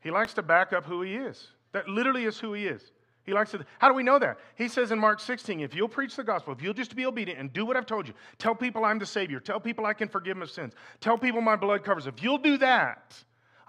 he 0.00 0.10
likes 0.10 0.34
to 0.34 0.42
back 0.42 0.72
up 0.72 0.84
who 0.84 1.02
he 1.02 1.14
is. 1.14 1.48
That 1.72 1.88
literally 1.88 2.24
is 2.24 2.38
who 2.38 2.52
he 2.52 2.66
is. 2.66 2.92
He 3.24 3.32
likes 3.32 3.50
to. 3.52 3.64
How 3.78 3.88
do 3.88 3.94
we 3.94 4.02
know 4.02 4.18
that? 4.18 4.38
He 4.56 4.66
says 4.66 4.92
in 4.92 4.98
Mark 4.98 5.20
16, 5.20 5.60
if 5.60 5.74
you'll 5.74 5.88
preach 5.88 6.16
the 6.16 6.24
gospel, 6.24 6.52
if 6.52 6.62
you'll 6.62 6.74
just 6.74 6.96
be 6.96 7.06
obedient 7.06 7.38
and 7.38 7.52
do 7.52 7.66
what 7.66 7.76
I've 7.76 7.86
told 7.86 8.08
you, 8.08 8.14
tell 8.38 8.54
people 8.54 8.84
I'm 8.84 8.98
the 8.98 9.06
Savior, 9.06 9.40
tell 9.40 9.60
people 9.60 9.86
I 9.86 9.92
can 9.92 10.08
forgive 10.08 10.36
them 10.36 10.42
of 10.42 10.50
sins, 10.50 10.72
tell 11.00 11.18
people 11.18 11.40
my 11.40 11.56
blood 11.56 11.84
covers. 11.84 12.06
If 12.06 12.22
you'll 12.22 12.38
do 12.38 12.56
that, 12.58 13.14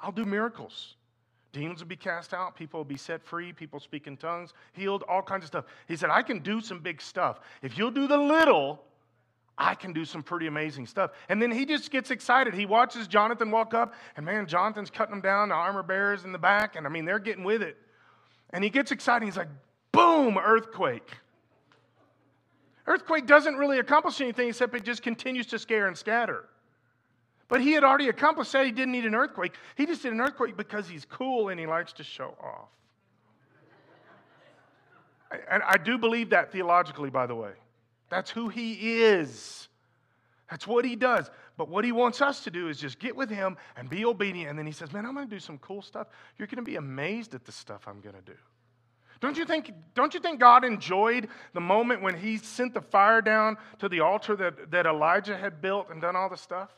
I'll 0.02 0.12
do 0.12 0.26
miracles. 0.26 0.96
Demons 1.52 1.80
will 1.80 1.88
be 1.88 1.98
cast 1.98 2.34
out, 2.34 2.56
people 2.56 2.80
will 2.80 2.86
be 2.86 2.98
set 2.98 3.22
free, 3.22 3.52
people 3.52 3.80
speak 3.80 4.08
in 4.08 4.16
tongues, 4.16 4.54
healed, 4.72 5.04
all 5.10 5.22
kinds 5.22 5.44
of 5.44 5.48
stuff. 5.48 5.66
He 5.88 5.98
said, 5.98 6.10
I 6.10 6.22
can 6.22 6.40
do 6.40 6.62
some 6.62 6.80
big 6.80 7.02
stuff. 7.02 7.40
If 7.62 7.78
you'll 7.78 7.92
do 7.92 8.08
the 8.08 8.18
little, 8.18 8.82
I 9.58 9.76
can 9.76 9.92
do 9.92 10.06
some 10.06 10.24
pretty 10.24 10.48
amazing 10.48 10.88
stuff. 10.88 11.12
And 11.28 11.42
then 11.42 11.52
he 11.52 11.66
just 11.66 11.92
gets 11.92 12.10
excited. 12.10 12.54
He 12.54 12.66
watches 12.66 13.08
Jonathan 13.08 13.52
walk 13.52 13.74
up, 13.74 13.94
and 14.16 14.26
man, 14.26 14.48
Jonathan's 14.48 14.90
cutting 14.90 15.14
them 15.14 15.22
down, 15.22 15.50
the 15.50 15.56
armor 15.56 15.84
bearers 15.84 16.24
in 16.24 16.32
the 16.32 16.40
back, 16.40 16.78
and 16.78 16.88
I 16.88 16.90
mean, 16.90 17.04
they're 17.04 17.20
getting 17.20 17.44
with 17.44 17.62
it. 17.62 17.78
And 18.52 18.64
he 18.64 18.70
gets 18.70 18.92
excited. 18.92 19.26
He's 19.26 19.38
like, 19.38 19.50
boom, 19.92 20.38
earthquake. 20.38 21.10
Earthquake 22.88 23.28
doesn't 23.28 23.56
really 23.56 23.80
accomplish 23.80 24.22
anything 24.22 24.50
except 24.50 24.74
it 24.74 24.84
just 24.84 25.02
continues 25.02 25.48
to 25.48 25.60
scare 25.60 25.88
and 25.88 25.98
scatter. 25.98 26.46
But 27.52 27.60
he 27.60 27.74
had 27.74 27.84
already 27.84 28.08
accomplished 28.08 28.54
that. 28.54 28.66
He 28.66 28.72
didn't 28.72 28.94
need 28.94 29.06
an 29.06 29.14
earthquake. 29.14 29.56
He 29.76 29.86
just 29.86 30.04
did 30.04 30.14
an 30.14 30.22
earthquake 30.22 30.56
because 30.56 30.88
he's 30.88 31.04
cool 31.04 31.50
and 31.50 31.60
he 31.60 31.68
likes 31.68 31.92
to 31.94 32.04
show 32.04 32.34
off. 32.42 32.70
And 35.50 35.62
I 35.64 35.76
do 35.76 35.98
believe 35.98 36.30
that 36.30 36.54
theologically, 36.54 37.10
by 37.10 37.28
the 37.28 37.36
way. 37.36 37.52
That's 38.10 38.32
who 38.32 38.48
he 38.48 39.02
is. 39.04 39.68
That's 40.50 40.66
what 40.66 40.86
he 40.86 40.96
does. 40.96 41.30
But 41.58 41.68
what 41.68 41.84
he 41.84 41.92
wants 41.92 42.22
us 42.22 42.42
to 42.46 42.52
do 42.52 42.70
is 42.70 42.80
just 42.80 43.00
get 43.00 43.18
with 43.18 43.30
him 43.30 43.58
and 43.76 43.90
be 43.90 44.06
obedient. 44.06 44.50
And 44.52 44.58
then 44.58 44.66
he 44.66 44.72
says, 44.72 44.94
Man, 44.94 45.06
I'm 45.06 45.14
going 45.14 45.28
to 45.28 45.36
do 45.36 45.40
some 45.42 45.58
cool 45.58 45.82
stuff. 45.82 46.08
You're 46.38 46.48
going 46.48 46.56
to 46.56 46.62
be 46.62 46.78
amazed 46.78 47.36
at 47.36 47.44
the 47.44 47.52
stuff 47.52 47.86
I'm 47.86 48.00
going 48.00 48.16
to 48.16 48.22
do. 48.22 48.38
Don't 49.20 49.38
you, 49.38 49.44
think, 49.44 49.74
don't 49.94 50.14
you 50.14 50.22
think 50.22 50.40
God 50.40 50.64
enjoyed 50.64 51.28
the 51.54 51.60
moment 51.60 52.02
when 52.02 52.18
he 52.18 52.38
sent 52.38 52.74
the 52.74 52.82
fire 52.82 53.22
down 53.22 53.58
to 53.80 53.90
the 53.90 54.00
altar 54.00 54.38
that, 54.38 54.72
that 54.72 54.86
Elijah 54.86 55.38
had 55.38 55.62
built 55.62 55.90
and 55.90 56.02
done 56.02 56.16
all 56.16 56.30
the 56.30 56.38
stuff? 56.38 56.70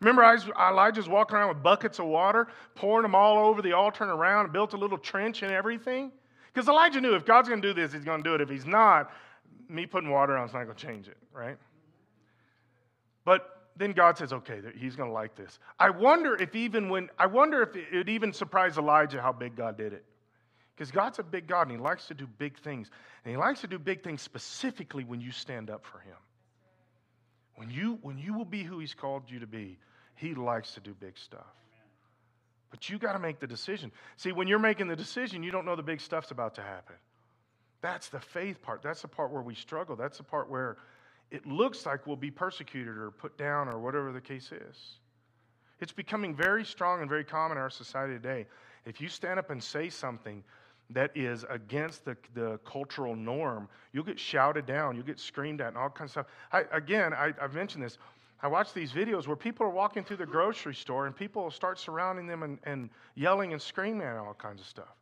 Remember, 0.00 0.22
Elijah's 0.22 1.08
walking 1.08 1.36
around 1.36 1.48
with 1.48 1.62
buckets 1.62 1.98
of 1.98 2.06
water, 2.06 2.48
pouring 2.74 3.02
them 3.02 3.14
all 3.14 3.48
over 3.48 3.62
the 3.62 3.72
altar 3.72 4.04
and 4.04 4.12
around, 4.12 4.44
and 4.44 4.52
built 4.52 4.74
a 4.74 4.76
little 4.76 4.98
trench 4.98 5.42
and 5.42 5.50
everything? 5.50 6.12
Because 6.52 6.68
Elijah 6.68 7.00
knew 7.00 7.14
if 7.14 7.24
God's 7.24 7.48
going 7.48 7.62
to 7.62 7.68
do 7.68 7.74
this, 7.74 7.92
he's 7.92 8.04
going 8.04 8.22
to 8.22 8.28
do 8.28 8.34
it. 8.34 8.40
If 8.40 8.48
he's 8.48 8.66
not, 8.66 9.10
me 9.68 9.86
putting 9.86 10.10
water 10.10 10.36
on 10.36 10.48
is 10.48 10.54
not 10.54 10.64
going 10.64 10.76
to 10.76 10.86
change 10.86 11.08
it, 11.08 11.16
right? 11.32 11.56
But 13.24 13.68
then 13.76 13.92
God 13.92 14.16
says, 14.16 14.32
okay, 14.32 14.60
he's 14.78 14.96
going 14.96 15.10
to 15.10 15.14
like 15.14 15.34
this. 15.34 15.58
I 15.78 15.90
wonder 15.90 16.34
if 16.36 16.54
even 16.54 16.88
when, 16.88 17.10
I 17.18 17.26
wonder 17.26 17.62
if 17.62 17.76
it 17.76 18.08
even 18.08 18.32
surprised 18.32 18.78
Elijah 18.78 19.20
how 19.20 19.32
big 19.32 19.56
God 19.56 19.76
did 19.76 19.92
it. 19.92 20.04
Because 20.74 20.90
God's 20.90 21.18
a 21.18 21.22
big 21.22 21.46
God 21.46 21.62
and 21.68 21.70
he 21.72 21.76
likes 21.78 22.06
to 22.08 22.14
do 22.14 22.26
big 22.38 22.58
things. 22.58 22.90
And 23.24 23.30
he 23.30 23.36
likes 23.36 23.62
to 23.62 23.66
do 23.66 23.78
big 23.78 24.04
things 24.04 24.20
specifically 24.20 25.04
when 25.04 25.20
you 25.20 25.30
stand 25.30 25.70
up 25.70 25.84
for 25.84 26.00
him. 26.00 26.16
When 27.56 27.70
you, 27.70 27.98
when 28.02 28.18
you 28.18 28.34
will 28.34 28.44
be 28.44 28.62
who 28.62 28.78
he's 28.78 28.94
called 28.94 29.24
you 29.28 29.40
to 29.40 29.46
be, 29.46 29.78
he 30.14 30.34
likes 30.34 30.72
to 30.74 30.80
do 30.80 30.94
big 30.94 31.18
stuff. 31.18 31.46
But 32.70 32.88
you 32.88 32.98
got 32.98 33.14
to 33.14 33.18
make 33.18 33.40
the 33.40 33.46
decision. 33.46 33.92
See, 34.16 34.32
when 34.32 34.48
you're 34.48 34.58
making 34.58 34.88
the 34.88 34.96
decision, 34.96 35.42
you 35.42 35.50
don't 35.50 35.64
know 35.64 35.76
the 35.76 35.82
big 35.82 36.00
stuff's 36.00 36.30
about 36.30 36.54
to 36.56 36.62
happen. 36.62 36.96
That's 37.80 38.08
the 38.08 38.20
faith 38.20 38.60
part. 38.62 38.82
That's 38.82 39.02
the 39.02 39.08
part 39.08 39.30
where 39.30 39.42
we 39.42 39.54
struggle. 39.54 39.96
That's 39.96 40.18
the 40.18 40.24
part 40.24 40.50
where 40.50 40.76
it 41.30 41.46
looks 41.46 41.86
like 41.86 42.06
we'll 42.06 42.16
be 42.16 42.30
persecuted 42.30 42.96
or 42.96 43.10
put 43.10 43.38
down 43.38 43.68
or 43.68 43.78
whatever 43.78 44.12
the 44.12 44.20
case 44.20 44.52
is. 44.52 44.98
It's 45.80 45.92
becoming 45.92 46.34
very 46.34 46.64
strong 46.64 47.00
and 47.00 47.08
very 47.08 47.24
common 47.24 47.58
in 47.58 47.62
our 47.62 47.70
society 47.70 48.14
today. 48.14 48.46
If 48.84 49.00
you 49.00 49.08
stand 49.08 49.38
up 49.38 49.50
and 49.50 49.62
say 49.62 49.88
something 49.90 50.42
that 50.90 51.10
is 51.14 51.44
against 51.50 52.04
the, 52.04 52.16
the 52.34 52.58
cultural 52.64 53.16
norm, 53.16 53.68
you'll 53.92 54.04
get 54.04 54.18
shouted 54.18 54.66
down, 54.66 54.94
you'll 54.94 55.04
get 55.04 55.18
screamed 55.18 55.60
at, 55.60 55.68
and 55.68 55.76
all 55.76 55.90
kinds 55.90 56.10
of 56.10 56.12
stuff. 56.12 56.26
I, 56.52 56.64
again, 56.76 57.12
I, 57.12 57.32
I've 57.40 57.54
mentioned 57.54 57.82
this. 57.82 57.98
I 58.42 58.48
watch 58.48 58.72
these 58.72 58.92
videos 58.92 59.26
where 59.26 59.36
people 59.36 59.66
are 59.66 59.70
walking 59.70 60.04
through 60.04 60.18
the 60.18 60.26
grocery 60.26 60.74
store 60.74 61.06
and 61.06 61.16
people 61.16 61.50
start 61.50 61.78
surrounding 61.78 62.26
them 62.26 62.42
and, 62.42 62.58
and 62.64 62.90
yelling 63.14 63.52
and 63.52 63.60
screaming 63.60 64.06
and 64.06 64.18
all 64.18 64.34
kinds 64.34 64.60
of 64.60 64.66
stuff. 64.66 64.94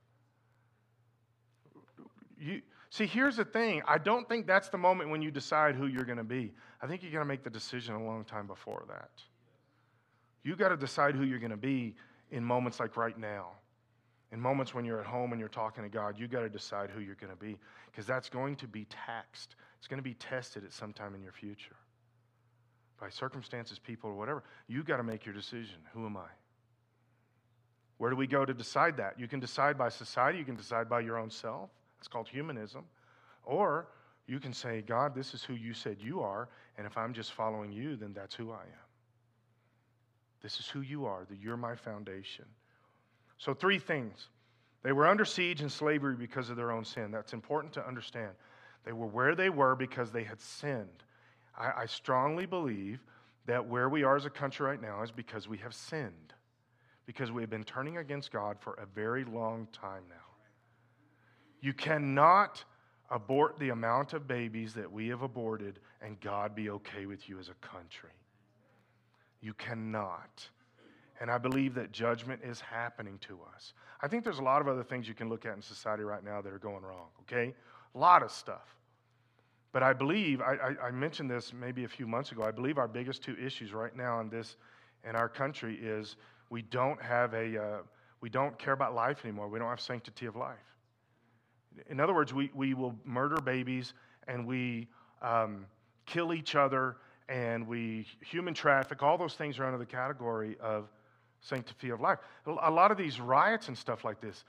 You, 2.38 2.62
See, 2.94 3.06
here's 3.06 3.34
the 3.34 3.44
thing. 3.44 3.82
I 3.88 3.98
don't 3.98 4.28
think 4.28 4.46
that's 4.46 4.68
the 4.68 4.78
moment 4.78 5.10
when 5.10 5.20
you 5.20 5.32
decide 5.32 5.74
who 5.74 5.88
you're 5.88 6.04
going 6.04 6.16
to 6.18 6.22
be. 6.22 6.52
I 6.80 6.86
think 6.86 7.02
you're 7.02 7.10
going 7.10 7.24
to 7.24 7.28
make 7.28 7.42
the 7.42 7.50
decision 7.50 7.96
a 7.96 8.04
long 8.04 8.22
time 8.22 8.46
before 8.46 8.84
that. 8.86 9.10
You 10.44 10.54
got 10.54 10.68
to 10.68 10.76
decide 10.76 11.16
who 11.16 11.24
you're 11.24 11.40
going 11.40 11.50
to 11.50 11.56
be 11.56 11.96
in 12.30 12.44
moments 12.44 12.78
like 12.78 12.96
right 12.96 13.18
now. 13.18 13.48
In 14.34 14.40
moments 14.40 14.74
when 14.74 14.84
you're 14.84 14.98
at 14.98 15.06
home 15.06 15.30
and 15.30 15.38
you're 15.38 15.48
talking 15.48 15.84
to 15.84 15.88
God, 15.88 16.18
you 16.18 16.26
got 16.26 16.40
to 16.40 16.48
decide 16.48 16.90
who 16.90 17.00
you're 17.00 17.14
going 17.14 17.32
to 17.32 17.38
be 17.38 17.56
because 17.86 18.04
that's 18.04 18.28
going 18.28 18.56
to 18.56 18.66
be 18.66 18.84
taxed. 18.86 19.54
It's 19.78 19.86
going 19.86 19.98
to 19.98 20.02
be 20.02 20.14
tested 20.14 20.64
at 20.64 20.72
some 20.72 20.92
time 20.92 21.14
in 21.14 21.22
your 21.22 21.30
future 21.30 21.76
by 23.00 23.10
circumstances, 23.10 23.78
people, 23.78 24.10
or 24.10 24.14
whatever. 24.14 24.42
You 24.66 24.82
got 24.82 24.96
to 24.96 25.04
make 25.04 25.24
your 25.24 25.36
decision. 25.36 25.76
Who 25.92 26.04
am 26.04 26.16
I? 26.16 26.26
Where 27.98 28.10
do 28.10 28.16
we 28.16 28.26
go 28.26 28.44
to 28.44 28.52
decide 28.52 28.96
that? 28.96 29.20
You 29.20 29.28
can 29.28 29.38
decide 29.38 29.78
by 29.78 29.88
society, 29.88 30.38
you 30.40 30.44
can 30.44 30.56
decide 30.56 30.88
by 30.88 30.98
your 30.98 31.16
own 31.16 31.30
self. 31.30 31.70
It's 32.00 32.08
called 32.08 32.26
humanism. 32.26 32.84
Or 33.44 33.86
you 34.26 34.40
can 34.40 34.52
say, 34.52 34.82
God, 34.82 35.14
this 35.14 35.32
is 35.32 35.44
who 35.44 35.54
you 35.54 35.72
said 35.72 35.98
you 36.00 36.22
are, 36.22 36.48
and 36.76 36.88
if 36.88 36.98
I'm 36.98 37.14
just 37.14 37.34
following 37.34 37.70
you, 37.70 37.94
then 37.94 38.12
that's 38.12 38.34
who 38.34 38.50
I 38.50 38.62
am. 38.62 38.88
This 40.42 40.58
is 40.58 40.66
who 40.66 40.80
you 40.80 41.06
are, 41.06 41.24
that 41.30 41.38
you're 41.38 41.56
my 41.56 41.76
foundation. 41.76 42.46
So, 43.38 43.54
three 43.54 43.78
things. 43.78 44.28
They 44.82 44.92
were 44.92 45.06
under 45.06 45.24
siege 45.24 45.62
and 45.62 45.72
slavery 45.72 46.14
because 46.14 46.50
of 46.50 46.56
their 46.56 46.70
own 46.70 46.84
sin. 46.84 47.10
That's 47.10 47.32
important 47.32 47.72
to 47.74 47.86
understand. 47.86 48.32
They 48.84 48.92
were 48.92 49.06
where 49.06 49.34
they 49.34 49.48
were 49.48 49.74
because 49.74 50.12
they 50.12 50.24
had 50.24 50.40
sinned. 50.40 51.02
I, 51.56 51.72
I 51.82 51.86
strongly 51.86 52.46
believe 52.46 53.00
that 53.46 53.66
where 53.66 53.88
we 53.88 54.02
are 54.04 54.16
as 54.16 54.26
a 54.26 54.30
country 54.30 54.66
right 54.66 54.80
now 54.80 55.02
is 55.02 55.10
because 55.10 55.48
we 55.48 55.58
have 55.58 55.74
sinned, 55.74 56.34
because 57.06 57.32
we 57.32 57.42
have 57.42 57.50
been 57.50 57.64
turning 57.64 57.98
against 57.98 58.30
God 58.30 58.58
for 58.60 58.74
a 58.74 58.86
very 58.86 59.24
long 59.24 59.68
time 59.72 60.02
now. 60.08 60.16
You 61.60 61.72
cannot 61.72 62.62
abort 63.10 63.58
the 63.58 63.70
amount 63.70 64.12
of 64.12 64.26
babies 64.26 64.74
that 64.74 64.90
we 64.90 65.08
have 65.08 65.22
aborted 65.22 65.78
and 66.02 66.20
God 66.20 66.54
be 66.54 66.70
okay 66.70 67.06
with 67.06 67.28
you 67.28 67.38
as 67.38 67.48
a 67.48 67.66
country. 67.66 68.10
You 69.40 69.54
cannot. 69.54 70.48
And 71.20 71.30
I 71.30 71.38
believe 71.38 71.74
that 71.74 71.92
judgment 71.92 72.40
is 72.42 72.60
happening 72.60 73.18
to 73.28 73.38
us. 73.54 73.72
I 74.02 74.08
think 74.08 74.24
there's 74.24 74.40
a 74.40 74.42
lot 74.42 74.60
of 74.60 74.68
other 74.68 74.82
things 74.82 75.06
you 75.08 75.14
can 75.14 75.28
look 75.28 75.46
at 75.46 75.54
in 75.54 75.62
society 75.62 76.02
right 76.02 76.24
now 76.24 76.42
that 76.42 76.52
are 76.52 76.58
going 76.58 76.82
wrong, 76.82 77.08
okay? 77.22 77.54
A 77.94 77.98
lot 77.98 78.22
of 78.22 78.30
stuff. 78.30 78.76
But 79.72 79.82
I 79.82 79.92
believe, 79.92 80.40
I, 80.40 80.54
I, 80.54 80.86
I 80.86 80.90
mentioned 80.90 81.30
this 81.30 81.52
maybe 81.52 81.84
a 81.84 81.88
few 81.88 82.06
months 82.06 82.32
ago, 82.32 82.42
I 82.42 82.50
believe 82.50 82.78
our 82.78 82.88
biggest 82.88 83.22
two 83.22 83.36
issues 83.36 83.72
right 83.72 83.94
now 83.96 84.20
in 84.20 84.28
this, 84.28 84.56
in 85.08 85.16
our 85.16 85.28
country 85.28 85.78
is 85.80 86.16
we 86.50 86.62
don't 86.62 87.00
have 87.02 87.34
a, 87.34 87.60
uh, 87.60 87.78
we 88.20 88.28
don't 88.28 88.58
care 88.58 88.72
about 88.72 88.94
life 88.94 89.24
anymore. 89.24 89.48
We 89.48 89.58
don't 89.58 89.68
have 89.68 89.80
sanctity 89.80 90.26
of 90.26 90.36
life. 90.36 90.56
In 91.90 92.00
other 92.00 92.14
words, 92.14 92.32
we, 92.32 92.50
we 92.54 92.74
will 92.74 92.94
murder 93.04 93.40
babies 93.40 93.94
and 94.28 94.46
we 94.46 94.88
um, 95.22 95.66
kill 96.06 96.32
each 96.32 96.54
other 96.54 96.96
and 97.28 97.66
we 97.66 98.06
human 98.20 98.54
traffic. 98.54 99.02
All 99.02 99.18
those 99.18 99.34
things 99.34 99.58
are 99.58 99.64
under 99.64 99.78
the 99.78 99.86
category 99.86 100.56
of 100.60 100.88
sanctity 101.44 101.90
of 101.90 102.00
life. 102.00 102.18
A 102.46 102.70
lot 102.70 102.90
of 102.90 102.98
these 102.98 103.20
riots 103.20 103.68
and 103.68 103.78
stuff 103.78 104.04
like 104.04 104.20
this, 104.20 104.44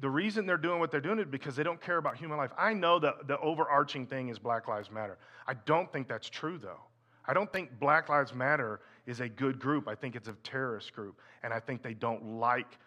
the 0.00 0.10
reason 0.10 0.44
they're 0.44 0.58
doing 0.58 0.78
what 0.78 0.90
they're 0.90 1.00
doing 1.00 1.18
is 1.18 1.26
because 1.26 1.56
they 1.56 1.62
don't 1.62 1.80
care 1.80 1.96
about 1.96 2.16
human 2.16 2.36
life. 2.36 2.50
I 2.58 2.74
know 2.74 2.98
that 2.98 3.26
the 3.26 3.38
overarching 3.38 4.06
thing 4.06 4.28
is 4.28 4.38
Black 4.38 4.68
Lives 4.68 4.90
Matter. 4.90 5.16
I 5.46 5.54
don't 5.54 5.90
think 5.92 6.08
that's 6.08 6.28
true, 6.28 6.58
though. 6.58 6.80
I 7.26 7.32
don't 7.32 7.52
think 7.52 7.80
Black 7.80 8.08
Lives 8.08 8.34
Matter 8.34 8.80
is 9.06 9.20
a 9.20 9.28
good 9.28 9.58
group. 9.58 9.88
I 9.88 9.94
think 9.94 10.16
it's 10.16 10.28
a 10.28 10.34
terrorist 10.44 10.92
group, 10.92 11.18
and 11.42 11.52
I 11.52 11.60
think 11.60 11.82
they 11.82 11.94
don't 11.94 12.38
like. 12.38 12.78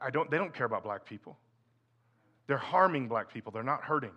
I 0.00 0.10
don't. 0.10 0.30
They 0.30 0.38
don't 0.38 0.54
care 0.54 0.66
about 0.66 0.84
black 0.84 1.04
people. 1.04 1.36
They're 2.46 2.56
harming 2.56 3.08
black 3.08 3.32
people, 3.32 3.52
they're 3.52 3.62
not 3.62 3.82
hurting. 3.82 4.12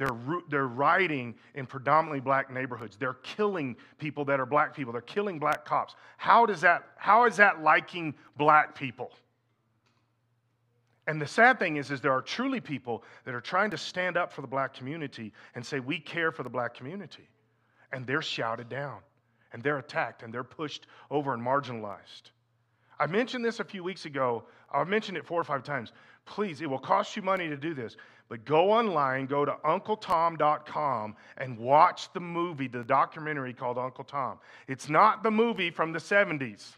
They're, 0.00 0.16
they're 0.48 0.66
rioting 0.66 1.34
in 1.54 1.66
predominantly 1.66 2.20
black 2.20 2.50
neighborhoods. 2.50 2.96
They're 2.96 3.18
killing 3.22 3.76
people 3.98 4.24
that 4.24 4.40
are 4.40 4.46
black 4.46 4.74
people. 4.74 4.94
They're 4.94 5.02
killing 5.02 5.38
black 5.38 5.66
cops. 5.66 5.94
How, 6.16 6.46
does 6.46 6.62
that, 6.62 6.86
how 6.96 7.26
is 7.26 7.36
that 7.36 7.62
liking 7.62 8.14
black 8.38 8.74
people? 8.74 9.10
And 11.06 11.20
the 11.20 11.26
sad 11.26 11.58
thing 11.58 11.76
is, 11.76 11.90
is 11.90 12.00
there 12.00 12.12
are 12.12 12.22
truly 12.22 12.62
people 12.62 13.04
that 13.26 13.34
are 13.34 13.42
trying 13.42 13.70
to 13.72 13.76
stand 13.76 14.16
up 14.16 14.32
for 14.32 14.40
the 14.40 14.46
black 14.46 14.72
community 14.72 15.34
and 15.54 15.66
say, 15.66 15.80
we 15.80 15.98
care 15.98 16.32
for 16.32 16.44
the 16.44 16.50
black 16.50 16.72
community. 16.72 17.28
And 17.92 18.06
they're 18.06 18.22
shouted 18.22 18.70
down, 18.70 19.00
and 19.52 19.62
they're 19.62 19.80
attacked, 19.80 20.22
and 20.22 20.32
they're 20.32 20.42
pushed 20.42 20.86
over 21.10 21.34
and 21.34 21.44
marginalized. 21.46 22.30
I 22.98 23.06
mentioned 23.06 23.44
this 23.44 23.60
a 23.60 23.64
few 23.64 23.84
weeks 23.84 24.06
ago. 24.06 24.44
I've 24.72 24.88
mentioned 24.88 25.18
it 25.18 25.26
four 25.26 25.38
or 25.38 25.44
five 25.44 25.62
times. 25.62 25.92
Please, 26.24 26.62
it 26.62 26.70
will 26.70 26.78
cost 26.78 27.16
you 27.16 27.22
money 27.22 27.48
to 27.48 27.56
do 27.56 27.74
this, 27.74 27.96
but 28.30 28.44
go 28.44 28.70
online, 28.70 29.26
go 29.26 29.44
to 29.44 29.56
uncletom.com, 29.64 31.16
and 31.36 31.58
watch 31.58 32.12
the 32.12 32.20
movie, 32.20 32.68
the 32.68 32.84
documentary 32.84 33.52
called 33.52 33.76
Uncle 33.76 34.04
Tom. 34.04 34.38
It's 34.68 34.88
not 34.88 35.24
the 35.24 35.32
movie 35.32 35.68
from 35.68 35.92
the 35.92 35.98
70s. 35.98 36.76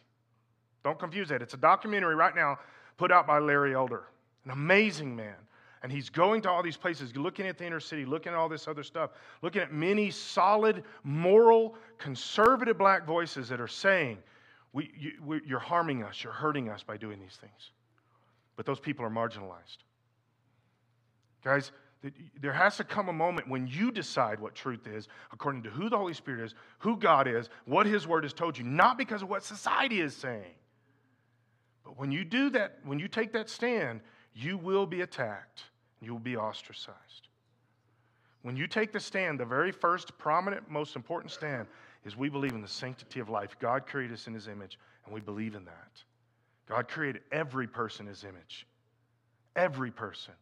Don't 0.82 0.98
confuse 0.98 1.28
that. 1.28 1.42
It's 1.42 1.52
a 1.52 1.58
documentary 1.58 2.14
right 2.14 2.34
now 2.34 2.58
put 2.96 3.12
out 3.12 3.26
by 3.26 3.38
Larry 3.38 3.74
Elder, 3.74 4.04
an 4.46 4.50
amazing 4.50 5.14
man. 5.14 5.34
And 5.82 5.92
he's 5.92 6.08
going 6.08 6.40
to 6.42 6.50
all 6.50 6.62
these 6.62 6.76
places, 6.78 7.14
looking 7.16 7.46
at 7.46 7.58
the 7.58 7.66
inner 7.66 7.80
city, 7.80 8.06
looking 8.06 8.32
at 8.32 8.38
all 8.38 8.48
this 8.48 8.66
other 8.66 8.82
stuff, 8.82 9.10
looking 9.42 9.60
at 9.60 9.74
many 9.74 10.10
solid, 10.10 10.84
moral, 11.04 11.74
conservative 11.98 12.78
black 12.78 13.04
voices 13.04 13.48
that 13.50 13.60
are 13.60 13.68
saying, 13.68 14.18
we, 14.72 14.90
you, 14.98 15.40
You're 15.44 15.58
harming 15.58 16.02
us, 16.02 16.24
you're 16.24 16.32
hurting 16.32 16.70
us 16.70 16.82
by 16.82 16.96
doing 16.96 17.20
these 17.20 17.36
things. 17.38 17.72
But 18.56 18.64
those 18.64 18.80
people 18.80 19.04
are 19.04 19.10
marginalized. 19.10 19.78
Guys, 21.44 21.72
there 22.40 22.52
has 22.52 22.76
to 22.76 22.84
come 22.84 23.08
a 23.08 23.12
moment 23.12 23.48
when 23.48 23.66
you 23.66 23.92
decide 23.92 24.40
what 24.40 24.54
truth 24.54 24.86
is 24.86 25.08
according 25.32 25.62
to 25.62 25.70
who 25.70 25.88
the 25.88 25.96
Holy 25.96 26.14
Spirit 26.14 26.44
is, 26.44 26.54
who 26.78 26.96
God 26.96 27.28
is, 27.28 27.48
what 27.64 27.86
His 27.86 28.06
Word 28.06 28.24
has 28.24 28.32
told 28.32 28.58
you, 28.58 28.64
not 28.64 28.98
because 28.98 29.22
of 29.22 29.28
what 29.28 29.44
society 29.44 30.00
is 30.00 30.14
saying. 30.14 30.54
But 31.84 31.98
when 31.98 32.10
you 32.10 32.24
do 32.24 32.50
that, 32.50 32.78
when 32.84 32.98
you 32.98 33.08
take 33.08 33.32
that 33.32 33.48
stand, 33.48 34.00
you 34.34 34.56
will 34.56 34.86
be 34.86 35.02
attacked. 35.02 35.64
You 36.00 36.12
will 36.12 36.20
be 36.20 36.36
ostracized. 36.36 37.28
When 38.42 38.56
you 38.56 38.66
take 38.66 38.92
the 38.92 39.00
stand, 39.00 39.38
the 39.38 39.44
very 39.44 39.70
first 39.70 40.16
prominent, 40.18 40.68
most 40.68 40.96
important 40.96 41.30
stand 41.30 41.68
is 42.04 42.16
we 42.16 42.28
believe 42.28 42.52
in 42.52 42.62
the 42.62 42.68
sanctity 42.68 43.20
of 43.20 43.28
life. 43.28 43.56
God 43.60 43.86
created 43.86 44.14
us 44.14 44.26
in 44.26 44.34
His 44.34 44.48
image, 44.48 44.78
and 45.04 45.14
we 45.14 45.20
believe 45.20 45.54
in 45.54 45.64
that. 45.64 46.02
God 46.68 46.88
created 46.88 47.22
every 47.30 47.68
person 47.68 48.06
in 48.06 48.10
His 48.10 48.24
image. 48.24 48.66
Every 49.54 49.92
person. 49.92 50.34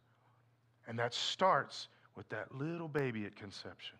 And 0.87 0.97
that 0.99 1.13
starts 1.13 1.87
with 2.15 2.27
that 2.29 2.53
little 2.55 2.87
baby 2.87 3.25
at 3.25 3.35
conception. 3.35 3.97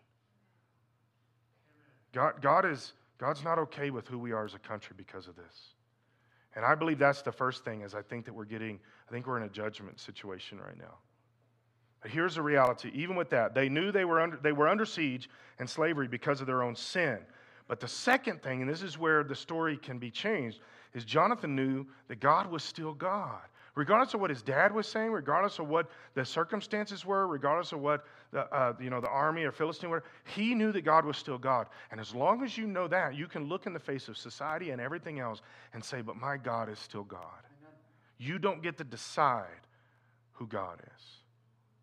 God, 2.12 2.42
God 2.42 2.64
is, 2.64 2.92
God's 3.18 3.42
not 3.42 3.58
okay 3.58 3.90
with 3.90 4.06
who 4.08 4.18
we 4.18 4.32
are 4.32 4.44
as 4.44 4.54
a 4.54 4.58
country 4.58 4.94
because 4.96 5.28
of 5.28 5.36
this. 5.36 5.74
And 6.54 6.64
I 6.64 6.74
believe 6.74 6.98
that's 6.98 7.22
the 7.22 7.32
first 7.32 7.64
thing 7.64 7.80
is 7.80 7.94
I 7.94 8.02
think 8.02 8.26
that 8.26 8.34
we're 8.34 8.44
getting, 8.44 8.78
I 9.08 9.12
think 9.12 9.26
we're 9.26 9.38
in 9.38 9.44
a 9.44 9.48
judgment 9.48 9.98
situation 9.98 10.58
right 10.58 10.76
now. 10.76 10.98
But 12.02 12.10
here's 12.10 12.34
the 12.34 12.42
reality. 12.42 12.90
Even 12.94 13.16
with 13.16 13.30
that, 13.30 13.54
they 13.54 13.68
knew 13.68 13.92
they 13.92 14.04
were 14.04 14.20
under, 14.20 14.36
they 14.36 14.52
were 14.52 14.68
under 14.68 14.84
siege 14.84 15.30
and 15.58 15.70
slavery 15.70 16.08
because 16.08 16.40
of 16.40 16.46
their 16.46 16.62
own 16.62 16.74
sin. 16.74 17.18
But 17.68 17.80
the 17.80 17.88
second 17.88 18.42
thing, 18.42 18.60
and 18.60 18.68
this 18.68 18.82
is 18.82 18.98
where 18.98 19.24
the 19.24 19.36
story 19.36 19.76
can 19.76 19.98
be 19.98 20.10
changed, 20.10 20.60
is 20.92 21.04
Jonathan 21.04 21.56
knew 21.56 21.86
that 22.08 22.20
God 22.20 22.50
was 22.50 22.62
still 22.62 22.92
God. 22.92 23.40
Regardless 23.74 24.12
of 24.12 24.20
what 24.20 24.28
his 24.28 24.42
dad 24.42 24.74
was 24.74 24.86
saying, 24.86 25.12
regardless 25.12 25.58
of 25.58 25.66
what 25.66 25.88
the 26.14 26.24
circumstances 26.24 27.06
were, 27.06 27.26
regardless 27.26 27.72
of 27.72 27.80
what 27.80 28.04
the, 28.30 28.40
uh, 28.54 28.74
you 28.78 28.90
know, 28.90 29.00
the 29.00 29.08
army 29.08 29.44
or 29.44 29.52
Philistine 29.52 29.88
were, 29.88 30.04
he 30.24 30.54
knew 30.54 30.72
that 30.72 30.82
God 30.82 31.06
was 31.06 31.16
still 31.16 31.38
God. 31.38 31.68
And 31.90 31.98
as 31.98 32.14
long 32.14 32.44
as 32.44 32.58
you 32.58 32.66
know 32.66 32.86
that, 32.88 33.14
you 33.14 33.26
can 33.26 33.48
look 33.48 33.66
in 33.66 33.72
the 33.72 33.80
face 33.80 34.08
of 34.08 34.18
society 34.18 34.70
and 34.70 34.80
everything 34.80 35.20
else 35.20 35.40
and 35.72 35.82
say, 35.82 36.02
But 36.02 36.16
my 36.16 36.36
God 36.36 36.68
is 36.68 36.78
still 36.78 37.04
God. 37.04 37.20
You 38.18 38.38
don't 38.38 38.62
get 38.62 38.76
to 38.76 38.84
decide 38.84 39.46
who 40.32 40.46
God 40.46 40.80
is, 40.94 41.02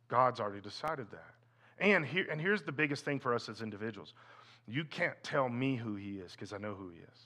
God's 0.09 0.39
already 0.39 0.61
decided 0.61 1.07
that. 1.11 1.33
And, 1.79 2.05
here, 2.05 2.27
and 2.29 2.39
here's 2.39 2.61
the 2.61 2.71
biggest 2.71 3.03
thing 3.03 3.19
for 3.19 3.33
us 3.33 3.49
as 3.49 3.61
individuals 3.61 4.13
you 4.67 4.83
can't 4.83 5.15
tell 5.23 5.49
me 5.49 5.75
who 5.75 5.95
he 5.95 6.17
is 6.17 6.33
because 6.33 6.53
I 6.53 6.59
know 6.59 6.75
who 6.75 6.89
he 6.89 6.97
is. 6.97 7.19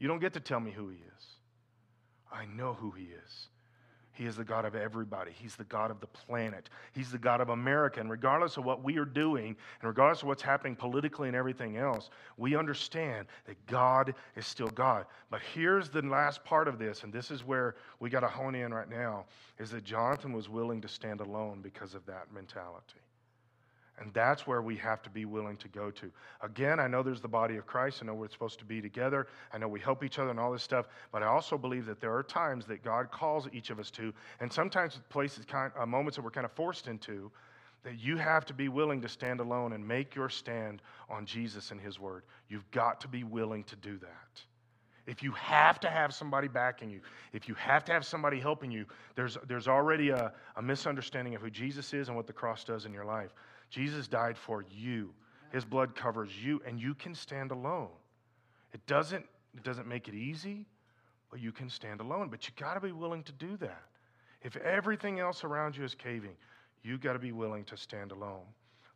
You 0.00 0.08
don't 0.08 0.18
get 0.18 0.32
to 0.32 0.40
tell 0.40 0.58
me 0.58 0.72
who 0.72 0.88
he 0.88 0.96
is. 0.96 1.24
I 2.32 2.46
know 2.46 2.74
who 2.74 2.90
he 2.90 3.04
is. 3.04 3.48
He 4.16 4.24
is 4.24 4.36
the 4.36 4.44
God 4.44 4.64
of 4.64 4.74
everybody. 4.74 5.30
He's 5.34 5.56
the 5.56 5.64
God 5.64 5.90
of 5.90 6.00
the 6.00 6.06
planet. 6.06 6.70
He's 6.94 7.10
the 7.10 7.18
God 7.18 7.42
of 7.42 7.50
America. 7.50 8.00
And 8.00 8.10
regardless 8.10 8.56
of 8.56 8.64
what 8.64 8.82
we 8.82 8.96
are 8.96 9.04
doing, 9.04 9.48
and 9.48 9.88
regardless 9.88 10.22
of 10.22 10.28
what's 10.28 10.42
happening 10.42 10.74
politically 10.74 11.28
and 11.28 11.36
everything 11.36 11.76
else, 11.76 12.08
we 12.38 12.56
understand 12.56 13.26
that 13.44 13.56
God 13.66 14.14
is 14.34 14.46
still 14.46 14.68
God. 14.68 15.04
But 15.30 15.42
here's 15.54 15.90
the 15.90 16.00
last 16.00 16.42
part 16.44 16.66
of 16.66 16.78
this, 16.78 17.02
and 17.02 17.12
this 17.12 17.30
is 17.30 17.44
where 17.44 17.76
we 18.00 18.08
got 18.08 18.20
to 18.20 18.28
hone 18.28 18.54
in 18.54 18.72
right 18.72 18.88
now, 18.88 19.26
is 19.58 19.70
that 19.70 19.84
Jonathan 19.84 20.32
was 20.32 20.48
willing 20.48 20.80
to 20.80 20.88
stand 20.88 21.20
alone 21.20 21.60
because 21.60 21.94
of 21.94 22.06
that 22.06 22.32
mentality. 22.32 23.00
And 23.98 24.12
that's 24.12 24.46
where 24.46 24.60
we 24.60 24.76
have 24.76 25.02
to 25.02 25.10
be 25.10 25.24
willing 25.24 25.56
to 25.56 25.68
go 25.68 25.90
to. 25.90 26.10
Again, 26.42 26.78
I 26.78 26.86
know 26.86 27.02
there's 27.02 27.22
the 27.22 27.28
body 27.28 27.56
of 27.56 27.66
Christ. 27.66 28.00
I 28.02 28.06
know 28.06 28.14
we're 28.14 28.28
supposed 28.28 28.58
to 28.58 28.64
be 28.64 28.82
together. 28.82 29.26
I 29.52 29.58
know 29.58 29.68
we 29.68 29.80
help 29.80 30.04
each 30.04 30.18
other 30.18 30.30
and 30.30 30.38
all 30.38 30.52
this 30.52 30.62
stuff. 30.62 30.86
But 31.12 31.22
I 31.22 31.26
also 31.26 31.56
believe 31.56 31.86
that 31.86 32.00
there 32.00 32.14
are 32.14 32.22
times 32.22 32.66
that 32.66 32.84
God 32.84 33.10
calls 33.10 33.48
each 33.52 33.70
of 33.70 33.78
us 33.78 33.90
to, 33.92 34.12
and 34.40 34.52
sometimes 34.52 35.00
places, 35.08 35.46
kind, 35.46 35.72
uh, 35.78 35.86
moments 35.86 36.16
that 36.16 36.22
we're 36.22 36.30
kind 36.30 36.44
of 36.44 36.52
forced 36.52 36.88
into, 36.88 37.30
that 37.84 37.98
you 37.98 38.16
have 38.16 38.44
to 38.46 38.52
be 38.52 38.68
willing 38.68 39.00
to 39.00 39.08
stand 39.08 39.40
alone 39.40 39.72
and 39.72 39.86
make 39.86 40.14
your 40.14 40.28
stand 40.28 40.82
on 41.08 41.24
Jesus 41.24 41.70
and 41.70 41.80
His 41.80 41.98
Word. 41.98 42.24
You've 42.48 42.70
got 42.72 43.00
to 43.00 43.08
be 43.08 43.24
willing 43.24 43.64
to 43.64 43.76
do 43.76 43.96
that. 43.98 44.42
If 45.06 45.22
you 45.22 45.30
have 45.32 45.78
to 45.80 45.88
have 45.88 46.12
somebody 46.12 46.48
backing 46.48 46.90
you, 46.90 47.00
if 47.32 47.48
you 47.48 47.54
have 47.54 47.84
to 47.84 47.92
have 47.92 48.04
somebody 48.04 48.40
helping 48.40 48.72
you, 48.72 48.86
there's, 49.14 49.38
there's 49.46 49.68
already 49.68 50.10
a, 50.10 50.32
a 50.56 50.62
misunderstanding 50.62 51.36
of 51.36 51.42
who 51.42 51.48
Jesus 51.48 51.94
is 51.94 52.08
and 52.08 52.16
what 52.16 52.26
the 52.26 52.32
cross 52.32 52.64
does 52.64 52.86
in 52.86 52.92
your 52.92 53.04
life. 53.04 53.30
Jesus 53.70 54.08
died 54.08 54.38
for 54.38 54.64
you. 54.70 55.12
His 55.52 55.64
blood 55.64 55.94
covers 55.94 56.30
you, 56.42 56.60
and 56.66 56.80
you 56.80 56.94
can 56.94 57.14
stand 57.14 57.50
alone. 57.50 57.88
It 58.72 58.86
doesn't, 58.86 59.24
it 59.56 59.62
doesn't 59.62 59.86
make 59.86 60.08
it 60.08 60.14
easy, 60.14 60.66
but 61.30 61.40
you 61.40 61.52
can 61.52 61.70
stand 61.70 62.00
alone. 62.00 62.28
But 62.28 62.46
you 62.46 62.54
got 62.58 62.74
to 62.74 62.80
be 62.80 62.92
willing 62.92 63.22
to 63.24 63.32
do 63.32 63.56
that. 63.58 63.82
If 64.42 64.56
everything 64.56 65.18
else 65.18 65.44
around 65.44 65.76
you 65.76 65.84
is 65.84 65.94
caving, 65.94 66.36
you 66.82 66.98
got 66.98 67.14
to 67.14 67.18
be 67.18 67.32
willing 67.32 67.64
to 67.64 67.76
stand 67.76 68.12
alone. 68.12 68.44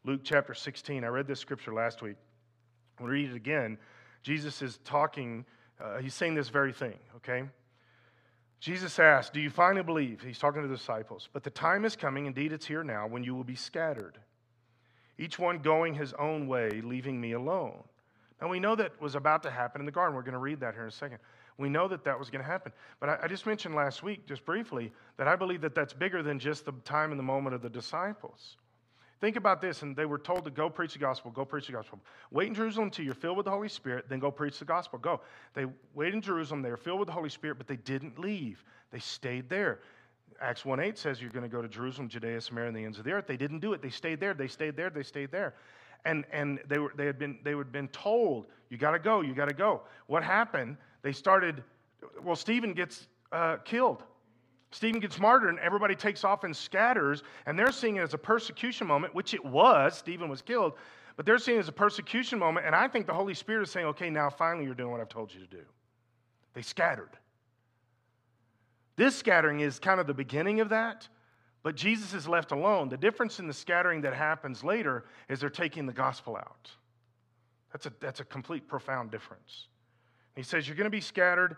Luke 0.04 0.20
chapter 0.22 0.54
16, 0.54 1.04
I 1.04 1.08
read 1.08 1.26
this 1.26 1.40
scripture 1.40 1.72
last 1.72 2.02
week. 2.02 2.16
We'll 2.98 3.10
read 3.10 3.30
it 3.30 3.36
again. 3.36 3.78
Jesus 4.22 4.62
is 4.62 4.78
talking, 4.84 5.44
uh, 5.82 5.98
he's 5.98 6.14
saying 6.14 6.34
this 6.34 6.48
very 6.48 6.72
thing, 6.72 6.98
okay? 7.16 7.44
Jesus 8.60 8.98
asked, 8.98 9.32
Do 9.32 9.40
you 9.40 9.50
finally 9.50 9.82
believe? 9.82 10.20
He's 10.22 10.38
talking 10.38 10.62
to 10.62 10.68
the 10.68 10.76
disciples. 10.76 11.28
But 11.32 11.42
the 11.42 11.50
time 11.50 11.84
is 11.84 11.96
coming, 11.96 12.26
indeed 12.26 12.52
it's 12.52 12.66
here 12.66 12.84
now, 12.84 13.06
when 13.06 13.24
you 13.24 13.34
will 13.34 13.44
be 13.44 13.54
scattered 13.54 14.18
each 15.20 15.38
one 15.38 15.58
going 15.58 15.94
his 15.94 16.14
own 16.14 16.48
way, 16.48 16.80
leaving 16.82 17.20
me 17.20 17.32
alone. 17.32 17.76
Now, 18.40 18.48
we 18.48 18.58
know 18.58 18.74
that 18.74 18.98
was 19.00 19.14
about 19.14 19.42
to 19.42 19.50
happen 19.50 19.82
in 19.82 19.86
the 19.86 19.92
garden. 19.92 20.16
We're 20.16 20.22
going 20.22 20.32
to 20.32 20.38
read 20.38 20.60
that 20.60 20.72
here 20.72 20.84
in 20.84 20.88
a 20.88 20.92
second. 20.92 21.18
We 21.58 21.68
know 21.68 21.86
that 21.88 22.04
that 22.04 22.18
was 22.18 22.30
going 22.30 22.42
to 22.42 22.50
happen. 22.50 22.72
But 23.00 23.10
I, 23.10 23.18
I, 23.24 23.28
just 23.28 23.44
mentioned 23.44 23.74
last 23.74 24.02
week, 24.02 24.26
just 24.26 24.46
briefly, 24.46 24.90
that 25.18 25.28
I 25.28 25.36
believe 25.36 25.60
that 25.60 25.74
that's 25.74 25.92
bigger 25.92 26.22
than 26.22 26.38
just 26.38 26.64
the 26.64 26.72
time 26.84 27.10
and 27.10 27.18
the 27.18 27.24
moment 27.24 27.54
of 27.54 27.60
the 27.60 27.68
disciples. 27.68 28.56
Think 29.20 29.36
about 29.36 29.60
this, 29.60 29.82
and 29.82 29.94
they 29.94 30.06
were 30.06 30.18
told 30.18 30.44
to 30.44 30.50
go 30.50 30.70
preach 30.70 30.94
the 30.94 30.98
gospel, 30.98 31.30
go 31.30 31.44
preach 31.44 31.66
the 31.66 31.74
gospel. 31.74 32.00
Wait 32.30 32.48
in 32.48 32.54
Jerusalem 32.54 32.86
until 32.86 33.04
you're 33.04 33.12
filled 33.12 33.36
with 33.36 33.44
the 33.44 33.50
Holy 33.50 33.68
Spirit, 33.68 34.06
then 34.08 34.20
go 34.20 34.30
preach 34.30 34.58
the 34.58 34.64
gospel. 34.64 34.98
Go. 34.98 35.20
They 35.52 35.66
waited 35.94 36.14
in 36.14 36.22
Jerusalem, 36.22 36.62
they 36.62 36.70
were 36.70 36.78
filled 36.78 36.98
with 36.98 37.08
the 37.08 37.12
Holy 37.12 37.28
Spirit, 37.28 37.58
but 37.58 37.66
they 37.66 37.76
didn't 37.76 38.18
leave. 38.18 38.64
They 38.90 39.00
stayed 39.00 39.50
there. 39.50 39.80
Acts 40.40 40.64
1 40.64 40.80
8 40.80 40.96
says 40.96 41.20
you're 41.20 41.30
going 41.30 41.42
to 41.42 41.54
go 41.54 41.60
to 41.60 41.68
Jerusalem, 41.68 42.08
Judea, 42.08 42.40
Samaria, 42.40 42.68
and 42.68 42.76
the 42.76 42.84
ends 42.84 42.98
of 42.98 43.04
the 43.04 43.12
earth. 43.12 43.26
They 43.26 43.36
didn't 43.36 43.60
do 43.60 43.72
it. 43.72 43.82
They 43.82 43.90
stayed 43.90 44.20
there. 44.20 44.32
They 44.34 44.48
stayed 44.48 44.76
there. 44.76 44.88
They 44.88 45.02
stayed 45.02 45.30
there. 45.30 45.54
And, 46.04 46.24
and 46.32 46.60
they, 46.66 46.78
were, 46.78 46.92
they, 46.96 47.04
had 47.04 47.18
been, 47.18 47.38
they 47.44 47.54
had 47.54 47.72
been 47.72 47.88
told, 47.88 48.46
you 48.70 48.78
got 48.78 48.92
to 48.92 48.98
go, 48.98 49.20
you 49.20 49.34
got 49.34 49.48
to 49.48 49.54
go. 49.54 49.82
What 50.06 50.22
happened? 50.22 50.78
They 51.02 51.12
started, 51.12 51.62
well, 52.22 52.36
Stephen 52.36 52.72
gets 52.72 53.08
uh, 53.32 53.58
killed. 53.58 54.02
Stephen 54.72 55.00
gets 55.00 55.18
martyred, 55.18 55.50
and 55.50 55.58
everybody 55.58 55.94
takes 55.94 56.24
off 56.24 56.44
and 56.44 56.56
scatters, 56.56 57.22
and 57.46 57.58
they're 57.58 57.72
seeing 57.72 57.96
it 57.96 58.02
as 58.02 58.14
a 58.14 58.18
persecution 58.18 58.86
moment, 58.86 59.14
which 59.14 59.34
it 59.34 59.44
was. 59.44 59.98
Stephen 59.98 60.28
was 60.28 60.42
killed, 60.42 60.74
but 61.16 61.26
they're 61.26 61.38
seeing 61.38 61.58
it 61.58 61.60
as 61.60 61.68
a 61.68 61.72
persecution 61.72 62.38
moment, 62.38 62.64
and 62.64 62.74
I 62.74 62.86
think 62.86 63.06
the 63.06 63.12
Holy 63.12 63.34
Spirit 63.34 63.64
is 63.64 63.70
saying, 63.70 63.86
okay, 63.86 64.10
now 64.10 64.30
finally 64.30 64.64
you're 64.64 64.74
doing 64.74 64.92
what 64.92 65.00
I've 65.00 65.08
told 65.08 65.34
you 65.34 65.40
to 65.40 65.46
do. 65.46 65.62
They 66.54 66.62
scattered. 66.62 67.10
This 69.00 69.16
scattering 69.16 69.60
is 69.60 69.78
kind 69.78 69.98
of 69.98 70.06
the 70.06 70.12
beginning 70.12 70.60
of 70.60 70.68
that, 70.68 71.08
but 71.62 71.74
Jesus 71.74 72.12
is 72.12 72.28
left 72.28 72.52
alone. 72.52 72.90
The 72.90 72.98
difference 72.98 73.38
in 73.38 73.46
the 73.46 73.54
scattering 73.54 74.02
that 74.02 74.12
happens 74.12 74.62
later 74.62 75.06
is 75.30 75.40
they're 75.40 75.48
taking 75.48 75.86
the 75.86 75.92
gospel 75.94 76.36
out. 76.36 76.70
That's 77.72 77.86
a, 77.86 77.92
that's 77.98 78.20
a 78.20 78.26
complete, 78.26 78.68
profound 78.68 79.10
difference. 79.10 79.68
He 80.36 80.42
says, 80.42 80.68
You're 80.68 80.76
going 80.76 80.84
to 80.84 80.90
be 80.90 81.00
scattered 81.00 81.56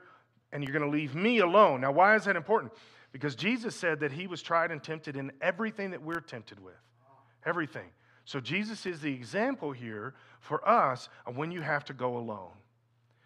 and 0.53 0.63
you're 0.63 0.73
going 0.73 0.89
to 0.89 0.97
leave 0.97 1.17
me 1.17 1.41
alone. 1.41 1.81
Now, 1.81 1.91
why 1.91 2.15
is 2.15 2.27
that 2.27 2.37
important? 2.37 2.75
Because 3.11 3.35
Jesus 3.35 3.75
said 3.75 3.99
that 3.99 4.13
he 4.13 4.29
was 4.29 4.41
tried 4.41 4.71
and 4.71 4.81
tempted 4.81 5.17
in 5.17 5.33
everything 5.41 5.91
that 5.91 6.01
we're 6.01 6.21
tempted 6.21 6.61
with. 6.61 6.79
Everything. 7.45 7.89
So, 8.25 8.39
Jesus 8.39 8.87
is 8.87 9.01
the 9.01 9.13
example 9.13 9.73
here 9.73 10.15
for 10.39 10.65
us 10.69 11.09
of 11.27 11.37
when 11.37 11.51
you 11.51 11.61
have 11.61 11.85
to 11.87 11.93
go 11.93 12.19
alone, 12.19 12.53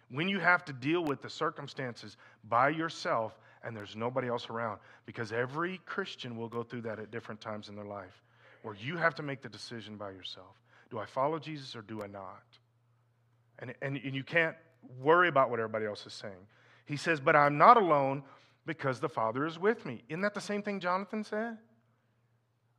when 0.09 0.27
you 0.27 0.39
have 0.39 0.65
to 0.65 0.73
deal 0.73 1.03
with 1.03 1.21
the 1.21 1.29
circumstances 1.29 2.17
by 2.49 2.69
yourself 2.69 3.37
and 3.67 3.75
there's 3.75 3.97
nobody 3.97 4.29
else 4.29 4.49
around. 4.49 4.79
Because 5.05 5.33
every 5.33 5.79
Christian 5.85 6.37
will 6.37 6.47
go 6.47 6.63
through 6.63 6.81
that 6.83 6.99
at 6.99 7.11
different 7.11 7.41
times 7.41 7.67
in 7.67 7.75
their 7.75 7.85
life 7.85 8.23
where 8.61 8.73
you 8.73 8.95
have 8.95 9.13
to 9.15 9.23
make 9.23 9.41
the 9.41 9.49
decision 9.49 9.97
by 9.97 10.11
yourself. 10.11 10.55
Do 10.89 10.99
I 10.99 11.05
follow 11.05 11.37
Jesus 11.37 11.75
or 11.75 11.81
do 11.81 12.01
I 12.01 12.07
not? 12.07 12.43
And, 13.59 13.73
and, 13.81 13.97
and 13.97 14.15
you 14.15 14.23
can't 14.23 14.55
worry 15.01 15.27
about 15.27 15.49
what 15.49 15.59
everybody 15.59 15.85
else 15.85 16.05
is 16.05 16.13
saying. 16.13 16.47
He 16.85 16.95
says, 16.95 17.19
But 17.19 17.35
I'm 17.35 17.57
not 17.57 17.75
alone 17.75 18.23
because 18.65 19.01
the 19.01 19.09
Father 19.09 19.45
is 19.45 19.59
with 19.59 19.85
me. 19.85 20.01
Isn't 20.07 20.21
that 20.21 20.33
the 20.33 20.41
same 20.41 20.63
thing 20.63 20.79
Jonathan 20.79 21.23
said? 21.23 21.57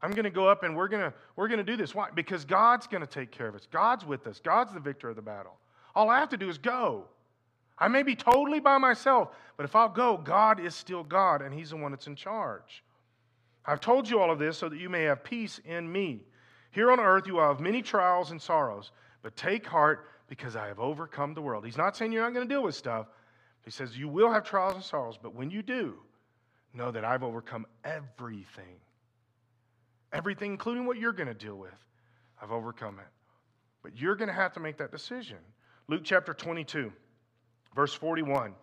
I'm 0.00 0.12
going 0.12 0.24
to 0.24 0.30
go 0.30 0.48
up 0.48 0.62
and 0.62 0.74
we're 0.74 0.88
going 0.88 1.02
to 1.02 1.12
we're 1.36 1.48
going 1.48 1.58
to 1.58 1.64
do 1.64 1.76
this. 1.76 1.94
Why? 1.94 2.08
Because 2.14 2.44
God's 2.44 2.86
going 2.86 3.00
to 3.02 3.06
take 3.06 3.30
care 3.30 3.48
of 3.48 3.54
us. 3.54 3.66
God's 3.70 4.06
with 4.06 4.26
us. 4.26 4.40
God's 4.42 4.72
the 4.72 4.80
victor 4.80 5.10
of 5.10 5.16
the 5.16 5.22
battle. 5.22 5.58
All 5.94 6.08
I 6.08 6.20
have 6.20 6.28
to 6.30 6.36
do 6.36 6.48
is 6.48 6.56
go. 6.56 7.08
I 7.80 7.88
may 7.88 8.02
be 8.02 8.16
totally 8.16 8.60
by 8.60 8.78
myself, 8.78 9.30
but 9.56 9.64
if 9.64 9.76
I'll 9.76 9.88
go, 9.88 10.16
God 10.16 10.60
is 10.60 10.74
still 10.74 11.04
God 11.04 11.42
and 11.42 11.54
he's 11.54 11.70
the 11.70 11.76
one 11.76 11.92
that's 11.92 12.06
in 12.06 12.16
charge. 12.16 12.82
I've 13.64 13.80
told 13.80 14.08
you 14.08 14.20
all 14.20 14.30
of 14.30 14.38
this 14.38 14.58
so 14.58 14.68
that 14.68 14.78
you 14.78 14.88
may 14.88 15.02
have 15.04 15.22
peace 15.22 15.60
in 15.64 15.90
me. 15.90 16.24
Here 16.70 16.90
on 16.90 17.00
earth 17.00 17.26
you 17.26 17.34
will 17.34 17.48
have 17.48 17.60
many 17.60 17.82
trials 17.82 18.30
and 18.30 18.40
sorrows, 18.40 18.92
but 19.22 19.36
take 19.36 19.66
heart 19.66 20.08
because 20.28 20.56
I 20.56 20.66
have 20.66 20.78
overcome 20.78 21.34
the 21.34 21.42
world. 21.42 21.64
He's 21.64 21.76
not 21.76 21.96
saying 21.96 22.12
you're 22.12 22.22
not 22.22 22.34
going 22.34 22.48
to 22.48 22.52
deal 22.52 22.62
with 22.62 22.74
stuff. 22.74 23.06
He 23.64 23.70
says 23.70 23.96
you 23.96 24.08
will 24.08 24.30
have 24.30 24.44
trials 24.44 24.74
and 24.74 24.84
sorrows, 24.84 25.18
but 25.20 25.34
when 25.34 25.50
you 25.50 25.62
do, 25.62 25.98
know 26.74 26.90
that 26.90 27.04
I've 27.04 27.22
overcome 27.22 27.66
everything. 27.84 28.76
Everything, 30.12 30.52
including 30.52 30.86
what 30.86 30.98
you're 30.98 31.12
going 31.12 31.28
to 31.28 31.34
deal 31.34 31.56
with, 31.56 31.74
I've 32.40 32.52
overcome 32.52 32.98
it. 32.98 33.08
But 33.82 33.96
you're 33.96 34.16
going 34.16 34.28
to 34.28 34.34
have 34.34 34.52
to 34.54 34.60
make 34.60 34.78
that 34.78 34.90
decision. 34.90 35.38
Luke 35.88 36.02
chapter 36.04 36.32
22, 36.32 36.92
verse 37.78 37.94
41 37.94 38.54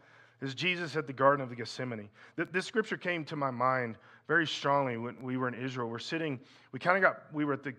is 0.41 0.53
Jesus 0.53 0.97
at 0.97 1.07
the 1.07 1.13
Garden 1.13 1.41
of 1.41 1.49
the 1.49 1.55
Gethsemane. 1.55 2.09
This 2.51 2.65
scripture 2.65 2.97
came 2.97 3.23
to 3.23 3.37
my 3.37 3.49
mind 3.49 3.95
very 4.27 4.45
strongly 4.45 4.97
when 4.97 5.15
we 5.23 5.37
were 5.37 5.47
in 5.47 5.53
Israel. 5.53 5.87
We're 5.87 5.99
sitting, 5.99 6.37
we 6.73 6.79
kind 6.79 6.97
of 6.97 7.01
got, 7.01 7.33
we 7.33 7.45
were 7.45 7.53
at 7.53 7.63
the 7.63 7.73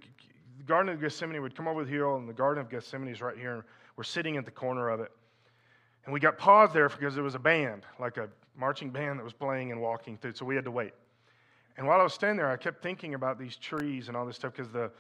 Garden 0.64 0.90
of 0.94 0.98
Gethsemane. 0.98 1.42
We'd 1.42 1.54
come 1.54 1.68
over 1.68 1.84
the 1.84 1.90
hill, 1.90 2.16
and 2.16 2.26
the 2.26 2.32
Garden 2.32 2.64
of 2.64 2.70
Gethsemane 2.70 3.10
is 3.12 3.20
right 3.20 3.36
here. 3.36 3.66
We're 3.96 4.04
sitting 4.04 4.38
at 4.38 4.46
the 4.46 4.50
corner 4.50 4.88
of 4.88 5.00
it. 5.00 5.12
And 6.06 6.14
we 6.14 6.20
got 6.20 6.38
paused 6.38 6.72
there 6.72 6.88
because 6.88 7.14
there 7.14 7.22
was 7.22 7.34
a 7.34 7.38
band, 7.38 7.82
like 8.00 8.16
a 8.16 8.30
marching 8.56 8.88
band 8.88 9.18
that 9.18 9.24
was 9.24 9.34
playing 9.34 9.72
and 9.72 9.82
walking 9.82 10.16
through. 10.16 10.36
So 10.36 10.46
we 10.46 10.54
had 10.54 10.64
to 10.64 10.70
wait. 10.70 10.94
And 11.76 11.86
while 11.86 12.00
I 12.00 12.02
was 12.02 12.14
standing 12.14 12.38
there, 12.38 12.50
I 12.50 12.56
kept 12.56 12.82
thinking 12.82 13.12
about 13.12 13.38
these 13.38 13.56
trees 13.56 14.08
and 14.08 14.16
all 14.16 14.24
this 14.24 14.36
stuff 14.36 14.54
because 14.56 14.72
the 14.72 14.90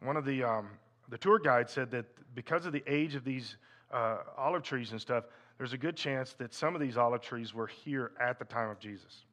one 0.00 0.16
of 0.16 0.24
the 0.24 0.42
um, 0.42 0.70
the 1.08 1.18
tour 1.18 1.38
guide 1.38 1.70
said 1.70 1.92
that 1.92 2.06
because 2.34 2.66
of 2.66 2.72
the 2.72 2.82
age 2.88 3.14
of 3.14 3.22
these 3.22 3.58
uh, 3.92 4.16
olive 4.36 4.64
trees 4.64 4.90
and 4.90 5.00
stuff, 5.00 5.22
there's 5.58 5.72
a 5.72 5.78
good 5.78 5.96
chance 5.96 6.34
that 6.34 6.52
some 6.52 6.74
of 6.74 6.80
these 6.80 6.96
olive 6.96 7.20
trees 7.20 7.54
were 7.54 7.66
here 7.66 8.12
at 8.20 8.38
the 8.38 8.44
time 8.44 8.70
of 8.70 8.78
Jesus. 8.78 9.24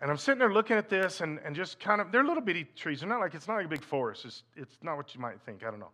And 0.00 0.10
I'm 0.10 0.18
sitting 0.18 0.38
there 0.38 0.52
looking 0.52 0.76
at 0.76 0.88
this 0.88 1.20
and, 1.20 1.38
and 1.44 1.56
just 1.56 1.80
kind 1.80 2.00
of, 2.00 2.12
they're 2.12 2.24
little 2.24 2.42
bitty 2.42 2.64
trees. 2.76 3.00
They're 3.00 3.08
not 3.08 3.20
like, 3.20 3.34
it's 3.34 3.48
not 3.48 3.56
like 3.56 3.66
a 3.66 3.68
big 3.68 3.82
forest. 3.82 4.24
It's, 4.24 4.42
it's 4.54 4.76
not 4.82 4.96
what 4.96 5.14
you 5.14 5.20
might 5.20 5.40
think. 5.42 5.64
I 5.64 5.70
don't 5.70 5.80
know. 5.80 5.90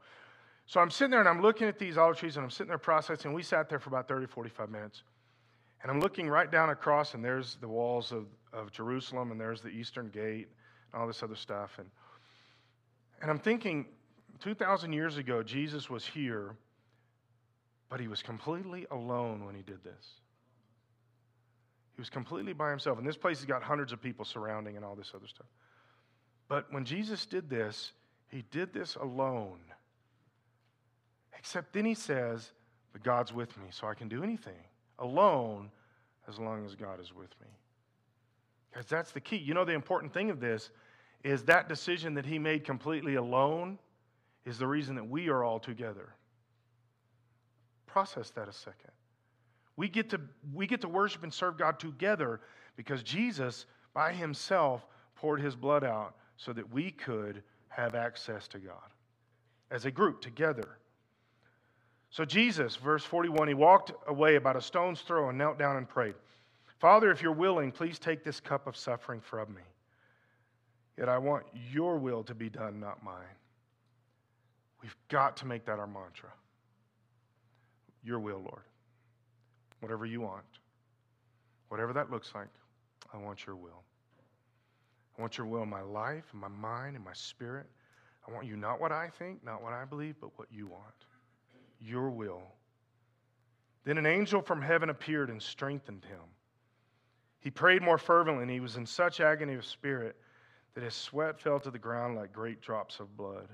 So 0.67 0.81
I'm 0.81 0.91
sitting 0.91 1.11
there 1.11 1.21
and 1.21 1.29
I'm 1.29 1.43
looking 1.43 1.69
at 1.69 1.79
these 1.79 1.97
olive 1.99 2.17
trees 2.17 2.37
and 2.37 2.45
I'm 2.45 2.51
sitting 2.51 2.69
there 2.69 2.79
processing. 2.79 3.33
We 3.33 3.43
sat 3.43 3.69
there 3.69 3.79
for 3.79 3.91
about 3.91 4.09
30, 4.09 4.27
45 4.27 4.71
minutes. 4.71 5.03
And 5.83 5.91
I'm 5.91 6.01
looking 6.01 6.29
right 6.29 6.51
down 6.51 6.71
across, 6.71 7.15
and 7.15 7.25
there's 7.25 7.57
the 7.57 7.67
walls 7.67 8.13
of, 8.13 8.27
of 8.53 8.71
Jerusalem, 8.71 9.33
and 9.33 9.41
there's 9.41 9.61
the 9.61 9.69
Eastern 9.69 10.11
Gate, 10.11 10.47
and 10.93 11.01
all 11.01 11.09
this 11.09 11.25
other 11.25 11.35
stuff. 11.35 11.77
And, 11.79 11.91
and 13.21 13.29
I'm 13.29 13.41
thinking, 13.41 13.87
2,000 14.41 14.93
years 14.93 15.17
ago, 15.17 15.43
Jesus 15.43 15.91
was 15.91 16.07
here, 16.07 16.55
but 17.93 18.01
he 18.01 18.09
was 18.09 18.23
completely 18.23 18.87
alone 18.91 19.45
when 19.45 19.55
he 19.55 19.61
did 19.61 19.85
this. 19.85 20.07
He 21.95 22.01
was 22.01 22.09
completely 22.09 22.55
by 22.55 22.71
himself. 22.71 22.97
And 22.97 23.07
this 23.07 23.19
place 23.19 23.37
has 23.41 23.45
got 23.45 23.63
hundreds 23.63 23.93
of 23.93 24.01
people 24.01 24.25
surrounding 24.25 24.77
and 24.77 24.85
all 24.85 24.95
this 24.95 25.13
other 25.15 25.27
stuff. 25.27 25.47
But 26.49 26.73
when 26.73 26.87
Jesus 26.87 27.27
did 27.27 27.51
this, 27.51 27.93
he 28.29 28.45
did 28.51 28.73
this 28.73 28.95
alone. 28.97 29.59
Except 31.39 31.75
then 31.75 31.85
he 31.85 31.93
says, 31.93 32.53
But 32.95 33.03
God's 33.03 33.35
with 33.35 33.55
me, 33.59 33.65
so 33.69 33.87
I 33.87 33.93
can 33.93 34.09
do 34.09 34.23
anything 34.23 34.65
alone 34.99 35.71
as 36.27 36.39
long 36.39 36.65
as 36.65 36.75
God 36.75 36.99
is 36.99 37.13
with 37.13 37.39
me. 37.43 37.49
Because 38.71 38.87
that's 38.87 39.11
the 39.11 39.21
key. 39.21 39.37
You 39.37 39.53
know, 39.53 39.67
the 39.67 39.75
important 39.75 40.15
thing 40.15 40.31
of 40.31 40.41
this 40.41 40.71
is 41.25 41.43
that 41.43 41.69
decision 41.69 42.15
that 42.15 42.25
he 42.25 42.39
made 42.39 42.65
completely 42.65 43.17
alone 43.17 43.79
is 44.47 44.57
the 44.57 44.67
reason 44.67 44.95
that 44.95 45.07
we 45.07 45.29
are 45.29 45.45
all 45.45 45.61
together. 45.61 46.15
Process 47.93 48.31
that 48.31 48.49
a 48.49 48.53
second. 48.55 48.91
We 49.77 49.87
get 49.87 50.09
to, 50.11 50.21
we 50.55 50.67
get 50.67 50.81
to 50.81 50.89
worship 50.89 51.25
and 51.25 51.33
serve 51.33 51.59
God 51.59 51.79
together 51.79 52.41
because 52.75 53.03
Jesus, 53.03 53.67
by 53.93 54.15
himself, 54.15 54.87
poured 55.15 55.43
his 55.43 55.55
blood 55.55 55.85
out 55.85 56.15
so 56.39 56.55
that 56.55 56.73
we 56.73 56.91
could 56.91 57.43
have 57.69 57.95
access 57.95 58.49
to 58.49 58.59
God 58.59 58.95
as 59.71 59.85
a 59.85 59.91
group 59.91 60.23
together. 60.23 60.79
So, 62.09 62.25
Jesus, 62.25 62.77
verse 62.77 63.05
41, 63.05 63.49
he 63.49 63.55
walked 63.55 63.93
away 64.07 64.37
about 64.37 64.57
a 64.57 64.63
stone's 64.63 65.03
throw 65.03 65.29
and 65.29 65.37
knelt 65.37 65.59
down 65.59 65.77
and 65.77 65.87
prayed, 65.87 66.15
Father, 66.79 67.11
if 67.11 67.21
you're 67.21 67.33
willing, 67.33 67.71
please 67.71 67.99
take 67.99 68.25
this 68.25 68.41
cup 68.41 68.67
of 68.67 68.75
suffering 68.75 69.21
from 69.21 69.53
me. 69.55 69.63
Yet 70.97 71.11
I 71.11 71.19
want 71.19 71.45
your 71.71 71.99
will 71.99 72.23
to 72.25 72.35
be 72.35 72.49
done, 72.49 72.81
not 72.81 73.05
mine. 73.05 73.37
We've 74.83 74.97
got 75.09 75.37
to 75.39 75.47
make 75.47 75.67
that 75.67 75.79
our 75.79 75.87
mantra. 75.87 76.31
Your 78.03 78.21
will, 78.21 78.39
Lord 78.41 78.63
whatever 79.83 80.07
you 80.07 80.21
want. 80.21 80.45
Whatever 81.69 81.93
that 81.93 82.11
looks 82.11 82.33
like, 82.35 82.49
I 83.13 83.19
want 83.19 83.47
your 83.47 83.57
will. 83.57 83.83
I 85.19 85.21
want 85.21 85.37
your 85.37 85.47
will 85.47 85.65
in 85.65 85.69
my 85.69 85.83
life, 85.83 86.25
in 86.33 86.39
my 86.39 86.49
mind, 86.49 86.97
in 86.97 87.03
my 87.03 87.13
spirit. 87.13 87.67
I 88.27 88.33
want 88.33 88.47
you 88.47 88.57
not 88.57 88.81
what 88.81 88.93
I 88.93 89.09
think, 89.09 89.45
not 89.45 89.61
what 89.61 89.73
I 89.73 89.85
believe, 89.85 90.15
but 90.21 90.31
what 90.37 90.47
you 90.53 90.69
want. 90.69 90.95
Your 91.81 92.11
will. 92.11 92.43
Then 93.85 93.99
an 93.99 94.07
angel 94.07 94.41
from 94.41 94.63
heaven 94.63 94.89
appeared 94.89 95.31
and 95.31 95.43
strengthened 95.43 96.05
him. 96.05 96.21
He 97.41 97.51
prayed 97.51 97.83
more 97.83 97.99
fervently, 97.99 98.43
and 98.43 98.51
he 98.51 98.61
was 98.61 98.77
in 98.77 98.87
such 98.87 99.21
agony 99.21 99.55
of 99.55 99.65
spirit 99.65 100.17
that 100.75 100.85
his 100.85 100.95
sweat 100.95 101.41
fell 101.41 101.59
to 101.59 101.73
the 101.73 101.79
ground 101.79 102.15
like 102.15 102.33
great 102.33 102.61
drops 102.61 103.01
of 103.01 103.17
blood. 103.17 103.49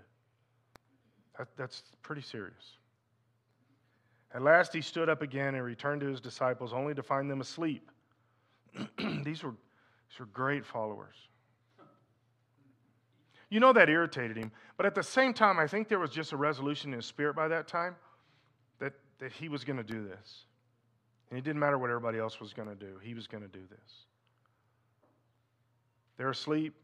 That, 1.39 1.49
that's 1.57 1.85
pretty 2.03 2.23
serious. 2.23 2.78
At 4.35 4.43
last 4.43 4.75
he 4.75 4.81
stood 4.81 5.09
up 5.09 5.23
again 5.23 5.55
and 5.55 5.65
returned 5.65 6.03
to 6.03 6.07
his 6.07 6.21
disciples, 6.21 6.73
only 6.73 6.95
to 6.95 7.03
find 7.03 7.31
them 7.31 7.41
asleep. 7.41 7.91
these, 8.99 9.43
were, 9.43 9.55
these 9.55 10.19
were 10.19 10.27
great 10.33 10.67
followers. 10.67 11.17
You 13.51 13.61
know 13.61 13.73
that 13.73 13.89
irritated 13.89 14.37
him, 14.37 14.53
but 14.77 14.85
at 14.85 14.95
the 14.95 15.03
same 15.03 15.33
time, 15.33 15.59
I 15.59 15.67
think 15.67 15.89
there 15.89 15.99
was 15.99 16.11
just 16.11 16.33
a 16.33 16.37
resolution 16.37 16.93
in 16.93 16.99
his 16.99 17.07
spirit 17.07 17.35
by 17.35 17.49
that 17.49 17.67
time 17.67 17.97
that, 18.79 18.93
that 19.21 19.33
he 19.33 19.49
was 19.49 19.65
going 19.65 19.79
to 19.79 19.83
do 19.83 20.07
this. 20.07 20.45
And 21.31 21.39
it 21.39 21.43
didn't 21.43 21.59
matter 21.59 21.79
what 21.79 21.89
everybody 21.89 22.19
else 22.19 22.41
was 22.41 22.53
going 22.53 22.69
to 22.69 22.75
do, 22.75 22.99
he 23.03 23.15
was 23.15 23.27
going 23.27 23.43
to 23.43 23.49
do 23.49 23.65
this. 23.71 24.05
They're 26.19 26.31
asleep. 26.31 26.75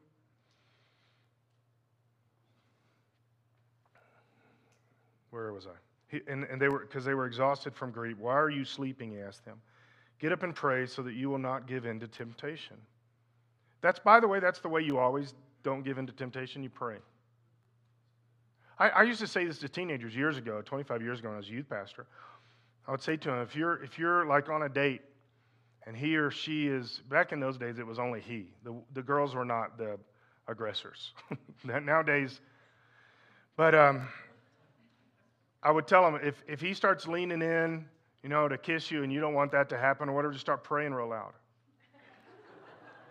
Where 5.31 5.53
was 5.53 5.67
I? 5.67 5.94
And, 6.29 6.45
and 6.45 6.61
they 6.61 6.69
were 6.69 6.81
because 6.81 7.05
they 7.05 7.15
were 7.15 7.27
exhausted 7.27 7.75
from 7.75 7.91
grief. 7.91 8.19
Why 8.19 8.35
are 8.35 8.51
you 8.51 8.65
sleeping? 8.65 9.11
He 9.13 9.19
asked 9.19 9.45
them. 9.45 9.61
Get 10.21 10.33
up 10.33 10.43
and 10.43 10.55
pray 10.55 10.87
so 10.87 11.03
that 11.03 11.15
you 11.15 11.29
will 11.29 11.39
not 11.39 11.67
give 11.67 11.87
in 11.87 12.01
to 12.01 12.09
temptation. 12.09 12.77
That's, 13.81 13.99
by 13.99 14.21
the 14.21 14.29
way, 14.29 14.41
that's 14.41 14.61
the 14.61 14.69
way 14.69 14.81
you 14.81 14.99
always 14.99 15.35
don't 15.63 15.83
give 15.83 15.99
in 15.99 16.07
to 16.07 16.13
temptation. 16.13 16.63
You 16.63 16.71
pray. 16.71 16.97
I, 18.79 18.89
I 18.89 19.03
used 19.03 19.21
to 19.21 19.27
say 19.27 19.45
this 19.45 19.59
to 19.59 19.69
teenagers 19.69 20.15
years 20.15 20.37
ago, 20.39 20.63
25 20.63 21.03
years 21.03 21.19
ago, 21.19 21.29
when 21.29 21.35
I 21.35 21.39
was 21.39 21.49
a 21.49 21.53
youth 21.53 21.69
pastor. 21.69 22.07
I 22.87 22.91
would 22.91 23.03
say 23.03 23.17
to 23.17 23.29
them, 23.29 23.41
if 23.41 23.57
you're 23.57 23.83
if 23.83 23.99
you're 23.99 24.27
like 24.27 24.49
on 24.49 24.63
a 24.63 24.69
date 24.69 25.01
and 25.87 25.97
he 25.97 26.17
or 26.17 26.31
she 26.31 26.67
is 26.67 27.03
back 27.09 27.33
in 27.33 27.41
those 27.41 27.57
days 27.57 27.79
it 27.79 27.87
was 27.87 27.99
only 27.99 28.21
he. 28.21 28.49
The 28.63 28.75
the 28.93 29.03
girls 29.03 29.35
were 29.35 29.45
not 29.45 29.79
the 29.79 29.99
aggressors. 30.49 31.13
Nowadays, 31.65 32.41
but 33.57 33.75
um, 33.75 34.09
I 35.65 35.71
would 35.71 35.87
tell 35.87 36.07
him 36.07 36.21
if, 36.23 36.45
if 36.47 36.61
he 36.61 36.75
starts 36.75 37.09
leaning 37.09 37.41
in, 37.41 37.87
you 38.23 38.29
know, 38.29 38.49
to 38.49 38.59
kiss 38.59 38.91
you 38.91 39.03
and 39.03 39.11
you 39.11 39.19
don't 39.19 39.33
want 39.33 39.51
that 39.53 39.71
to 39.71 39.79
happen 39.79 40.11
or 40.11 40.13
whatever, 40.13 40.33
just 40.33 40.45
start 40.45 40.63
praying 40.63 40.93
real 40.93 41.09
loud. 41.09 41.33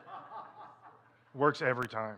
Works 1.34 1.64
every 1.64 1.88
time. 1.88 2.18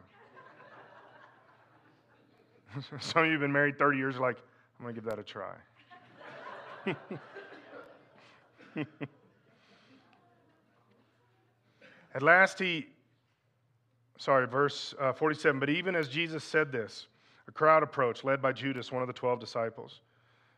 Some 2.99 3.23
of 3.23 3.27
you 3.27 3.33
have 3.33 3.41
been 3.41 3.53
married 3.53 3.79
30 3.79 3.97
years, 3.97 4.17
like, 4.17 4.37
I'm 4.77 4.83
going 4.83 4.93
to 4.93 5.01
give 5.01 5.09
that 5.09 5.19
a 5.19 5.23
try. 5.23 5.55
At 12.13 12.21
last 12.21 12.59
he, 12.59 12.87
sorry, 14.17 14.45
verse 14.47 14.93
uh, 14.99 15.13
47, 15.13 15.59
but 15.59 15.69
even 15.69 15.95
as 15.95 16.09
Jesus 16.09 16.43
said 16.43 16.73
this, 16.73 17.07
a 17.47 17.51
crowd 17.51 17.83
approached, 17.83 18.25
led 18.25 18.41
by 18.41 18.51
Judas, 18.51 18.91
one 18.91 19.01
of 19.01 19.07
the 19.07 19.13
12 19.13 19.39
disciples. 19.39 20.01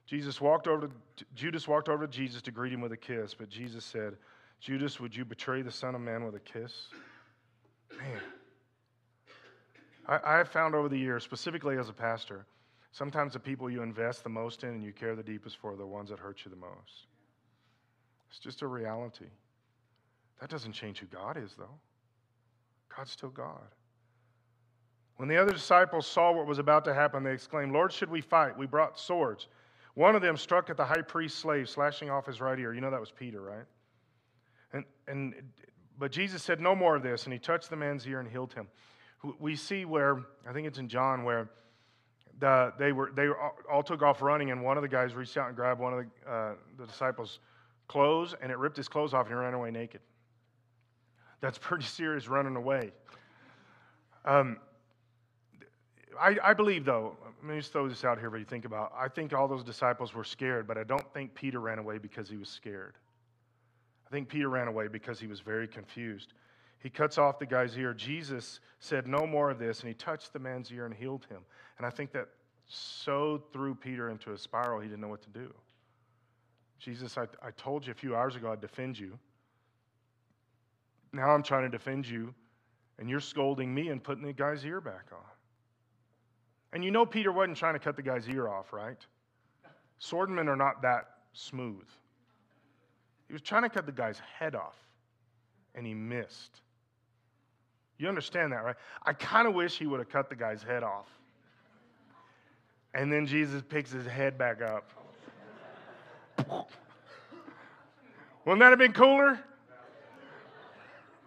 Jesus 0.07 0.39
walked 0.39 0.67
over 0.67 0.87
to, 0.87 1.25
Judas 1.35 1.67
walked 1.67 1.89
over 1.89 2.07
to 2.07 2.11
Jesus 2.11 2.41
to 2.43 2.51
greet 2.51 2.73
him 2.73 2.81
with 2.81 2.93
a 2.93 2.97
kiss, 2.97 3.33
but 3.33 3.49
Jesus 3.49 3.83
said, 3.83 4.15
Judas, 4.61 4.99
would 4.99 5.15
you 5.15 5.25
betray 5.25 5.61
the 5.61 5.71
Son 5.71 5.93
of 5.93 6.01
Man 6.01 6.23
with 6.23 6.33
a 6.33 6.39
kiss? 6.39 6.87
Man. 7.97 8.21
I, 10.07 10.19
I 10.23 10.37
have 10.37 10.47
found 10.47 10.73
over 10.73 10.87
the 10.87 10.97
years, 10.97 11.23
specifically 11.23 11.77
as 11.77 11.89
a 11.89 11.93
pastor, 11.93 12.45
sometimes 12.93 13.33
the 13.33 13.39
people 13.39 13.69
you 13.69 13.83
invest 13.83 14.23
the 14.23 14.29
most 14.29 14.63
in 14.63 14.69
and 14.69 14.83
you 14.83 14.93
care 14.93 15.15
the 15.15 15.23
deepest 15.23 15.57
for 15.57 15.73
are 15.73 15.75
the 15.75 15.85
ones 15.85 16.09
that 16.09 16.19
hurt 16.19 16.41
you 16.45 16.51
the 16.51 16.57
most. 16.57 17.07
It's 18.29 18.39
just 18.39 18.61
a 18.61 18.67
reality. 18.67 19.27
That 20.39 20.49
doesn't 20.49 20.71
change 20.71 20.99
who 20.99 21.07
God 21.07 21.37
is, 21.37 21.53
though. 21.57 21.79
God's 22.95 23.11
still 23.11 23.29
God. 23.29 23.75
When 25.17 25.27
the 25.27 25.37
other 25.37 25.51
disciples 25.51 26.07
saw 26.07 26.31
what 26.31 26.45
was 26.45 26.59
about 26.59 26.85
to 26.85 26.93
happen, 26.93 27.23
they 27.23 27.33
exclaimed, 27.33 27.73
Lord, 27.73 27.91
should 27.91 28.09
we 28.09 28.21
fight? 28.21 28.57
We 28.57 28.67
brought 28.67 28.99
swords. 28.99 29.47
One 29.97 30.15
of 30.15 30.21
them 30.21 30.37
struck 30.37 30.69
at 30.69 30.77
the 30.77 30.85
high 30.85 31.01
priest's 31.01 31.39
slave, 31.39 31.67
slashing 31.67 32.11
off 32.11 32.27
his 32.27 32.39
right 32.39 32.59
ear. 32.59 32.71
You 32.71 32.81
know 32.81 32.91
that 32.91 32.99
was 32.99 33.09
Peter, 33.09 33.41
right? 33.41 33.65
And, 34.71 34.85
and, 35.07 35.33
but 35.97 36.11
Jesus 36.11 36.43
said, 36.43 36.61
No 36.61 36.75
more 36.75 36.95
of 36.95 37.01
this. 37.01 37.23
And 37.23 37.33
he 37.33 37.39
touched 37.39 37.71
the 37.71 37.77
man's 37.77 38.05
ear 38.05 38.19
and 38.19 38.29
healed 38.29 38.53
him. 38.53 38.67
We 39.39 39.55
see 39.55 39.85
where, 39.85 40.23
I 40.47 40.53
think 40.53 40.67
it's 40.67 40.77
in 40.77 40.87
John, 40.87 41.23
where 41.23 41.49
the, 42.37 42.73
they, 42.77 42.91
were, 42.91 43.11
they 43.15 43.29
all 43.71 43.81
took 43.81 44.03
off 44.03 44.21
running, 44.21 44.51
and 44.51 44.61
one 44.61 44.77
of 44.77 44.83
the 44.83 44.87
guys 44.87 45.15
reached 45.15 45.35
out 45.35 45.47
and 45.47 45.55
grabbed 45.55 45.81
one 45.81 45.93
of 45.93 46.05
the, 46.05 46.31
uh, 46.31 46.53
the 46.77 46.85
disciples' 46.85 47.39
clothes, 47.87 48.35
and 48.39 48.51
it 48.51 48.59
ripped 48.59 48.77
his 48.77 48.87
clothes 48.87 49.15
off, 49.15 49.25
and 49.25 49.33
he 49.33 49.39
ran 49.39 49.55
away 49.55 49.71
naked. 49.71 50.01
That's 51.41 51.57
pretty 51.57 51.85
serious 51.85 52.27
running 52.27 52.55
away. 52.55 52.91
Um, 54.25 54.57
I, 56.19 56.37
I, 56.43 56.53
believe, 56.53 56.85
though, 56.85 57.15
let 57.43 57.51
me 57.51 57.59
just 57.59 57.71
throw 57.71 57.87
this 57.87 58.03
out 58.03 58.19
here 58.19 58.29
for 58.29 58.37
you 58.37 58.43
to 58.43 58.49
think 58.49 58.65
about. 58.65 58.93
I 58.97 59.07
think 59.07 59.33
all 59.33 59.47
those 59.47 59.63
disciples 59.63 60.13
were 60.13 60.23
scared, 60.23 60.67
but 60.67 60.77
I 60.77 60.83
don't 60.83 61.13
think 61.13 61.33
Peter 61.33 61.59
ran 61.59 61.79
away 61.79 61.97
because 61.97 62.29
he 62.29 62.37
was 62.37 62.49
scared. 62.49 62.95
I 64.05 64.09
think 64.09 64.29
Peter 64.29 64.49
ran 64.49 64.67
away 64.67 64.87
because 64.87 65.19
he 65.19 65.27
was 65.27 65.39
very 65.39 65.67
confused. 65.67 66.33
He 66.79 66.89
cuts 66.89 67.17
off 67.17 67.39
the 67.39 67.45
guy's 67.45 67.77
ear. 67.77 67.93
Jesus 67.93 68.59
said, 68.79 69.07
No 69.07 69.25
more 69.25 69.49
of 69.49 69.59
this, 69.59 69.81
and 69.81 69.87
he 69.87 69.93
touched 69.93 70.33
the 70.33 70.39
man's 70.39 70.71
ear 70.71 70.85
and 70.85 70.93
healed 70.93 71.25
him. 71.29 71.39
And 71.77 71.85
I 71.85 71.89
think 71.89 72.11
that 72.13 72.27
so 72.67 73.43
threw 73.53 73.75
Peter 73.75 74.09
into 74.09 74.33
a 74.33 74.37
spiral 74.37 74.79
he 74.79 74.87
didn't 74.87 75.01
know 75.01 75.07
what 75.07 75.21
to 75.23 75.29
do. 75.29 75.53
Jesus, 76.79 77.17
I, 77.17 77.23
I 77.41 77.51
told 77.51 77.85
you 77.85 77.91
a 77.91 77.95
few 77.95 78.15
hours 78.15 78.35
ago 78.35 78.51
I'd 78.51 78.61
defend 78.61 78.99
you. 78.99 79.17
Now 81.13 81.31
I'm 81.31 81.43
trying 81.43 81.63
to 81.63 81.69
defend 81.69 82.07
you, 82.07 82.33
and 82.99 83.09
you're 83.09 83.19
scolding 83.19 83.73
me 83.73 83.89
and 83.89 84.03
putting 84.03 84.25
the 84.25 84.33
guy's 84.33 84.63
ear 84.65 84.81
back 84.81 85.05
on. 85.11 85.36
And 86.77 86.83
you 86.83 86.91
know 86.91 87.07
Peter 87.07 87.31
wasn't 87.31 87.57
trying 87.57 87.73
to 87.73 87.79
cut 87.79 87.95
the 87.95 88.03
guy's 88.03 88.29
ear 88.29 88.47
off, 88.47 88.71
right? 88.71 89.03
Swordmen 89.99 90.47
are 90.47 90.55
not 90.55 90.83
that 90.83 91.05
smooth. 91.33 91.87
He 93.25 93.33
was 93.33 93.41
trying 93.41 93.63
to 93.63 93.69
cut 93.69 93.87
the 93.87 93.91
guy's 93.91 94.21
head 94.37 94.53
off, 94.53 94.75
and 95.73 95.87
he 95.87 95.95
missed. 95.95 96.61
You 97.97 98.07
understand 98.07 98.51
that, 98.51 98.63
right? 98.63 98.75
I 99.03 99.13
kind 99.13 99.47
of 99.47 99.55
wish 99.55 99.79
he 99.79 99.87
would 99.87 99.99
have 99.99 100.09
cut 100.09 100.29
the 100.29 100.35
guy's 100.35 100.61
head 100.61 100.83
off. 100.83 101.07
And 102.93 103.11
then 103.11 103.25
Jesus 103.25 103.63
picks 103.67 103.91
his 103.91 104.05
head 104.05 104.37
back 104.37 104.61
up. 104.61 104.91
Wouldn't 108.45 108.59
that 108.59 108.69
have 108.69 108.77
been 108.77 108.93
cooler? 108.93 109.39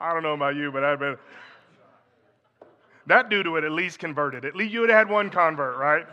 I 0.00 0.12
don't 0.12 0.22
know 0.22 0.34
about 0.34 0.54
you, 0.54 0.70
but 0.70 0.84
I'd 0.84 1.00
been. 1.00 1.18
That 3.10 3.28
dude 3.28 3.48
would 3.48 3.64
at 3.64 3.72
least 3.72 3.98
converted. 3.98 4.44
At 4.44 4.54
least 4.54 4.72
you 4.72 4.78
would 4.82 4.88
have 4.88 5.08
had 5.08 5.10
one 5.10 5.30
convert, 5.30 5.76
right? 5.76 6.06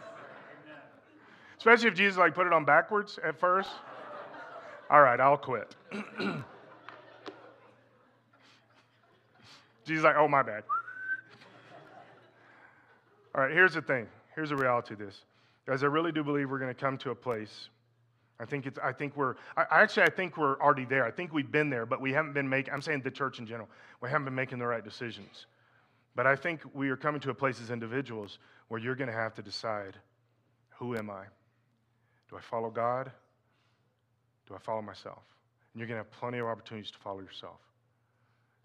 Especially 1.56 1.90
if 1.90 1.94
Jesus 1.94 2.18
like 2.18 2.34
put 2.34 2.48
it 2.48 2.54
on 2.54 2.66
backwards 2.66 3.20
at 3.24 3.40
first. 3.40 3.70
All 4.90 5.04
right, 5.04 5.20
I'll 5.20 5.38
quit. 5.38 5.76
Jesus 9.86 10.04
like, 10.04 10.16
oh 10.18 10.28
my 10.28 10.42
bad. 10.42 10.64
All 13.36 13.42
right, 13.44 13.52
here's 13.52 13.76
the 13.76 13.82
thing. 13.84 14.08
Here's 14.34 14.50
the 14.50 14.56
reality 14.56 14.96
of 14.96 15.00
this. 15.00 15.22
Guys, 15.68 15.84
I 15.84 15.86
really 15.86 16.12
do 16.12 16.24
believe 16.24 16.50
we're 16.50 16.58
going 16.58 16.74
to 16.74 16.82
come 16.82 16.98
to 16.98 17.12
a 17.12 17.16
place 17.16 17.70
I 18.40 18.46
think 18.46 18.68
it's. 18.68 18.78
I 18.84 18.92
think 18.92 19.16
we're. 19.16 19.36
I, 19.56 19.66
actually, 19.72 20.04
I 20.04 20.10
think 20.10 20.38
we're 20.38 20.60
already 20.60 20.86
there. 20.86 21.06
I 21.06 21.12
think 21.12 21.34
we've 21.34 21.52
been 21.52 21.70
there, 21.72 21.88
but 21.88 22.00
we 22.00 22.14
haven't 22.14 22.34
been 22.34 22.48
making. 22.48 22.72
I'm 22.72 22.84
saying 22.84 23.02
the 23.02 23.10
church 23.10 23.40
in 23.40 23.48
general. 23.48 23.68
We 24.02 24.10
haven't 24.10 24.26
been 24.26 24.36
making 24.36 24.60
the 24.60 24.68
right 24.68 24.84
decisions. 24.84 25.48
But 26.18 26.26
I 26.26 26.36
think 26.36 26.62
we 26.74 26.90
are 26.90 26.98
coming 26.98 27.22
to 27.22 27.30
a 27.30 27.34
place 27.36 27.62
as 27.62 27.70
individuals 27.70 28.40
where 28.70 28.82
you're 28.82 28.96
going 28.96 29.08
to 29.08 29.16
have 29.16 29.36
to 29.36 29.44
decide, 29.44 29.96
who 30.80 30.98
am 30.98 31.12
I? 31.12 31.26
Do 32.28 32.36
I 32.36 32.42
follow 32.42 32.72
God? 32.72 33.12
Do 34.48 34.56
I 34.56 34.58
follow 34.58 34.82
myself? 34.82 35.22
And 35.74 35.80
you're 35.80 35.88
going 35.88 36.00
to 36.00 36.04
have 36.04 36.12
plenty 36.12 36.40
of 36.40 36.48
opportunities 36.48 36.90
to 36.90 36.98
follow 36.98 37.20
yourself. 37.20 37.60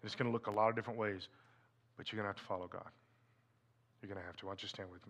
And 0.01 0.07
it's 0.07 0.15
going 0.15 0.25
to 0.25 0.33
look 0.33 0.47
a 0.47 0.51
lot 0.51 0.69
of 0.69 0.75
different 0.75 0.97
ways, 0.97 1.27
but 1.95 2.11
you're 2.11 2.17
going 2.17 2.25
to 2.25 2.35
have 2.35 2.41
to 2.41 2.47
follow 2.47 2.65
God. 2.65 2.89
You're 4.01 4.09
going 4.09 4.19
to 4.19 4.25
have 4.25 4.35
to. 4.37 4.47
Why 4.47 4.53
don't 4.53 4.63
you 4.63 4.69
stand 4.69 4.89
with 4.89 5.05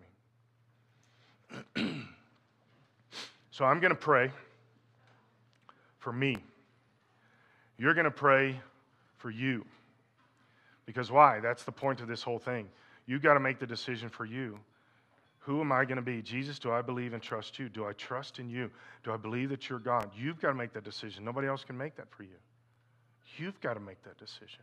me? 1.78 2.02
so 3.52 3.64
I'm 3.64 3.80
going 3.80 3.88
to 3.88 3.96
pray 3.96 4.30
for 5.98 6.12
me. 6.12 6.36
You're 7.78 7.94
going 7.94 8.04
to 8.04 8.10
pray 8.10 8.60
for 9.16 9.30
you. 9.30 9.64
Because 10.86 11.10
why? 11.10 11.40
That's 11.40 11.64
the 11.64 11.72
point 11.72 12.00
of 12.00 12.08
this 12.08 12.22
whole 12.22 12.38
thing. 12.38 12.68
You've 13.06 13.22
got 13.22 13.34
to 13.34 13.40
make 13.40 13.58
the 13.58 13.66
decision 13.66 14.08
for 14.08 14.24
you. 14.24 14.58
Who 15.40 15.60
am 15.60 15.72
I 15.72 15.84
going 15.84 15.96
to 15.96 16.02
be? 16.02 16.22
Jesus, 16.22 16.58
do 16.58 16.72
I 16.72 16.80
believe 16.80 17.12
and 17.12 17.22
trust 17.22 17.58
you? 17.58 17.68
Do 17.68 17.86
I 17.86 17.92
trust 17.92 18.38
in 18.38 18.48
you? 18.48 18.70
Do 19.02 19.12
I 19.12 19.18
believe 19.18 19.50
that 19.50 19.68
you're 19.68 19.78
God? 19.78 20.10
You've 20.16 20.40
got 20.40 20.48
to 20.48 20.54
make 20.54 20.72
that 20.72 20.84
decision. 20.84 21.22
Nobody 21.24 21.48
else 21.48 21.64
can 21.64 21.76
make 21.76 21.96
that 21.96 22.10
for 22.10 22.22
you. 22.22 22.36
You've 23.36 23.60
got 23.60 23.74
to 23.74 23.80
make 23.80 24.02
that 24.04 24.18
decision. 24.18 24.60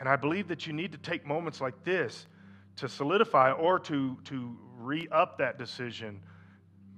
And 0.00 0.08
I 0.08 0.16
believe 0.16 0.48
that 0.48 0.66
you 0.66 0.72
need 0.72 0.92
to 0.92 0.98
take 0.98 1.26
moments 1.26 1.60
like 1.60 1.84
this 1.84 2.26
to 2.76 2.88
solidify 2.88 3.52
or 3.52 3.78
to, 3.80 4.16
to 4.24 4.56
re 4.78 5.06
up 5.12 5.38
that 5.38 5.58
decision 5.58 6.20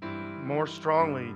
more 0.03 0.67
strongly 0.67 1.35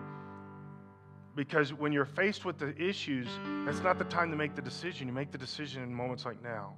because 1.39 1.72
when 1.72 1.93
you're 1.93 2.05
faced 2.05 2.45
with 2.45 2.59
the 2.59 2.76
issues, 2.76 3.28
that's 3.64 3.80
not 3.80 3.97
the 3.97 4.05
time 4.07 4.28
to 4.32 4.36
make 4.36 4.57
the 4.57 4.61
decision. 4.61 5.07
You 5.07 5.14
make 5.14 5.30
the 5.30 5.39
decision 5.39 5.84
in 5.84 5.95
moments 5.95 6.24
like 6.24 6.43
now. 6.43 6.74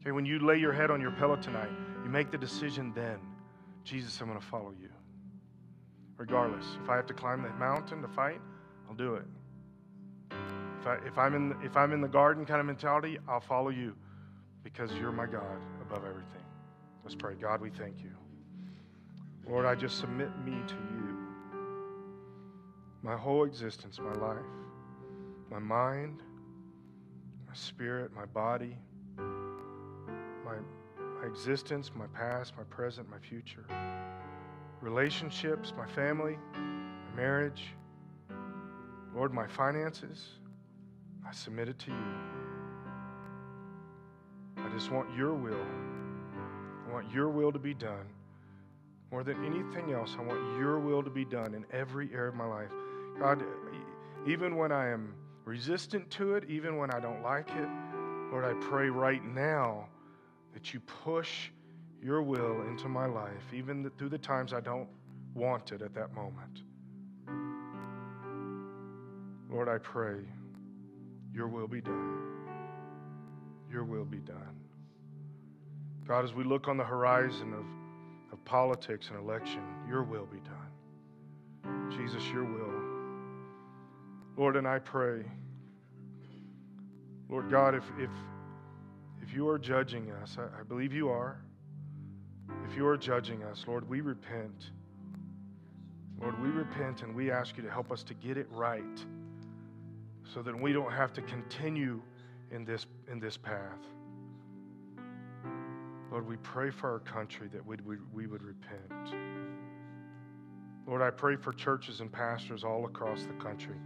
Okay, 0.00 0.12
when 0.12 0.24
you 0.24 0.38
lay 0.38 0.56
your 0.56 0.72
head 0.72 0.88
on 0.88 1.00
your 1.00 1.10
pillow 1.10 1.34
tonight, 1.34 1.68
you 2.04 2.08
make 2.08 2.30
the 2.30 2.38
decision 2.38 2.92
then. 2.94 3.18
Jesus, 3.82 4.20
I'm 4.20 4.28
going 4.28 4.38
to 4.38 4.46
follow 4.46 4.72
you. 4.80 4.88
Regardless, 6.16 6.64
if 6.80 6.88
I 6.88 6.94
have 6.94 7.06
to 7.06 7.12
climb 7.12 7.42
the 7.42 7.48
mountain 7.54 8.02
to 8.02 8.08
fight, 8.08 8.40
I'll 8.88 8.94
do 8.94 9.16
it. 9.16 9.26
If, 10.80 10.86
I, 10.86 10.94
if, 11.04 11.18
I'm 11.18 11.34
in, 11.34 11.56
if 11.64 11.76
I'm 11.76 11.92
in 11.92 12.00
the 12.00 12.06
garden 12.06 12.46
kind 12.46 12.60
of 12.60 12.66
mentality, 12.66 13.18
I'll 13.26 13.40
follow 13.40 13.70
you 13.70 13.96
because 14.62 14.92
you're 14.92 15.10
my 15.10 15.26
God 15.26 15.60
above 15.82 16.04
everything. 16.04 16.44
Let's 17.02 17.16
pray. 17.16 17.34
God, 17.34 17.60
we 17.60 17.70
thank 17.70 18.00
you. 18.00 18.12
Lord, 19.48 19.66
I 19.66 19.74
just 19.74 19.98
submit 19.98 20.30
me 20.44 20.52
to 20.68 20.74
you 20.74 21.03
my 23.04 23.14
whole 23.14 23.44
existence, 23.44 24.00
my 24.00 24.14
life, 24.14 24.38
my 25.50 25.58
mind, 25.58 26.22
my 27.46 27.52
spirit, 27.52 28.10
my 28.16 28.24
body, 28.24 28.78
my, 29.18 30.56
my 30.96 31.26
existence, 31.26 31.90
my 31.94 32.06
past, 32.06 32.54
my 32.56 32.62
present, 32.64 33.06
my 33.10 33.18
future, 33.18 33.66
relationships, 34.80 35.74
my 35.76 35.86
family, 35.86 36.38
my 36.54 37.14
marriage, 37.14 37.74
Lord, 39.14 39.34
my 39.34 39.46
finances, 39.46 40.38
I 41.28 41.32
submit 41.32 41.68
it 41.68 41.78
to 41.80 41.90
you. 41.90 42.14
I 44.56 44.68
just 44.70 44.90
want 44.90 45.14
your 45.14 45.34
will. 45.34 45.66
I 46.88 46.92
want 46.92 47.12
your 47.12 47.28
will 47.28 47.52
to 47.52 47.58
be 47.58 47.74
done. 47.74 48.06
More 49.12 49.22
than 49.22 49.44
anything 49.44 49.92
else, 49.92 50.16
I 50.18 50.22
want 50.22 50.58
your 50.58 50.80
will 50.80 51.02
to 51.02 51.10
be 51.10 51.26
done 51.26 51.52
in 51.52 51.66
every 51.70 52.08
area 52.14 52.30
of 52.30 52.34
my 52.34 52.46
life. 52.46 52.70
God, 53.18 53.44
even 54.26 54.56
when 54.56 54.72
I 54.72 54.90
am 54.90 55.14
resistant 55.44 56.10
to 56.12 56.34
it, 56.34 56.44
even 56.48 56.76
when 56.76 56.90
I 56.90 57.00
don't 57.00 57.22
like 57.22 57.48
it, 57.50 57.68
Lord, 58.30 58.44
I 58.44 58.54
pray 58.54 58.88
right 58.88 59.24
now 59.24 59.86
that 60.52 60.74
you 60.74 60.80
push 60.80 61.50
your 62.02 62.22
will 62.22 62.62
into 62.68 62.88
my 62.88 63.06
life, 63.06 63.52
even 63.52 63.90
through 63.98 64.10
the 64.10 64.18
times 64.18 64.52
I 64.52 64.60
don't 64.60 64.88
want 65.34 65.72
it 65.72 65.82
at 65.82 65.94
that 65.94 66.14
moment. 66.14 66.62
Lord, 69.50 69.68
I 69.68 69.78
pray 69.78 70.18
your 71.32 71.48
will 71.48 71.68
be 71.68 71.80
done. 71.80 72.18
Your 73.70 73.84
will 73.84 74.04
be 74.04 74.18
done. 74.18 74.60
God, 76.06 76.24
as 76.24 76.34
we 76.34 76.44
look 76.44 76.68
on 76.68 76.76
the 76.76 76.84
horizon 76.84 77.54
of, 77.54 77.64
of 78.32 78.44
politics 78.44 79.08
and 79.08 79.18
election, 79.18 79.62
your 79.88 80.02
will 80.02 80.26
be 80.26 80.40
done. 80.40 81.90
Jesus, 81.90 82.22
your 82.28 82.44
will. 82.44 82.73
Lord, 84.36 84.56
and 84.56 84.66
I 84.66 84.78
pray, 84.78 85.24
Lord 87.28 87.50
God, 87.50 87.74
if, 87.74 87.84
if, 87.98 88.10
if 89.22 89.32
you 89.34 89.48
are 89.48 89.58
judging 89.58 90.10
us, 90.10 90.36
I, 90.38 90.60
I 90.60 90.62
believe 90.62 90.92
you 90.92 91.08
are. 91.08 91.40
If 92.68 92.76
you 92.76 92.86
are 92.86 92.96
judging 92.96 93.42
us, 93.44 93.64
Lord, 93.66 93.88
we 93.88 94.00
repent. 94.00 94.70
Lord, 96.20 96.40
we 96.42 96.48
repent 96.48 97.02
and 97.02 97.14
we 97.14 97.30
ask 97.30 97.56
you 97.56 97.62
to 97.62 97.70
help 97.70 97.90
us 97.92 98.02
to 98.04 98.14
get 98.14 98.36
it 98.36 98.46
right. 98.50 99.04
so 100.32 100.42
that 100.42 100.58
we 100.58 100.72
don't 100.72 100.92
have 100.92 101.12
to 101.12 101.22
continue 101.22 102.00
in 102.50 102.64
this, 102.64 102.86
in 103.10 103.20
this 103.20 103.36
path. 103.36 103.78
Lord, 106.10 106.26
we 106.26 106.36
pray 106.38 106.70
for 106.70 106.90
our 106.90 107.00
country 107.00 107.48
that 107.52 107.64
we, 107.64 107.76
we, 107.84 107.96
we 108.12 108.26
would 108.26 108.42
repent. 108.42 109.14
Lord, 110.86 111.02
I 111.02 111.10
pray 111.10 111.36
for 111.36 111.52
churches 111.52 112.00
and 112.00 112.10
pastors 112.12 112.62
all 112.62 112.84
across 112.86 113.24
the 113.24 113.32
country. 113.34 113.76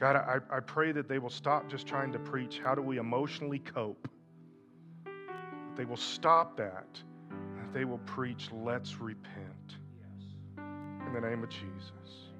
God, 0.00 0.16
I, 0.16 0.38
I 0.50 0.60
pray 0.60 0.92
that 0.92 1.08
they 1.08 1.18
will 1.18 1.28
stop 1.28 1.68
just 1.68 1.86
trying 1.86 2.10
to 2.12 2.18
preach 2.18 2.58
how 2.64 2.74
do 2.74 2.80
we 2.80 2.96
emotionally 2.96 3.58
cope. 3.58 4.08
That 5.04 5.76
they 5.76 5.84
will 5.84 5.98
stop 5.98 6.56
that. 6.56 6.88
That 7.28 7.74
they 7.74 7.84
will 7.84 7.98
preach, 7.98 8.48
let's 8.50 8.98
repent. 8.98 9.76
In 10.56 11.12
the 11.12 11.20
name 11.20 11.42
of 11.42 11.50
Jesus. 11.50 12.30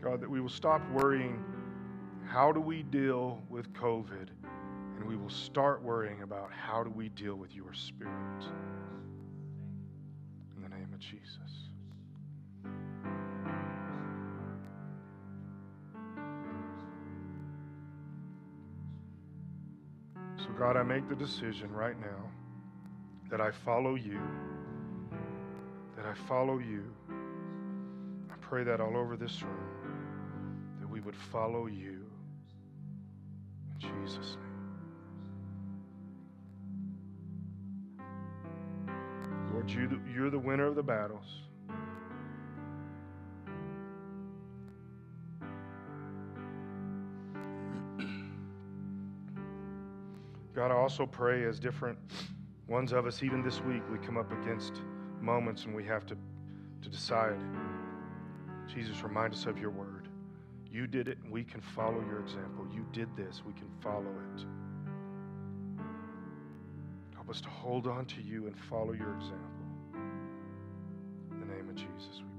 God, 0.00 0.20
that 0.20 0.30
we 0.30 0.40
will 0.40 0.48
stop 0.48 0.80
worrying 0.92 1.42
how 2.28 2.52
do 2.52 2.60
we 2.60 2.84
deal 2.84 3.42
with 3.50 3.72
COVID, 3.72 4.28
and 4.96 5.04
we 5.04 5.16
will 5.16 5.30
start 5.30 5.82
worrying 5.82 6.22
about 6.22 6.52
how 6.52 6.84
do 6.84 6.90
we 6.90 7.08
deal 7.08 7.34
with 7.34 7.56
your 7.56 7.74
spirit. 7.74 8.44
In 10.56 10.62
the 10.62 10.68
name 10.68 10.92
of 10.94 11.00
Jesus. 11.00 11.67
God, 20.58 20.76
I 20.76 20.82
make 20.82 21.08
the 21.08 21.14
decision 21.14 21.70
right 21.70 21.98
now 22.00 22.32
that 23.30 23.40
I 23.40 23.52
follow 23.52 23.94
you, 23.94 24.20
that 25.96 26.04
I 26.04 26.14
follow 26.26 26.58
you. 26.58 26.82
I 28.28 28.34
pray 28.40 28.64
that 28.64 28.80
all 28.80 28.96
over 28.96 29.16
this 29.16 29.40
room, 29.40 30.80
that 30.80 30.88
we 30.90 30.98
would 30.98 31.14
follow 31.14 31.66
you. 31.66 32.10
In 33.80 34.04
Jesus' 34.04 34.36
name. 34.36 34.48
Lord, 39.52 39.70
you, 39.70 40.00
you're 40.12 40.30
the 40.30 40.40
winner 40.40 40.66
of 40.66 40.74
the 40.74 40.82
battles. 40.82 41.47
God, 50.58 50.72
I 50.72 50.74
also 50.74 51.06
pray 51.06 51.44
as 51.44 51.60
different 51.60 51.96
ones 52.66 52.90
of 52.90 53.06
us, 53.06 53.22
even 53.22 53.44
this 53.44 53.60
week, 53.60 53.80
we 53.92 53.98
come 53.98 54.16
up 54.16 54.32
against 54.42 54.82
moments 55.20 55.66
and 55.66 55.72
we 55.72 55.84
have 55.84 56.04
to, 56.06 56.16
to 56.82 56.88
decide. 56.88 57.38
Jesus, 58.66 59.04
remind 59.04 59.34
us 59.34 59.46
of 59.46 59.56
your 59.56 59.70
word. 59.70 60.08
You 60.68 60.88
did 60.88 61.06
it, 61.06 61.18
and 61.22 61.32
we 61.32 61.44
can 61.44 61.60
follow 61.60 62.04
your 62.08 62.18
example. 62.18 62.66
You 62.74 62.84
did 62.92 63.06
this, 63.16 63.40
we 63.46 63.52
can 63.52 63.68
follow 63.80 64.12
it. 64.34 64.44
Help 67.14 67.30
us 67.30 67.40
to 67.42 67.48
hold 67.48 67.86
on 67.86 68.04
to 68.06 68.20
you 68.20 68.48
and 68.48 68.58
follow 68.58 68.94
your 68.94 69.14
example. 69.14 69.64
In 71.30 71.38
the 71.38 71.46
name 71.46 71.68
of 71.68 71.76
Jesus, 71.76 72.20
we 72.24 72.32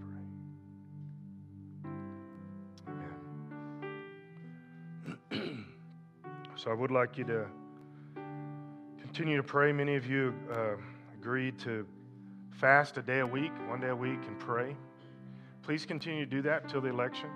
pray. 2.83 2.91
Amen. 5.31 5.65
so 6.57 6.69
I 6.69 6.73
would 6.73 6.91
like 6.91 7.17
you 7.17 7.23
to 7.23 7.47
continue 9.19 9.35
to 9.35 9.43
pray. 9.43 9.73
Many 9.73 9.97
of 9.97 10.09
you 10.09 10.33
uh, 10.49 10.77
agreed 11.13 11.59
to 11.59 11.85
fast 12.51 12.95
a 12.95 13.01
day 13.01 13.19
a 13.19 13.27
week, 13.27 13.51
one 13.67 13.81
day 13.81 13.89
a 13.89 13.95
week, 13.95 14.21
and 14.25 14.39
pray. 14.39 14.77
Please 15.61 15.85
continue 15.85 16.23
to 16.23 16.31
do 16.31 16.41
that 16.43 16.63
until 16.63 16.79
the 16.79 16.87
election. 16.87 17.27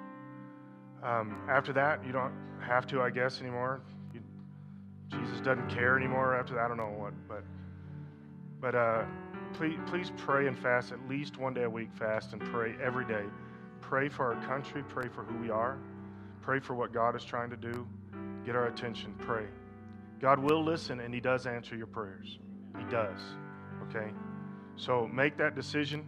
Um, 1.04 1.36
after 1.50 1.74
that, 1.74 2.00
you 2.06 2.14
don't 2.14 2.32
have 2.62 2.88
to, 2.88 3.02
I 3.02 3.10
guess, 3.10 3.42
anymore. 3.42 3.82
You, 4.14 4.22
Jesus 5.10 5.42
doesn't 5.42 5.68
care 5.68 5.98
anymore 5.98 6.34
after 6.38 6.54
that. 6.54 6.62
I 6.62 6.68
don't 6.70 6.78
know 6.78 6.96
what, 6.98 7.12
but 7.28 7.44
but 8.62 8.76
uh, 8.76 9.04
please 9.52 9.78
please 9.86 10.10
pray 10.16 10.48
and 10.48 10.58
fast 10.58 10.94
at 10.94 11.10
least 11.10 11.38
one 11.38 11.54
day 11.54 11.64
a 11.64 11.70
week. 11.70 11.90
Fast 12.00 12.32
and 12.32 12.42
pray 12.46 12.76
every 12.82 13.04
day. 13.04 13.26
Pray 13.82 14.08
for 14.08 14.34
our 14.34 14.42
country. 14.46 14.84
Pray 14.88 15.10
for 15.10 15.26
who 15.26 15.38
we 15.38 15.50
are. 15.50 15.78
Pray 16.42 16.62
for 16.62 16.76
what 16.76 16.94
God 16.94 17.14
is 17.18 17.26
trying 17.26 17.50
to 17.50 17.58
do. 17.58 17.86
Get 18.46 18.56
our 18.56 18.68
attention. 18.68 19.14
Pray. 19.20 19.48
God 20.24 20.40
will 20.40 20.64
listen 20.64 21.02
and 21.02 21.14
He 21.14 21.20
does 21.20 21.46
answer 21.46 21.76
your 21.76 21.86
prayers. 21.86 22.40
He 22.78 22.86
does. 22.86 23.20
Okay? 23.90 24.10
So 24.78 25.06
make 25.06 25.36
that 25.36 25.54
decision 25.54 26.08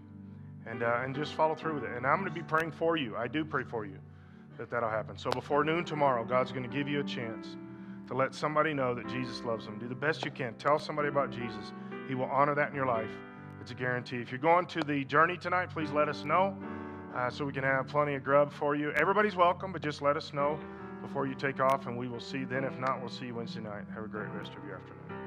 and, 0.66 0.84
uh, 0.84 1.02
and 1.04 1.14
just 1.14 1.34
follow 1.34 1.54
through 1.54 1.76
with 1.76 1.84
it. 1.84 1.90
And 1.98 2.08
I'm 2.08 2.22
going 2.22 2.34
to 2.34 2.34
be 2.34 2.42
praying 2.42 2.72
for 2.72 2.96
you. 2.96 3.18
I 3.18 3.28
do 3.28 3.44
pray 3.44 3.66
for 3.66 3.86
you 3.86 4.00
that 4.58 4.72
that'll 4.72 4.90
happen. 4.90 5.18
So 5.18 5.30
before 5.32 5.66
noon 5.66 5.84
tomorrow, 5.84 6.24
God's 6.24 6.54
going 6.54 6.64
to 6.64 6.74
give 6.74 6.88
you 6.88 7.02
a 7.02 7.04
chance 7.04 7.58
to 8.08 8.14
let 8.14 8.34
somebody 8.34 8.74
know 8.74 8.96
that 8.96 9.06
Jesus 9.10 9.44
loves 9.44 9.66
them. 9.66 9.78
Do 9.80 9.90
the 9.90 9.96
best 9.96 10.24
you 10.24 10.32
can. 10.32 10.54
Tell 10.54 10.80
somebody 10.80 11.10
about 11.10 11.30
Jesus. 11.30 11.74
He 12.08 12.16
will 12.16 12.32
honor 12.32 12.56
that 12.56 12.70
in 12.70 12.76
your 12.76 12.86
life. 12.86 13.12
It's 13.60 13.72
a 13.72 13.76
guarantee. 13.76 14.22
If 14.22 14.32
you're 14.32 14.40
going 14.40 14.66
to 14.68 14.80
the 14.80 15.04
journey 15.04 15.36
tonight, 15.36 15.72
please 15.72 15.92
let 15.92 16.08
us 16.08 16.24
know 16.24 16.58
uh, 17.14 17.30
so 17.30 17.44
we 17.44 17.52
can 17.52 17.66
have 17.66 17.90
plenty 17.90 18.16
of 18.16 18.24
grub 18.24 18.54
for 18.54 18.76
you. 18.76 18.94
Everybody's 18.94 19.36
welcome, 19.36 19.74
but 19.74 19.82
just 19.82 20.02
let 20.02 20.16
us 20.16 20.32
know 20.32 20.58
before 21.06 21.28
you 21.28 21.36
take 21.36 21.60
off, 21.60 21.86
and 21.86 21.98
we 21.98 22.08
will 22.08 22.20
see 22.20 22.44
then. 22.44 22.64
If 22.64 22.78
not, 22.80 23.00
we'll 23.00 23.12
see 23.12 23.28
you 23.28 23.36
Wednesday 23.36 23.62
night. 23.62 23.84
Have 23.94 24.06
a 24.06 24.08
great 24.08 24.30
rest 24.30 24.52
of 24.58 24.66
your 24.66 24.78
afternoon. 24.78 25.25